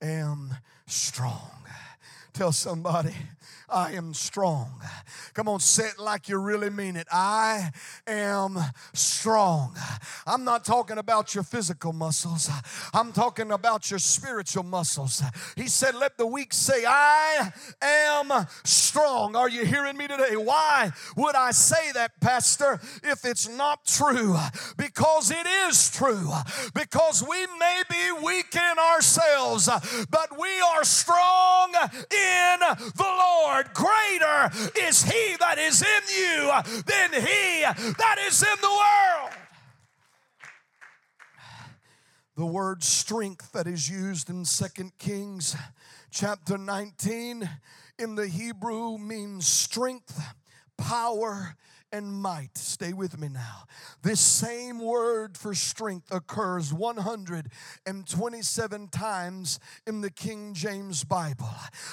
am 0.00 0.54
strong. 0.86 1.65
Tell 2.36 2.52
somebody, 2.52 3.14
I 3.66 3.92
am 3.92 4.12
strong. 4.12 4.70
Come 5.32 5.48
on, 5.48 5.58
say 5.58 5.86
it 5.86 5.98
like 5.98 6.28
you 6.28 6.36
really 6.36 6.68
mean 6.68 6.94
it. 6.94 7.06
I 7.10 7.70
am 8.06 8.58
strong. 8.92 9.74
I'm 10.26 10.44
not 10.44 10.62
talking 10.62 10.98
about 10.98 11.34
your 11.34 11.44
physical 11.44 11.94
muscles, 11.94 12.50
I'm 12.92 13.12
talking 13.12 13.50
about 13.52 13.90
your 13.90 13.98
spiritual 13.98 14.64
muscles. 14.64 15.22
He 15.56 15.66
said, 15.66 15.94
Let 15.94 16.18
the 16.18 16.26
weak 16.26 16.52
say, 16.52 16.84
I 16.86 17.52
am 17.80 18.46
strong. 18.64 19.34
Are 19.34 19.48
you 19.48 19.64
hearing 19.64 19.96
me 19.96 20.06
today? 20.06 20.36
Why 20.36 20.92
would 21.16 21.36
I 21.36 21.52
say 21.52 21.90
that, 21.92 22.20
Pastor, 22.20 22.80
if 23.02 23.24
it's 23.24 23.48
not 23.48 23.86
true? 23.86 24.36
Because 24.76 25.30
it 25.30 25.46
is 25.68 25.90
true. 25.90 26.30
Because 26.74 27.24
we 27.26 27.46
may 27.58 27.82
be 27.88 28.12
weak 28.22 28.54
in 28.54 28.78
ourselves, 28.78 29.70
but 30.10 30.38
we 30.38 30.60
are 30.60 30.84
strong 30.84 31.72
in 32.10 32.25
the 32.96 33.04
Lord. 33.04 33.72
Greater 33.74 34.50
is 34.86 35.02
He 35.02 35.36
that 35.38 35.58
is 35.58 35.82
in 35.82 36.02
you 36.16 36.52
than 36.86 37.22
He 37.22 37.62
that 37.62 38.18
is 38.26 38.42
in 38.42 38.60
the 38.60 38.68
world. 38.68 39.32
The 42.36 42.46
word 42.46 42.82
strength 42.82 43.52
that 43.52 43.66
is 43.66 43.88
used 43.88 44.28
in 44.28 44.44
Second 44.44 44.98
Kings 44.98 45.56
chapter 46.10 46.58
19 46.58 47.48
in 47.98 48.14
the 48.14 48.26
Hebrew 48.26 48.98
means 48.98 49.46
strength, 49.46 50.20
power, 50.76 51.56
and 51.92 52.12
might. 52.12 52.56
Stay 52.56 52.92
with 52.92 53.18
me 53.18 53.28
now. 53.28 53.64
This 54.02 54.20
same 54.20 54.78
word 54.78 55.36
for 55.36 55.54
strength 55.54 56.12
occurs 56.12 56.72
127 56.72 58.88
times 58.88 59.60
in 59.86 60.00
the 60.00 60.10
King 60.10 60.54
James 60.54 61.04
Bible. 61.04 61.50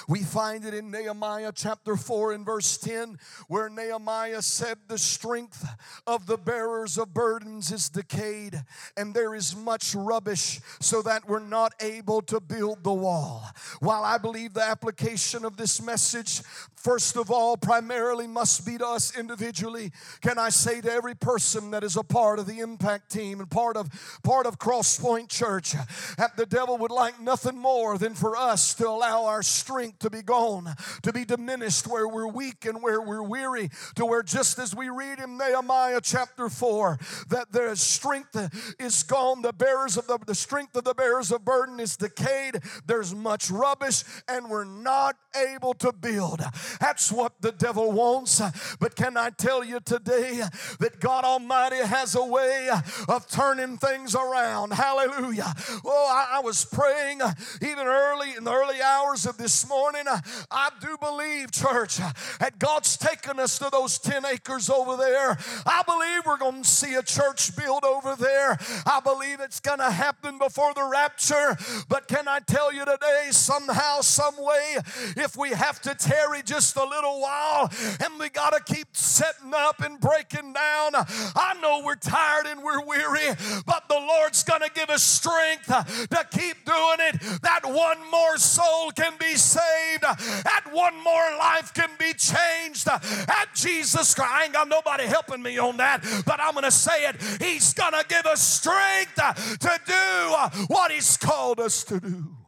We 0.08 0.22
find 0.22 0.64
it 0.64 0.74
in 0.74 0.90
Nehemiah 0.90 1.52
chapter 1.54 1.96
4 1.96 2.32
and 2.32 2.44
verse 2.44 2.76
10, 2.78 3.18
where 3.48 3.68
Nehemiah 3.68 4.42
said, 4.42 4.78
The 4.88 4.98
strength 4.98 5.64
of 6.06 6.26
the 6.26 6.38
bearers 6.38 6.98
of 6.98 7.14
burdens 7.14 7.72
is 7.72 7.88
decayed, 7.88 8.62
and 8.96 9.14
there 9.14 9.34
is 9.34 9.56
much 9.56 9.94
rubbish, 9.94 10.60
so 10.80 11.02
that 11.02 11.28
we're 11.28 11.38
not 11.38 11.74
able 11.80 12.22
to 12.22 12.40
build 12.40 12.82
the 12.84 12.92
wall. 12.92 13.44
While 13.80 14.04
I 14.04 14.18
believe 14.18 14.54
the 14.54 14.62
application 14.62 15.44
of 15.44 15.56
this 15.56 15.80
message, 15.80 16.42
first 16.84 17.16
of 17.16 17.30
all, 17.30 17.56
primarily 17.56 18.26
must 18.26 18.66
be 18.66 18.76
to 18.76 18.86
us 18.86 19.16
individually 19.16 19.90
can 20.20 20.38
I 20.38 20.50
say 20.50 20.82
to 20.82 20.92
every 20.92 21.14
person 21.14 21.70
that 21.70 21.82
is 21.82 21.96
a 21.96 22.02
part 22.02 22.38
of 22.38 22.46
the 22.46 22.58
impact 22.60 23.10
team 23.10 23.40
and 23.40 23.50
part 23.50 23.76
of 23.76 23.88
part 24.22 24.46
of 24.46 24.58
Crosspoint 24.58 25.30
Church 25.30 25.72
that 26.18 26.36
the 26.36 26.44
devil 26.44 26.76
would 26.78 26.90
like 26.90 27.18
nothing 27.20 27.56
more 27.56 27.96
than 27.96 28.14
for 28.14 28.36
us 28.36 28.74
to 28.74 28.88
allow 28.88 29.24
our 29.24 29.42
strength 29.42 30.00
to 30.00 30.10
be 30.10 30.22
gone, 30.22 30.74
to 31.02 31.12
be 31.12 31.24
diminished 31.24 31.86
where 31.86 32.06
we're 32.06 32.28
weak 32.28 32.66
and 32.66 32.82
where 32.82 33.00
we're 33.00 33.22
weary, 33.22 33.70
to 33.94 34.04
where 34.04 34.22
just 34.22 34.58
as 34.58 34.74
we 34.74 34.90
read 34.90 35.18
in 35.18 35.38
Nehemiah 35.38 36.00
chapter 36.02 36.50
4 36.50 36.98
that 37.30 37.50
their 37.50 37.74
strength 37.76 38.76
is 38.78 39.02
gone, 39.04 39.40
the 39.40 39.52
bearers 39.54 39.96
of 39.96 40.06
the, 40.06 40.18
the 40.26 40.34
strength 40.34 40.76
of 40.76 40.84
the 40.84 40.94
bearers 40.94 41.32
of 41.32 41.44
burden 41.44 41.80
is 41.80 41.96
decayed, 41.96 42.60
there's 42.86 43.14
much 43.14 43.50
rubbish, 43.50 44.04
and 44.28 44.50
we're 44.50 44.64
not 44.64 45.16
able 45.34 45.74
to 45.74 45.92
build. 45.92 46.42
That's 46.80 47.12
what 47.12 47.40
the 47.40 47.52
devil 47.52 47.92
wants. 47.92 48.42
But 48.80 48.96
can 48.96 49.16
I 49.16 49.30
tell 49.30 49.64
you? 49.64 49.80
today 49.84 50.42
that 50.80 51.00
God 51.00 51.24
Almighty 51.24 51.76
has 51.76 52.14
a 52.14 52.24
way 52.24 52.70
of 53.08 53.28
turning 53.28 53.78
things 53.78 54.14
around. 54.14 54.72
Hallelujah. 54.72 55.52
Oh, 55.84 56.08
I, 56.10 56.38
I 56.38 56.40
was 56.40 56.64
praying 56.64 57.20
even 57.62 57.86
early 57.86 58.34
in 58.36 58.44
the 58.44 58.52
early 58.52 58.80
hours 58.82 59.26
of 59.26 59.36
this 59.36 59.68
morning. 59.68 60.04
I 60.50 60.70
do 60.80 60.96
believe, 61.00 61.52
church, 61.52 61.98
that 62.40 62.58
God's 62.58 62.96
taken 62.96 63.38
us 63.38 63.58
to 63.58 63.68
those 63.70 63.98
10 63.98 64.24
acres 64.26 64.70
over 64.70 64.96
there. 64.96 65.36
I 65.66 65.82
believe 65.86 66.26
we're 66.26 66.38
going 66.38 66.62
to 66.62 66.68
see 66.68 66.94
a 66.94 67.02
church 67.02 67.56
built 67.56 67.84
over 67.84 68.16
there. 68.16 68.58
I 68.86 69.00
believe 69.00 69.40
it's 69.40 69.60
going 69.60 69.78
to 69.78 69.90
happen 69.90 70.38
before 70.38 70.72
the 70.74 70.88
rapture. 70.90 71.56
But 71.88 72.08
can 72.08 72.28
I 72.28 72.40
tell 72.40 72.72
you 72.72 72.84
today, 72.84 73.28
somehow, 73.30 74.00
some 74.00 74.34
way, 74.38 74.78
if 75.16 75.36
we 75.36 75.50
have 75.50 75.80
to 75.82 75.94
tarry 75.94 76.42
just 76.42 76.63
a 76.76 76.84
little 76.84 77.20
while 77.20 77.70
and 78.00 78.18
we 78.18 78.28
got 78.30 78.50
to 78.50 78.74
keep 78.74 78.88
setting 78.92 79.52
up 79.52 79.74
up 79.74 79.84
and 79.84 80.00
breaking 80.00 80.52
down. 80.52 80.92
I 80.94 81.56
know 81.60 81.82
we're 81.84 81.96
tired 81.96 82.46
and 82.46 82.62
we're 82.62 82.84
weary, 82.84 83.34
but 83.66 83.88
the 83.88 83.94
Lord's 83.94 84.42
going 84.42 84.60
to 84.60 84.70
give 84.74 84.90
us 84.90 85.02
strength 85.02 85.66
to 85.66 86.26
keep 86.30 86.64
doing 86.64 86.98
it. 87.00 87.20
That 87.42 87.62
one 87.64 88.10
more 88.10 88.36
soul 88.36 88.90
can 88.92 89.14
be 89.18 89.34
saved, 89.34 90.02
that 90.02 90.64
one 90.72 90.94
more 91.02 91.38
life 91.38 91.72
can 91.74 91.90
be 91.98 92.12
changed. 92.14 92.88
At 92.88 93.48
Jesus 93.54 94.14
Christ, 94.14 94.32
I 94.32 94.44
ain't 94.44 94.52
got 94.52 94.68
nobody 94.68 95.04
helping 95.04 95.42
me 95.42 95.58
on 95.58 95.76
that, 95.78 96.04
but 96.26 96.40
I'm 96.40 96.52
going 96.52 96.64
to 96.64 96.70
say 96.70 97.08
it. 97.08 97.16
He's 97.40 97.72
going 97.74 97.92
to 97.92 98.04
give 98.08 98.26
us 98.26 98.40
strength 98.42 99.14
to 99.14 99.80
do 99.86 100.64
what 100.68 100.92
He's 100.92 101.16
called 101.16 101.60
us 101.60 101.84
to 101.84 102.00
do. 102.00 102.43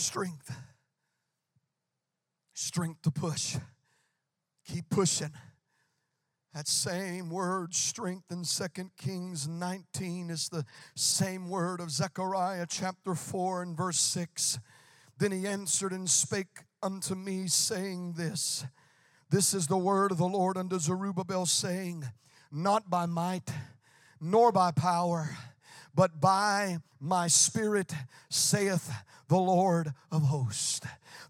Strength. 0.00 0.52
Strength 2.54 3.02
to 3.02 3.10
push. 3.10 3.56
Keep 4.66 4.90
pushing. 4.90 5.32
That 6.54 6.66
same 6.66 7.30
word, 7.30 7.74
strength, 7.74 8.32
in 8.32 8.42
2 8.42 8.90
Kings 8.98 9.46
19 9.46 10.30
is 10.30 10.48
the 10.48 10.64
same 10.96 11.48
word 11.48 11.80
of 11.80 11.92
Zechariah 11.92 12.66
chapter 12.68 13.14
4 13.14 13.62
and 13.62 13.76
verse 13.76 14.00
6. 14.00 14.58
Then 15.18 15.30
he 15.30 15.46
answered 15.46 15.92
and 15.92 16.10
spake 16.10 16.64
unto 16.82 17.14
me, 17.14 17.46
saying 17.46 18.14
this 18.16 18.64
This 19.30 19.54
is 19.54 19.68
the 19.68 19.78
word 19.78 20.10
of 20.10 20.18
the 20.18 20.26
Lord 20.26 20.56
unto 20.56 20.78
Zerubbabel, 20.80 21.46
saying, 21.46 22.04
Not 22.50 22.90
by 22.90 23.06
might, 23.06 23.48
nor 24.20 24.50
by 24.50 24.72
power, 24.72 25.36
but 25.94 26.20
by 26.20 26.78
my 27.00 27.28
spirit, 27.28 27.92
saith 28.28 28.90
the 29.28 29.38
Lord 29.38 29.94
of 30.10 30.22
hosts. 30.22 30.80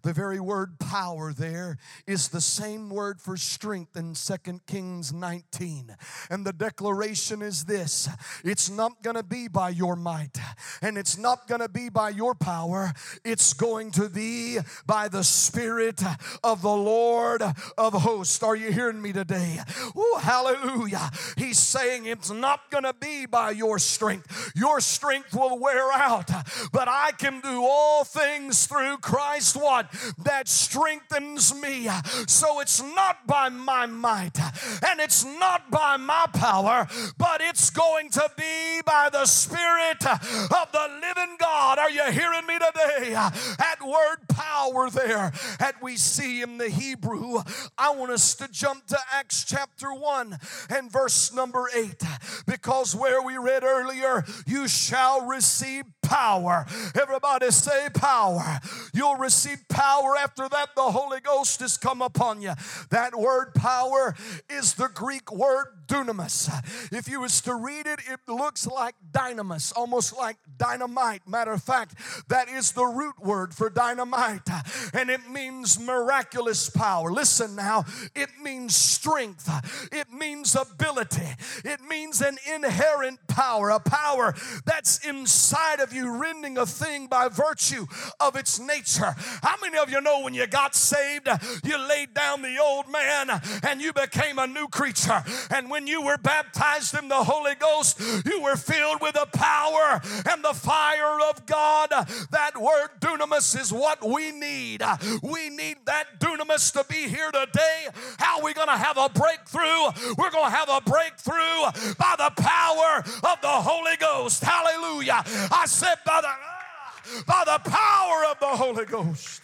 The 0.03 0.13
very 0.13 0.41
word 0.41 0.79
power 0.79 1.33
there 1.33 1.79
is 2.07 2.29
the 2.29 2.41
same 2.41 2.91
word 2.91 3.21
for 3.21 3.37
strength 3.37 3.97
in 3.97 4.15
2 4.15 4.61
Kings 4.67 5.13
19. 5.13 5.97
And 6.31 6.47
the 6.47 6.53
declaration 6.53 7.43
is 7.43 7.65
this 7.65 8.09
it's 8.45 8.71
not 8.71 9.03
going 9.03 9.17
to 9.17 9.23
be 9.23 9.49
by 9.49 9.71
your 9.71 9.97
might, 9.97 10.39
and 10.83 10.97
it's 10.97 11.19
not 11.19 11.47
going 11.49 11.61
to 11.61 11.69
be 11.69 11.89
by 11.89 12.11
your 12.11 12.35
power, 12.35 12.93
it's 13.25 13.53
going 13.53 13.91
to 13.93 14.09
be 14.09 14.59
by 14.87 15.09
the 15.09 15.25
Spirit 15.25 16.03
of 16.43 16.63
the 16.63 16.69
Lord 16.69 17.43
of 17.43 17.93
hosts. 17.93 18.43
Are 18.43 18.57
you 18.57 18.73
hearing 18.73 19.01
me 19.01 19.13
today? 19.13 19.59
Oh, 19.97 20.21
hallelujah. 20.23 21.11
He's 21.37 21.59
saying 21.59 22.07
it's 22.07 22.31
not 22.31 22.71
going 22.71 22.85
to 22.85 22.95
be 22.95 23.27
by 23.27 23.51
your 23.51 23.79
strength. 23.79 24.53
Your 24.55 24.81
strength 24.81 25.35
will 25.35 25.59
wear 25.59 25.93
out, 25.93 26.31
but 26.73 26.89
I 26.89 27.13
can 27.13 27.41
do 27.41 27.65
all 27.65 28.05
things 28.05 28.67
through 28.67 28.99
Christ 28.99 29.57
what? 29.71 29.91
that 30.25 30.49
strengthens 30.49 31.55
me. 31.55 31.89
So 32.27 32.61
it's 32.61 32.83
not 32.83 33.27
by 33.27 33.49
my 33.49 33.87
might 33.87 34.39
and 34.87 35.01
it's 35.01 35.25
not 35.25 35.71
by 35.71 35.97
my 35.97 36.27
power, 36.33 36.89
but 37.17 37.41
it's 37.41 37.71
going 37.71 38.11
to 38.11 38.31
be 38.37 38.81
by 38.85 39.09
the 39.13 39.27
Spirit 39.27 40.05
of 40.07 40.73
the 40.73 41.01
living 41.01 41.37
God. 41.39 41.79
Are 41.79 41.91
you 41.91 42.11
hearing 42.11 42.47
me 42.47 42.55
today? 42.55 43.13
That 43.13 43.77
word 43.85 44.29
power 44.29 44.91
there 44.91 45.33
that 45.59 45.77
we 45.83 45.97
see 45.97 46.43
in 46.43 46.59
the 46.59 46.69
Hebrew, 46.69 47.39
I 47.79 47.91
want 47.91 48.11
us 48.11 48.35
to 48.37 48.49
jump 48.49 48.87
to 48.89 48.99
Acts 49.13 49.45
chapter 49.45 49.93
1 49.93 50.37
and 50.71 50.91
verse 50.91 51.33
number 51.33 51.69
8 51.75 52.03
because 52.47 52.95
where 52.95 53.23
we 53.23 53.37
read 53.37 53.63
earlier, 53.63 54.25
you 54.47 54.67
shall 54.67 55.27
receive 55.27 55.85
power. 56.11 56.67
Everybody 57.01 57.53
say 57.53 57.89
power. 57.95 58.59
You'll 58.93 59.17
receive 59.17 59.59
power 59.69 60.17
after 60.19 60.49
that. 60.49 60.75
The 60.75 60.83
Holy 60.83 61.21
Ghost 61.21 61.61
has 61.61 61.79
come 61.79 62.03
upon 62.03 62.43
you. 62.43 62.53
That 62.91 63.17
word 63.17 63.55
power 63.55 64.17
is 64.49 64.75
the 64.75 64.89
Greek 64.89 65.31
word 65.31 65.67
dunamis. 65.91 66.49
If 66.93 67.09
you 67.09 67.21
was 67.21 67.41
to 67.43 67.55
read 67.55 67.87
it, 67.87 68.01
it 68.09 68.21
looks 68.29 68.67
like 68.67 68.95
dynamis, 69.11 69.73
almost 69.77 70.17
like 70.17 70.37
dynamite. 70.57 71.27
Matter 71.27 71.53
of 71.53 71.63
fact, 71.63 71.95
that 72.29 72.49
is 72.49 72.73
the 72.73 72.85
root 72.85 73.19
word 73.21 73.53
for 73.53 73.69
dynamite, 73.69 74.49
and 74.95 75.11
it 75.11 75.29
means 75.29 75.81
miraculous 75.81 76.71
power. 76.71 77.11
Listen 77.11 77.57
now, 77.57 77.85
it 78.15 78.31
means 78.41 78.77
strength, 78.77 79.51
it 79.93 80.13
means 80.13 80.55
ability, 80.55 81.35
it 81.65 81.81
means 81.89 82.21
an 82.21 82.39
inherent 82.55 83.19
power, 83.27 83.71
a 83.71 83.81
power 83.81 84.35
that's 84.65 85.05
inside 85.05 85.81
of 85.81 85.93
you, 85.93 86.00
rending 86.07 86.57
a 86.57 86.67
thing 86.67 87.09
by 87.09 87.29
virtue 87.29 87.87
of 88.21 88.37
its 88.37 88.61
nature. 88.61 89.15
How 89.43 89.57
many 89.61 89.79
of 89.79 89.91
you 89.91 90.01
know 90.01 90.21
when 90.21 90.35
you 90.35 90.47
got 90.47 90.75
saved, 90.75 91.29
you 91.65 91.77
laid 91.89 92.15
down 92.15 92.43
the 92.43 92.59
old 92.59 92.91
man 92.91 93.41
and 93.65 93.83
you 93.83 93.93
became 93.93 94.39
a 94.39 94.47
new 94.47 94.69
creature? 94.69 95.23
And 95.51 95.69
when 95.69 95.81
when 95.81 95.87
you 95.87 96.03
were 96.03 96.19
baptized 96.19 96.95
in 96.95 97.09
the 97.09 97.25
Holy 97.25 97.55
Ghost, 97.55 97.99
you 98.27 98.43
were 98.43 98.57
filled 98.57 99.01
with 99.01 99.15
the 99.15 99.27
power 99.33 99.99
and 100.31 100.45
the 100.45 100.53
fire 100.53 101.19
of 101.31 101.47
God. 101.47 101.89
That 102.31 102.53
word 102.61 102.91
dunamis 103.01 103.59
is 103.59 103.73
what 103.73 104.07
we 104.07 104.31
need. 104.31 104.83
We 105.23 105.49
need 105.49 105.79
that 105.87 106.21
dunamis 106.21 106.71
to 106.75 106.85
be 106.85 107.09
here 107.09 107.31
today. 107.31 107.89
How 108.19 108.41
are 108.41 108.45
we 108.45 108.53
going 108.53 108.69
to 108.69 108.77
have 108.77 108.99
a 108.99 109.09
breakthrough? 109.09 110.15
We're 110.19 110.31
going 110.31 110.51
to 110.51 110.57
have 110.57 110.69
a 110.69 110.83
breakthrough 110.83 111.95
by 111.97 112.17
the 112.19 112.31
power 112.37 112.99
of 113.33 113.41
the 113.41 113.49
Holy 113.49 113.97
Ghost. 113.97 114.45
Hallelujah. 114.45 115.23
I 115.51 115.65
said 115.67 115.90
by 116.05 116.21
the, 116.21 117.25
by 117.27 117.43
the 117.45 117.71
power 117.71 118.25
of 118.31 118.39
the 118.41 118.47
Holy 118.47 118.85
Ghost. 118.85 119.43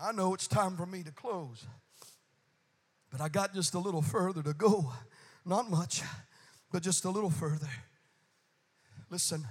I 0.00 0.12
know 0.12 0.34
it's 0.34 0.48
time 0.48 0.76
for 0.76 0.86
me 0.86 1.02
to 1.04 1.12
close, 1.12 1.64
but 3.10 3.20
I 3.20 3.28
got 3.28 3.54
just 3.54 3.74
a 3.74 3.78
little 3.78 4.02
further 4.02 4.42
to 4.42 4.52
go. 4.52 4.92
Not 5.44 5.70
much, 5.70 6.02
but 6.72 6.82
just 6.82 7.04
a 7.04 7.10
little 7.10 7.30
further. 7.30 7.68
Listen, 9.10 9.46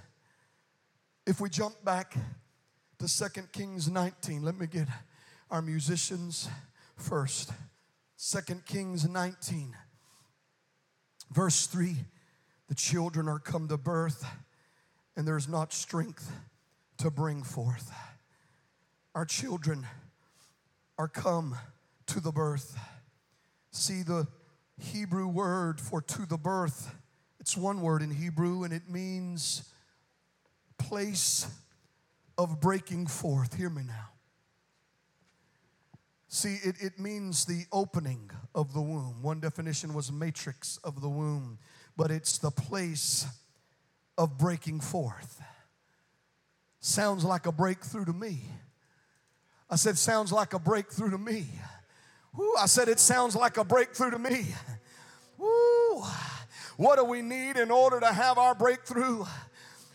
if 1.26 1.40
we 1.40 1.50
jump 1.50 1.76
back 1.86 2.16
to 3.00 3.08
2 3.08 3.42
Kings 3.52 3.88
19, 3.88 4.44
let 4.44 4.58
me 4.58 4.68
get 4.68 4.88
our 5.50 5.62
musicians 5.62 6.50
first. 6.98 7.52
2 8.18 8.56
Kings 8.66 9.08
19, 9.08 9.76
verse 11.32 11.68
3 11.68 11.96
the 12.72 12.76
children 12.76 13.28
are 13.28 13.38
come 13.38 13.68
to 13.68 13.76
birth, 13.76 14.26
and 15.18 15.28
there's 15.28 15.50
not 15.50 15.74
strength 15.74 16.32
to 16.98 17.12
bring 17.12 17.44
forth. 17.44 17.92
Our 19.14 19.26
children 19.26 19.86
are 20.98 21.10
come 21.10 21.58
to 22.06 22.22
the 22.22 22.32
birth. 22.32 22.80
See 23.72 24.04
the 24.04 24.26
Hebrew 24.80 25.28
word 25.28 25.82
for 25.82 26.02
to 26.02 26.26
the 26.26 26.38
birth. 26.38 26.96
It's 27.42 27.58
one 27.58 27.82
word 27.82 28.02
in 28.02 28.10
Hebrew 28.10 28.64
and 28.64 28.72
it 28.72 28.90
means 28.90 29.70
place 30.78 31.48
of 32.38 32.62
breaking 32.62 33.08
forth. 33.08 33.56
Hear 33.56 33.70
me 33.70 33.84
now. 33.84 34.12
See, 36.30 36.60
it, 36.64 36.76
it 36.80 36.98
means 36.98 37.44
the 37.44 37.66
opening 37.74 38.32
of 38.56 38.72
the 38.72 38.82
womb. 38.82 39.22
One 39.22 39.42
definition 39.42 39.94
was 39.94 40.10
matrix 40.10 40.78
of 40.86 41.02
the 41.02 41.10
womb, 41.10 41.60
but 41.98 42.12
it's 42.12 42.38
the 42.38 42.52
place 42.52 43.26
of 44.18 44.38
breaking 44.38 44.80
forth. 44.80 45.42
Sounds 46.80 47.24
like 47.24 47.46
a 47.46 47.52
breakthrough 47.52 48.06
to 48.06 48.14
me. 48.14 48.42
I 49.70 49.76
said, 49.76 49.98
sounds 49.98 50.32
like 50.32 50.54
a 50.54 50.60
breakthrough 50.60 51.12
to 51.12 51.18
me. 51.18 51.48
Woo, 52.36 52.54
I 52.60 52.66
said, 52.66 52.88
it 52.88 53.00
sounds 53.00 53.36
like 53.36 53.58
a 53.58 53.64
breakthrough 53.64 54.12
to 54.12 54.20
me. 54.20 54.48
Woo. 55.38 56.04
What 56.78 56.98
do 56.98 57.06
we 57.06 57.22
need 57.22 57.58
in 57.58 57.72
order 57.72 58.00
to 58.00 58.08
have 58.08 58.38
our 58.38 58.56
breakthrough? 58.56 59.26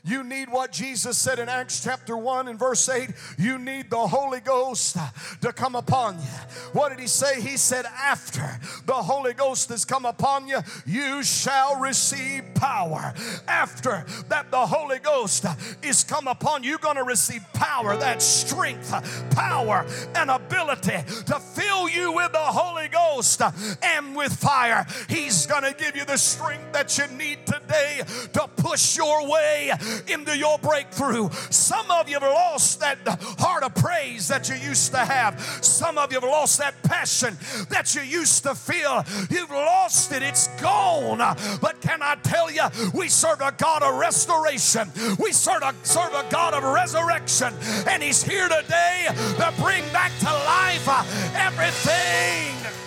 You 0.06 0.22
need 0.22 0.48
what 0.48 0.70
Jesus 0.70 1.18
said 1.18 1.40
in 1.40 1.48
Acts 1.48 1.82
chapter 1.82 2.16
1 2.16 2.46
and 2.46 2.56
verse 2.56 2.88
8. 2.88 3.10
You 3.38 3.58
need 3.58 3.90
the 3.90 4.06
Holy 4.06 4.38
Ghost 4.38 4.96
to 5.40 5.52
come 5.52 5.74
upon 5.74 6.14
you. 6.18 6.38
What 6.72 6.90
did 6.90 7.00
he 7.00 7.08
say? 7.08 7.40
He 7.40 7.56
said, 7.56 7.86
After 7.86 8.60
the 8.86 8.94
Holy 8.94 9.34
Ghost 9.34 9.68
has 9.70 9.84
come 9.84 10.04
upon 10.04 10.46
you, 10.46 10.60
you 10.86 11.24
shall 11.24 11.80
receive 11.80 12.44
power. 12.54 13.12
After 13.48 14.06
that, 14.28 14.52
the 14.52 14.66
Holy 14.66 15.00
Ghost 15.00 15.44
is 15.82 16.04
come 16.04 16.28
upon 16.28 16.62
you, 16.62 16.76
you're 16.76 16.78
going 16.78 16.96
to 16.96 17.04
receive 17.04 17.42
power, 17.54 17.96
that 17.96 18.20
strength, 18.20 18.92
power, 19.30 19.86
and 20.14 20.30
ability 20.30 20.98
to 21.24 21.40
fill 21.40 21.88
you 21.88 22.12
with 22.12 22.32
the 22.32 22.38
Holy 22.38 22.88
Ghost 22.88 23.40
and 23.82 24.14
with 24.14 24.32
fire. 24.32 24.86
He's 25.08 25.46
going 25.46 25.62
to 25.62 25.72
give 25.72 25.96
you 25.96 26.04
the 26.04 26.18
strength 26.18 26.72
that 26.74 26.98
you 26.98 27.06
need 27.16 27.46
today 27.46 28.02
to 28.34 28.46
push 28.56 28.96
your 28.96 29.26
way 29.26 29.72
into 30.08 30.36
your 30.36 30.58
breakthrough. 30.58 31.30
Some 31.50 31.90
of 31.90 32.08
you 32.08 32.18
have 32.18 32.22
lost 32.22 32.80
that 32.80 32.98
heart 33.38 33.62
of 33.62 33.74
praise 33.74 34.28
that 34.28 34.48
you 34.48 34.56
used 34.56 34.92
to 34.92 34.98
have. 34.98 35.40
Some 35.62 35.98
of 35.98 36.12
you 36.12 36.20
have 36.20 36.28
lost 36.28 36.58
that 36.58 36.80
passion 36.82 37.36
that 37.70 37.94
you 37.94 38.02
used 38.02 38.42
to 38.44 38.54
feel. 38.54 39.04
You've 39.30 39.50
lost 39.50 40.12
it, 40.12 40.22
it's 40.22 40.48
gone. 40.60 41.18
But 41.60 41.80
can 41.80 42.02
I 42.02 42.16
tell 42.22 42.50
you, 42.50 42.64
we 42.94 43.08
serve 43.08 43.40
a 43.40 43.52
God 43.56 43.82
of 43.82 43.94
restoration, 43.96 44.90
we 45.18 45.32
serve 45.32 45.62
a, 45.62 45.74
serve 45.82 46.12
a 46.14 46.24
God 46.30 46.54
of 46.54 46.64
resurrection, 46.64 47.52
and 47.86 48.02
He's 48.02 48.22
here 48.22 48.48
today 48.48 49.08
to 49.10 49.52
bring 49.60 49.84
back 49.92 50.12
to 50.20 50.26
life 50.26 50.86
uh, 50.88 51.04
everything. 51.34 52.85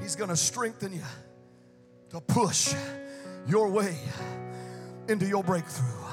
He's 0.00 0.16
going 0.16 0.30
to 0.30 0.36
strengthen 0.36 0.92
you 0.92 1.02
to 2.10 2.20
push 2.20 2.74
your 3.46 3.68
way 3.68 3.96
into 5.08 5.26
your 5.26 5.42
breakthrough. 5.42 6.04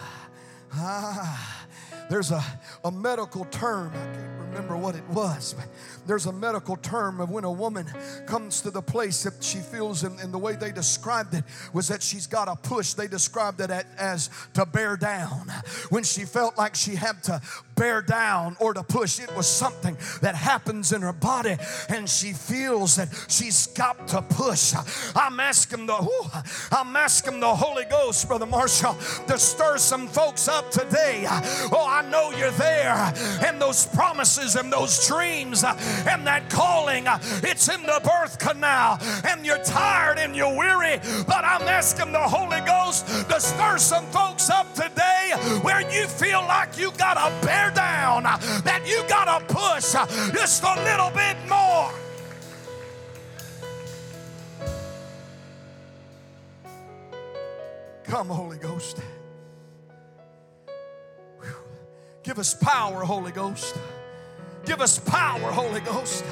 Ah, 0.74 1.68
there's 2.10 2.32
a, 2.32 2.44
a 2.84 2.92
medical 2.92 3.46
term, 3.46 3.90
I 3.90 4.16
can't 4.16 4.50
remember 4.50 4.76
what 4.76 4.96
it 4.96 5.08
was, 5.10 5.54
but 5.54 5.68
there's 6.06 6.26
a 6.26 6.32
medical 6.32 6.76
term 6.76 7.22
of 7.22 7.30
when 7.30 7.44
a 7.44 7.52
woman 7.52 7.86
comes 8.26 8.62
to 8.62 8.72
the 8.72 8.82
place 8.82 9.24
that 9.24 9.42
she 9.42 9.60
feels, 9.60 10.04
and, 10.04 10.20
and 10.20 10.34
the 10.34 10.38
way 10.38 10.56
they 10.56 10.72
described 10.72 11.34
it 11.34 11.44
was 11.74 11.88
that 11.88 12.04
she's 12.04 12.28
got 12.28 12.48
a 12.48 12.56
push. 12.56 12.94
They 12.94 13.08
described 13.08 13.62
it 13.62 13.72
as 13.98 14.30
to 14.56 14.66
bear 14.66 14.98
down. 14.98 15.48
When 15.90 16.04
she 16.04 16.26
felt 16.26 16.58
like 16.58 16.76
she 16.76 16.96
had 16.96 17.24
to 17.24 17.42
bear 17.76 18.02
down 18.02 18.56
or 18.60 18.74
to 18.74 18.84
push. 18.84 19.20
It 19.20 19.36
was 19.36 19.48
something 19.48 19.98
that 20.22 20.36
happens 20.36 20.92
in 20.92 21.02
her 21.02 21.14
body, 21.14 21.58
and 21.90 22.10
she 22.10 22.34
feels 22.34 22.96
that 22.96 23.10
she's 23.28 23.68
got 23.68 24.08
to 24.10 24.22
push. 24.22 24.74
I'm 25.16 25.40
asking 25.40 25.86
the 25.86 25.96
I'm 26.72 26.96
asking 26.96 27.40
the 27.40 27.54
Holy 27.54 27.86
Ghost, 27.86 28.28
Brother 28.28 28.46
Marshall, 28.46 28.96
to 29.28 29.38
stir 29.38 29.78
some 29.78 30.08
folks 30.08 30.48
up 30.48 30.72
today. 30.72 31.26
Oh, 31.28 31.86
I 31.88 32.02
know 32.10 32.32
you're 32.32 32.52
there, 32.52 33.14
and 33.46 33.62
those 33.62 33.86
promises 33.88 34.56
and 34.56 34.72
those 34.72 35.08
dreams 35.08 35.64
and 35.64 36.26
that 36.28 36.50
calling. 36.50 37.06
It's 37.44 37.70
in 37.70 37.82
the 37.84 38.02
birth 38.04 38.40
canal, 38.40 39.00
and 39.28 39.46
you're 39.46 39.64
tired 39.64 40.20
and 40.20 40.36
you're 40.36 40.56
weary. 40.56 41.00
But 41.28 41.44
I'm 41.46 41.68
asking 41.68 42.12
the 42.12 42.20
Holy 42.20 42.62
Ghost 42.62 43.08
to 43.30 43.40
stir 43.40 43.78
some 43.78 44.06
folks 44.08 44.50
up 44.50 44.74
today 44.74 45.21
where 45.62 45.82
you 45.92 46.08
feel 46.08 46.42
like 46.42 46.78
you 46.78 46.92
got 46.92 47.16
to 47.16 47.46
bear 47.46 47.72
down, 47.72 48.24
that 48.24 48.84
you 48.86 49.04
got 49.08 49.26
to 49.40 49.54
push 49.54 49.94
just 50.34 50.64
a 50.64 50.76
little 50.84 51.10
bit 51.12 51.38
more. 51.50 51.92
Come, 58.04 58.28
Holy 58.28 58.58
Ghost. 58.58 59.00
Give 62.24 62.38
us 62.38 62.54
power, 62.54 63.04
Holy 63.04 63.32
Ghost. 63.32 63.78
Give 64.66 64.82
us 64.82 65.00
power, 65.00 65.52
Holy 65.52 65.80
Ghost. 65.80 66.24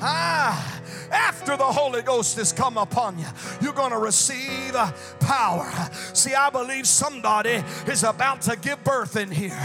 Ah, 0.00 0.75
after 1.10 1.56
the 1.56 1.64
Holy 1.64 2.02
Ghost 2.02 2.36
has 2.36 2.52
come 2.52 2.76
upon 2.76 3.18
you, 3.18 3.26
you're 3.60 3.72
going 3.72 3.92
to 3.92 3.98
receive 3.98 4.74
uh, 4.74 4.92
power. 5.20 5.70
See, 6.12 6.34
I 6.34 6.50
believe 6.50 6.86
somebody 6.86 7.62
is 7.86 8.04
about 8.04 8.42
to 8.42 8.56
give 8.56 8.82
birth 8.84 9.16
in 9.16 9.30
here. 9.30 9.58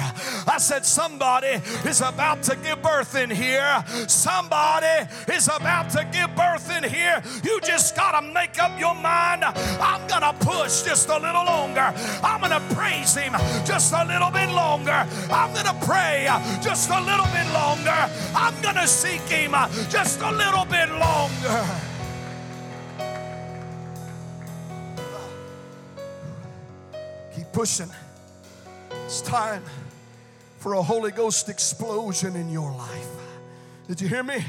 I 0.48 0.58
said, 0.58 0.86
somebody 0.86 1.62
is 1.86 2.02
about 2.02 2.44
to 2.44 2.58
give 2.64 2.82
birth 2.82 3.16
in 3.16 3.30
here. 3.30 3.84
Somebody 4.08 5.10
is 5.32 5.48
about 5.48 5.90
to 5.92 6.08
give 6.12 6.36
birth 6.36 6.72
in 6.72 6.84
here. 6.84 7.22
You 7.44 7.60
just 7.62 7.96
got 7.96 8.20
to 8.20 8.28
make 8.34 8.62
up 8.62 8.80
your 8.80 8.96
mind. 8.96 9.44
I'm 9.44 10.08
going 10.08 10.22
to 10.22 10.34
push 10.46 10.84
just 10.84 11.10
a 11.10 11.18
little 11.18 11.46
longer. 11.46 11.94
I'm 12.24 12.42
going 12.42 12.52
to 12.52 12.76
praise 12.76 13.16
Him 13.16 13.34
just 13.66 13.94
a 13.94 14.06
little 14.06 14.32
bit 14.32 14.50
longer. 14.50 15.08
I'm 15.32 15.54
going 15.54 15.66
to 15.66 15.86
pray 15.86 16.28
just 16.62 16.90
a 16.90 17.00
little 17.00 17.26
bit 17.28 17.48
longer. 17.54 18.10
I'm 18.36 18.60
going 18.62 18.76
to 18.76 18.88
seek 18.88 19.22
Him 19.22 19.52
just 19.90 20.22
a 20.22 20.32
little 20.32 20.66
bit 20.66 20.90
longer. 20.90 21.31
Keep 27.36 27.52
pushing. 27.52 27.90
It's 29.06 29.22
time 29.22 29.64
for 30.60 30.74
a 30.74 30.82
Holy 30.82 31.12
Ghost 31.12 31.50
explosion 31.50 32.36
in 32.36 32.50
your 32.50 32.72
life. 32.72 33.08
Did 33.88 34.00
you 34.00 34.08
hear 34.08 34.24
me? 34.24 34.46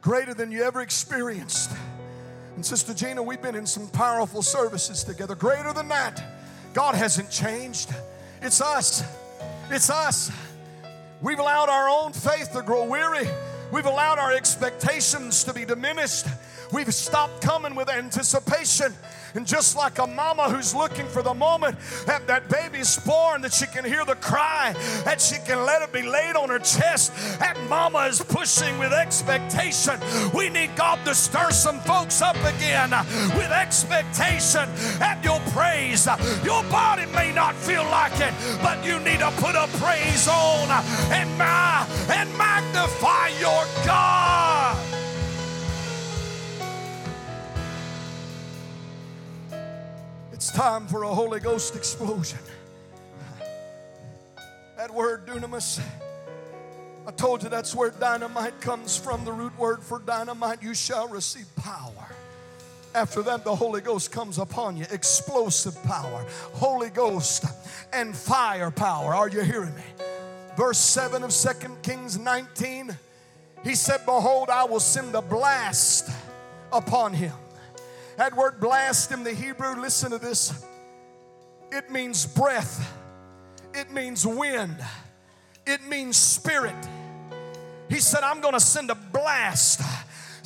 Greater 0.00 0.34
than 0.34 0.50
you 0.50 0.64
ever 0.64 0.80
experienced. 0.80 1.70
And 2.56 2.66
Sister 2.66 2.92
Gina, 2.92 3.22
we've 3.22 3.40
been 3.40 3.54
in 3.54 3.66
some 3.66 3.88
powerful 3.88 4.42
services 4.42 5.04
together. 5.04 5.34
Greater 5.34 5.72
than 5.72 5.88
that. 5.88 6.22
God 6.74 6.94
hasn't 6.94 7.30
changed. 7.30 7.94
It's 8.42 8.60
us. 8.60 9.04
It's 9.70 9.90
us. 9.90 10.30
We've 11.22 11.38
allowed 11.38 11.68
our 11.68 11.88
own 11.88 12.12
faith 12.12 12.52
to 12.52 12.62
grow 12.62 12.84
weary. 12.84 13.28
We've 13.70 13.86
allowed 13.86 14.18
our 14.18 14.32
expectations 14.32 15.44
to 15.44 15.52
be 15.52 15.66
diminished. 15.66 16.26
We've 16.72 16.92
stopped 16.92 17.42
coming 17.42 17.74
with 17.74 17.90
anticipation. 17.90 18.94
And 19.34 19.46
just 19.46 19.76
like 19.76 19.98
a 19.98 20.06
mama 20.06 20.50
who's 20.50 20.74
looking 20.74 21.06
for 21.06 21.22
the 21.22 21.34
moment 21.34 21.76
that 22.06 22.26
that 22.26 22.48
baby's 22.48 22.98
born, 22.98 23.42
that 23.42 23.52
she 23.52 23.66
can 23.66 23.84
hear 23.84 24.04
the 24.04 24.14
cry, 24.16 24.74
that 25.04 25.20
she 25.20 25.36
can 25.46 25.64
let 25.64 25.82
it 25.82 25.92
be 25.92 26.02
laid 26.02 26.36
on 26.36 26.48
her 26.48 26.58
chest, 26.58 27.12
that 27.38 27.56
mama 27.68 28.06
is 28.06 28.20
pushing 28.20 28.78
with 28.78 28.92
expectation. 28.92 29.98
We 30.34 30.48
need 30.48 30.74
God 30.76 31.04
to 31.04 31.14
stir 31.14 31.50
some 31.50 31.80
folks 31.80 32.22
up 32.22 32.36
again 32.36 32.90
with 33.36 33.50
expectation 33.50 34.68
and 35.00 35.24
your 35.24 35.40
praise. 35.50 36.06
Your 36.44 36.62
body 36.64 37.06
may 37.06 37.32
not 37.32 37.54
feel 37.54 37.84
like 37.84 38.18
it, 38.20 38.34
but 38.62 38.84
you 38.84 38.98
need 39.00 39.20
to 39.20 39.30
put 39.36 39.54
a 39.54 39.68
praise 39.78 40.28
on 40.28 40.70
and, 41.12 41.30
and 41.40 42.38
magnify 42.38 43.28
your 43.40 43.64
God. 43.84 44.47
It's 50.48 50.56
time 50.56 50.86
for 50.86 51.02
a 51.02 51.08
Holy 51.08 51.40
Ghost 51.40 51.76
explosion. 51.76 52.38
That 54.78 54.90
word 54.90 55.26
dunamis, 55.26 55.78
I 57.06 57.10
told 57.10 57.42
you 57.42 57.50
that's 57.50 57.74
where 57.74 57.90
dynamite 57.90 58.58
comes 58.58 58.96
from, 58.96 59.26
the 59.26 59.32
root 59.32 59.56
word 59.58 59.82
for 59.82 59.98
dynamite. 59.98 60.62
You 60.62 60.72
shall 60.72 61.06
receive 61.06 61.44
power. 61.56 62.08
After 62.94 63.20
that, 63.24 63.44
the 63.44 63.54
Holy 63.54 63.82
Ghost 63.82 64.10
comes 64.10 64.38
upon 64.38 64.78
you. 64.78 64.86
Explosive 64.90 65.76
power, 65.82 66.24
Holy 66.54 66.88
Ghost, 66.88 67.44
and 67.92 68.16
fire 68.16 68.70
power. 68.70 69.14
Are 69.14 69.28
you 69.28 69.42
hearing 69.42 69.74
me? 69.74 69.82
Verse 70.56 70.78
7 70.78 71.24
of 71.24 71.30
2 71.30 71.48
Kings 71.82 72.18
19, 72.18 72.96
he 73.64 73.74
said, 73.74 74.00
Behold, 74.06 74.48
I 74.48 74.64
will 74.64 74.80
send 74.80 75.14
a 75.14 75.20
blast 75.20 76.08
upon 76.72 77.12
him 77.12 77.34
that 78.18 78.36
word 78.36 78.60
blast 78.60 79.12
in 79.12 79.22
the 79.22 79.32
Hebrew, 79.32 79.80
listen 79.80 80.10
to 80.10 80.18
this. 80.18 80.64
It 81.70 81.88
means 81.90 82.26
breath, 82.26 82.92
it 83.72 83.92
means 83.92 84.26
wind, 84.26 84.76
it 85.64 85.86
means 85.88 86.16
spirit. 86.16 86.74
He 87.88 88.00
said, 88.00 88.22
I'm 88.22 88.40
going 88.40 88.54
to 88.54 88.60
send 88.60 88.90
a 88.90 88.94
blast. 88.94 89.80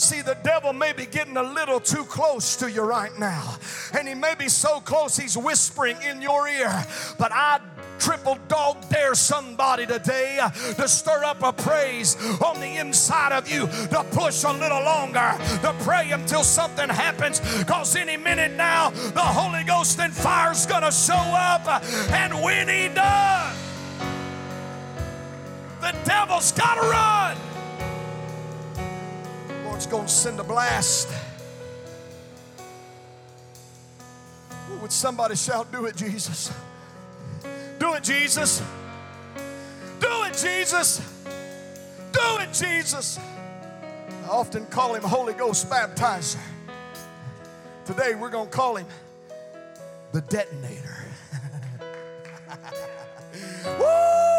See, 0.02 0.20
the 0.20 0.36
devil 0.42 0.72
may 0.72 0.92
be 0.92 1.06
getting 1.06 1.36
a 1.36 1.42
little 1.44 1.78
too 1.78 2.02
close 2.02 2.56
to 2.56 2.68
you 2.68 2.82
right 2.82 3.16
now. 3.20 3.56
And 3.96 4.08
he 4.08 4.14
may 4.14 4.34
be 4.34 4.48
so 4.48 4.80
close, 4.80 5.16
he's 5.16 5.36
whispering 5.36 5.96
in 6.02 6.20
your 6.20 6.48
ear. 6.48 6.84
But 7.20 7.30
I 7.32 7.60
triple 8.00 8.36
dog 8.48 8.88
dare 8.88 9.14
somebody 9.14 9.86
today 9.86 10.40
to 10.76 10.88
stir 10.88 11.22
up 11.22 11.44
a 11.44 11.52
praise 11.52 12.16
on 12.42 12.58
the 12.58 12.80
inside 12.80 13.30
of 13.30 13.48
you, 13.48 13.68
to 13.68 14.04
push 14.10 14.42
a 14.42 14.52
little 14.52 14.82
longer, 14.82 15.38
to 15.62 15.72
pray 15.84 16.10
until 16.10 16.42
something 16.42 16.88
happens. 16.88 17.38
Because 17.60 17.94
any 17.94 18.16
minute 18.16 18.56
now, 18.56 18.90
the 18.90 19.20
Holy 19.20 19.62
Ghost 19.62 20.00
and 20.00 20.12
fire's 20.12 20.66
going 20.66 20.82
to 20.82 20.90
show 20.90 21.14
up. 21.14 21.84
And 22.10 22.42
when 22.42 22.68
He 22.68 22.92
does, 22.92 23.56
the 25.80 25.94
devil's 26.04 26.50
got 26.50 26.74
to 26.74 26.88
run. 26.90 27.51
Going 29.90 30.06
to 30.06 30.12
send 30.12 30.40
a 30.40 30.44
blast. 30.44 31.08
Would 34.80 34.90
somebody 34.90 35.36
shout, 35.36 35.70
Do 35.70 35.84
it, 35.84 35.96
Jesus? 35.96 36.50
Do 37.78 37.92
it, 37.94 38.02
Jesus. 38.02 38.62
Do 40.00 40.24
it, 40.24 40.32
Jesus. 40.34 41.00
Do 42.12 42.38
it, 42.38 42.52
Jesus. 42.52 43.18
I 44.24 44.28
often 44.28 44.64
call 44.66 44.94
him 44.94 45.02
Holy 45.02 45.34
Ghost 45.34 45.68
baptizer. 45.68 46.38
Today 47.84 48.14
we're 48.14 48.30
going 48.30 48.48
to 48.48 48.56
call 48.56 48.76
him 48.76 48.86
the 50.12 50.22
detonator. 50.22 51.04
Woo! 53.78 54.31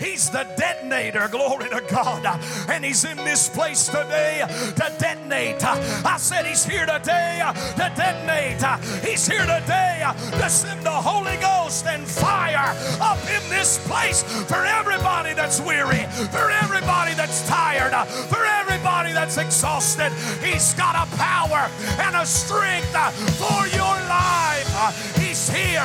He's 0.00 0.28
the 0.30 0.44
detonator, 0.56 1.28
glory 1.28 1.68
to 1.68 1.82
God. 1.88 2.26
And 2.68 2.84
He's 2.84 3.04
in 3.04 3.16
this 3.18 3.48
place 3.48 3.86
today 3.86 4.44
to 4.48 4.92
detonate. 4.98 5.64
I 5.64 6.16
said 6.18 6.46
He's 6.46 6.64
here 6.64 6.86
today 6.86 7.42
to 7.76 7.92
detonate. 7.96 8.62
He's 9.04 9.26
here 9.26 9.46
today 9.46 10.02
to 10.32 10.50
send 10.50 10.82
the 10.82 10.90
Holy 10.90 11.36
Ghost 11.36 11.86
and 11.86 12.04
fire 12.06 12.74
up 13.00 13.18
in 13.30 13.42
this 13.48 13.78
place 13.86 14.22
for 14.22 14.64
everybody 14.64 15.32
that's 15.34 15.60
weary, 15.60 16.06
for 16.30 16.50
everybody 16.50 17.14
that's 17.14 17.46
tired, 17.48 17.94
for 18.28 18.44
everybody 18.44 19.12
that's 19.12 19.38
exhausted. 19.38 20.10
He's 20.42 20.74
got 20.74 20.96
a 20.96 21.16
power 21.16 21.70
and 22.00 22.16
a 22.16 22.26
strength 22.26 22.90
for 23.38 23.66
your 23.68 23.96
life. 24.10 25.16
He's 25.16 25.48
here. 25.48 25.82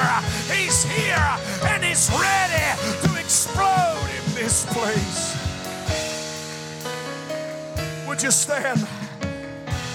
He's 0.49 0.83
here. 0.83 1.37
And 1.63 1.83
He's 1.83 2.09
ready 2.09 3.10
explode 3.31 4.09
in 4.27 4.35
this 4.35 4.65
place. 4.73 5.37
Would 8.05 8.21
you 8.21 8.29
stand? 8.29 8.85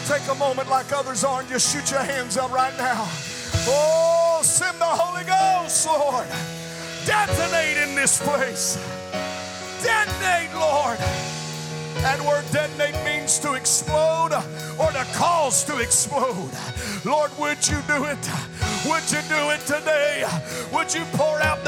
Take 0.09 0.27
a 0.31 0.35
moment 0.37 0.71
like 0.71 0.91
others 0.91 1.23
are 1.23 1.41
and 1.41 1.49
just 1.51 1.71
shoot 1.71 1.91
your 1.91 2.01
hands 2.01 2.39
up 2.39 2.51
right 2.51 2.75
now. 2.79 3.07
Oh, 3.69 4.41
send 4.43 4.79
the 4.79 4.87
Holy 4.87 5.25
Ghost, 5.25 5.87
Lord. 5.87 6.27
Detonate 7.05 7.77
in 7.77 7.95
this 7.95 8.23
place. 8.23 8.79
Detonate, 9.83 10.55
Lord. 10.55 10.97
That 12.01 12.19
word 12.23 12.45
detonate 12.53 12.97
means 13.05 13.39
to 13.41 13.53
explode 13.53 14.33
or 14.79 14.93
to 14.93 15.05
cause 15.13 15.63
to 15.65 15.77
explode. 15.79 16.53
Lord, 17.05 17.31
would 17.39 17.69
you 17.69 17.83
do 17.87 18.05
it? 18.05 18.31
Would 18.87 19.11
you 19.11 19.21
do 19.29 19.51
it 19.51 19.61
today? 19.67 20.25
Would 20.73 20.95
you 20.95 21.05
pour 21.13 21.43
out 21.43 21.65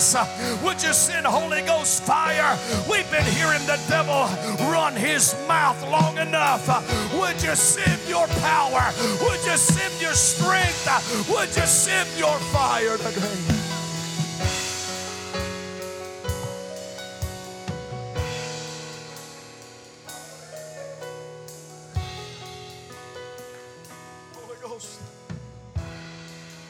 would 0.00 0.82
you 0.82 0.94
send 0.94 1.26
Holy 1.26 1.60
Ghost 1.60 2.04
fire? 2.04 2.58
We've 2.90 3.08
been 3.10 3.24
hearing 3.36 3.60
the 3.66 3.78
devil 3.86 4.24
run 4.72 4.96
his 4.96 5.34
mouth 5.46 5.78
long 5.90 6.16
enough. 6.16 6.66
Would 7.12 7.42
you 7.42 7.54
send 7.54 8.00
your 8.08 8.26
power? 8.40 8.94
Would 9.20 9.44
you 9.44 9.58
send 9.58 10.00
your 10.00 10.14
strength? 10.14 10.88
Would 11.28 11.54
you 11.54 11.66
send 11.66 12.08
your 12.18 12.38
fire 12.48 12.96
today? 12.96 13.56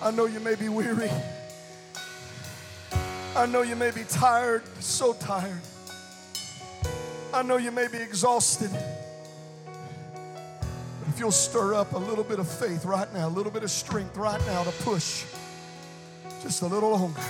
I 0.03 0.11
know 0.11 0.27
you 0.27 0.41
may 0.41 0.57
be 0.57 0.69
weary. 0.69 1.11
I 3.41 3.47
know 3.47 3.63
you 3.63 3.75
may 3.75 3.91
be 3.91 4.05
tired, 4.05 4.63
so 4.81 5.15
tired. 5.15 5.63
I 7.33 7.43
know 7.43 7.57
you 7.57 7.71
may 7.71 7.89
be 7.89 7.97
exhausted. 7.97 8.69
But 8.71 9.09
if 11.09 11.19
you'll 11.19 11.33
stir 11.33 11.73
up 11.73 11.95
a 11.95 11.99
little 11.99 12.23
bit 12.23 12.39
of 12.39 12.47
faith 12.47 12.85
right 12.85 13.11
now, 13.15 13.29
a 13.29 13.31
little 13.31 13.51
bit 13.51 13.63
of 13.63 13.71
strength 13.71 14.19
right 14.19 14.45
now 14.45 14.63
to 14.65 14.71
push 14.83 15.25
just 16.43 16.61
a 16.61 16.67
little 16.67 16.91
longer, 16.91 17.23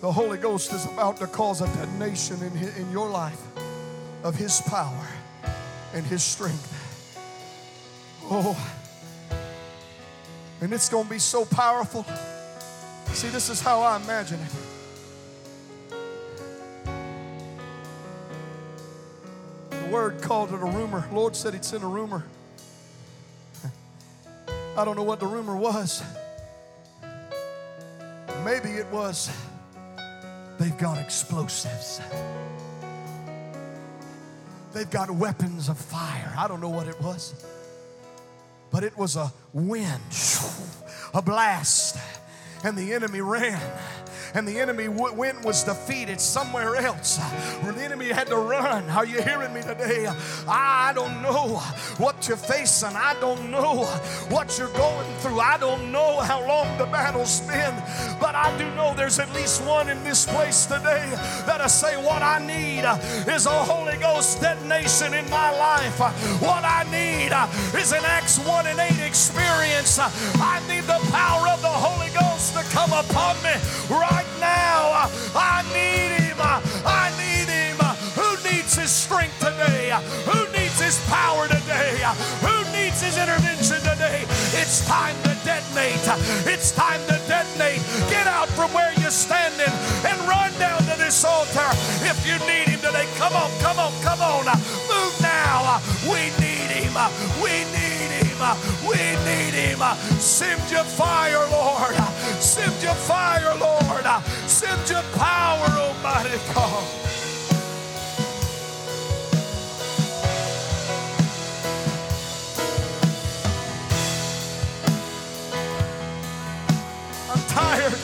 the 0.00 0.10
Holy 0.10 0.38
Ghost 0.38 0.72
is 0.72 0.84
about 0.86 1.18
to 1.18 1.28
cause 1.28 1.60
a 1.60 1.68
detonation 1.76 2.42
in, 2.42 2.56
hi- 2.56 2.76
in 2.76 2.90
your 2.90 3.08
life 3.08 3.40
of 4.24 4.34
His 4.34 4.60
power 4.62 5.06
and 5.94 6.04
His 6.06 6.24
strength. 6.24 6.72
Oh, 8.24 8.58
and 10.60 10.72
it's 10.72 10.88
going 10.88 11.04
to 11.04 11.10
be 11.10 11.20
so 11.20 11.44
powerful. 11.44 12.04
See, 13.16 13.28
this 13.28 13.48
is 13.48 13.62
how 13.62 13.80
I 13.80 13.96
imagine 13.96 14.38
it. 14.38 14.50
The 19.70 19.88
word 19.90 20.20
called 20.20 20.52
it 20.52 20.56
a 20.56 20.66
rumor. 20.66 21.08
Lord 21.10 21.34
said 21.34 21.54
He'd 21.54 21.64
send 21.64 21.82
a 21.82 21.86
rumor. 21.86 22.24
I 24.76 24.84
don't 24.84 24.96
know 24.96 25.02
what 25.02 25.18
the 25.18 25.26
rumor 25.26 25.56
was. 25.56 26.02
Maybe 28.44 28.72
it 28.72 28.86
was 28.88 29.30
they've 30.58 30.76
got 30.76 30.98
explosives. 30.98 32.02
They've 34.74 34.90
got 34.90 35.10
weapons 35.10 35.70
of 35.70 35.78
fire. 35.78 36.34
I 36.36 36.46
don't 36.48 36.60
know 36.60 36.68
what 36.68 36.86
it 36.86 37.00
was. 37.00 37.34
But 38.70 38.84
it 38.84 38.94
was 38.98 39.16
a 39.16 39.32
wind, 39.54 40.02
a 41.14 41.22
blast, 41.22 41.96
and 42.64 42.76
the 42.76 42.92
enemy 42.92 43.20
ran. 43.20 43.60
And 44.34 44.46
the 44.46 44.58
enemy 44.58 44.84
w- 44.84 45.14
went 45.14 45.44
was 45.44 45.64
defeated 45.64 46.20
somewhere 46.20 46.76
else. 46.76 47.18
Where 47.62 47.72
the 47.72 47.82
enemy 47.82 48.08
had 48.08 48.26
to 48.26 48.36
run. 48.36 48.88
Are 48.90 49.06
you 49.06 49.22
hearing 49.22 49.54
me 49.54 49.62
today? 49.62 50.06
I 50.46 50.92
don't 50.94 51.22
know 51.22 51.58
what 51.96 52.28
you're 52.28 52.36
facing. 52.36 52.90
I 52.94 53.16
don't 53.20 53.50
know 53.50 53.84
what 54.28 54.58
you're 54.58 54.72
going 54.72 55.10
through. 55.20 55.40
I 55.40 55.56
don't 55.58 55.90
know 55.90 56.20
how 56.20 56.46
long 56.46 56.76
the 56.76 56.84
battle's 56.86 57.40
been. 57.40 57.74
But 58.20 58.34
I 58.34 58.54
do 58.58 58.68
know 58.74 58.92
there's 58.94 59.18
at 59.18 59.32
least 59.32 59.64
one 59.64 59.88
in 59.88 60.02
this 60.04 60.26
place 60.26 60.66
today 60.66 61.08
that 61.46 61.60
i 61.60 61.66
say, 61.66 61.96
What 61.96 62.22
I 62.22 62.38
need 62.44 62.84
is 63.32 63.46
a 63.46 63.50
Holy 63.50 63.96
Ghost 63.96 64.40
detonation 64.40 65.14
in 65.14 65.28
my 65.30 65.50
life. 65.56 65.98
What 66.42 66.64
I 66.64 66.84
need 66.90 67.32
is 67.78 67.92
an 67.92 68.04
Acts 68.04 68.38
1 68.38 68.66
and 68.66 68.78
8 68.78 69.06
experience. 69.06 69.98
I 69.98 70.60
need 70.68 70.84
the 70.84 71.00
power 71.10 71.48
of 71.48 71.62
the 71.62 71.68
Holy 71.68 72.10
Ghost 72.10 72.35
come 72.76 72.92
upon 72.92 73.34
me 73.40 73.56
right 73.88 74.28
now. 74.36 75.08
I 75.32 75.64
need 75.72 76.12
Him. 76.20 76.36
I 76.84 77.08
need 77.16 77.48
Him. 77.48 77.80
Who 78.20 78.28
needs 78.44 78.76
His 78.76 78.92
strength 78.92 79.38
today? 79.40 79.96
Who 80.28 80.44
needs 80.52 80.76
His 80.76 81.00
power 81.08 81.48
today? 81.48 82.04
Who 82.44 82.56
needs 82.76 83.00
His 83.00 83.16
intervention 83.16 83.80
today? 83.80 84.28
It's 84.60 84.84
time 84.86 85.16
to 85.24 85.32
detonate. 85.40 86.04
It's 86.44 86.70
time 86.72 87.00
to 87.08 87.16
detonate. 87.24 87.80
Get 88.12 88.26
out 88.26 88.48
from 88.52 88.68
where 88.76 88.92
you're 89.00 89.16
standing 89.26 89.72
and 90.04 90.16
run 90.28 90.52
down 90.60 90.80
to 90.84 90.94
this 91.00 91.24
altar 91.24 91.70
if 92.04 92.28
you 92.28 92.36
need 92.44 92.68
Him 92.68 92.80
today. 92.84 93.08
Come 93.16 93.32
on, 93.32 93.50
come 93.64 93.78
on, 93.80 93.92
come 94.04 94.20
on. 94.20 94.44
Move 94.92 95.16
now. 95.24 95.80
We 96.04 96.28
need 96.44 96.68
Him. 96.76 96.92
We 97.40 97.64
need 97.72 97.75
him. 98.38 98.88
We 98.88 98.96
need 99.24 99.54
him. 99.54 99.80
Send 100.18 100.70
your 100.70 100.84
fire, 100.84 101.46
Lord. 101.50 101.94
Send 102.40 102.82
your 102.82 102.94
fire, 102.94 103.54
Lord. 103.58 104.06
Send 104.46 104.88
your 104.88 105.02
power, 105.14 105.66
Almighty 105.68 106.38
God. 106.54 106.84
I'm 117.30 117.42
tired. 117.48 117.98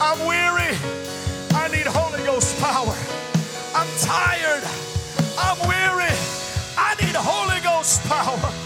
I'm 0.00 0.18
weary. 0.26 0.76
I 1.54 1.68
need 1.68 1.86
Holy 1.86 2.24
Ghost 2.24 2.58
power. 2.60 2.96
I'm 3.74 3.88
tired. 3.98 4.64
I'm 5.38 5.58
weary. 5.68 6.14
I 6.76 6.94
need 7.00 7.14
Holy 7.14 7.60
Ghost 7.60 8.02
power. 8.04 8.57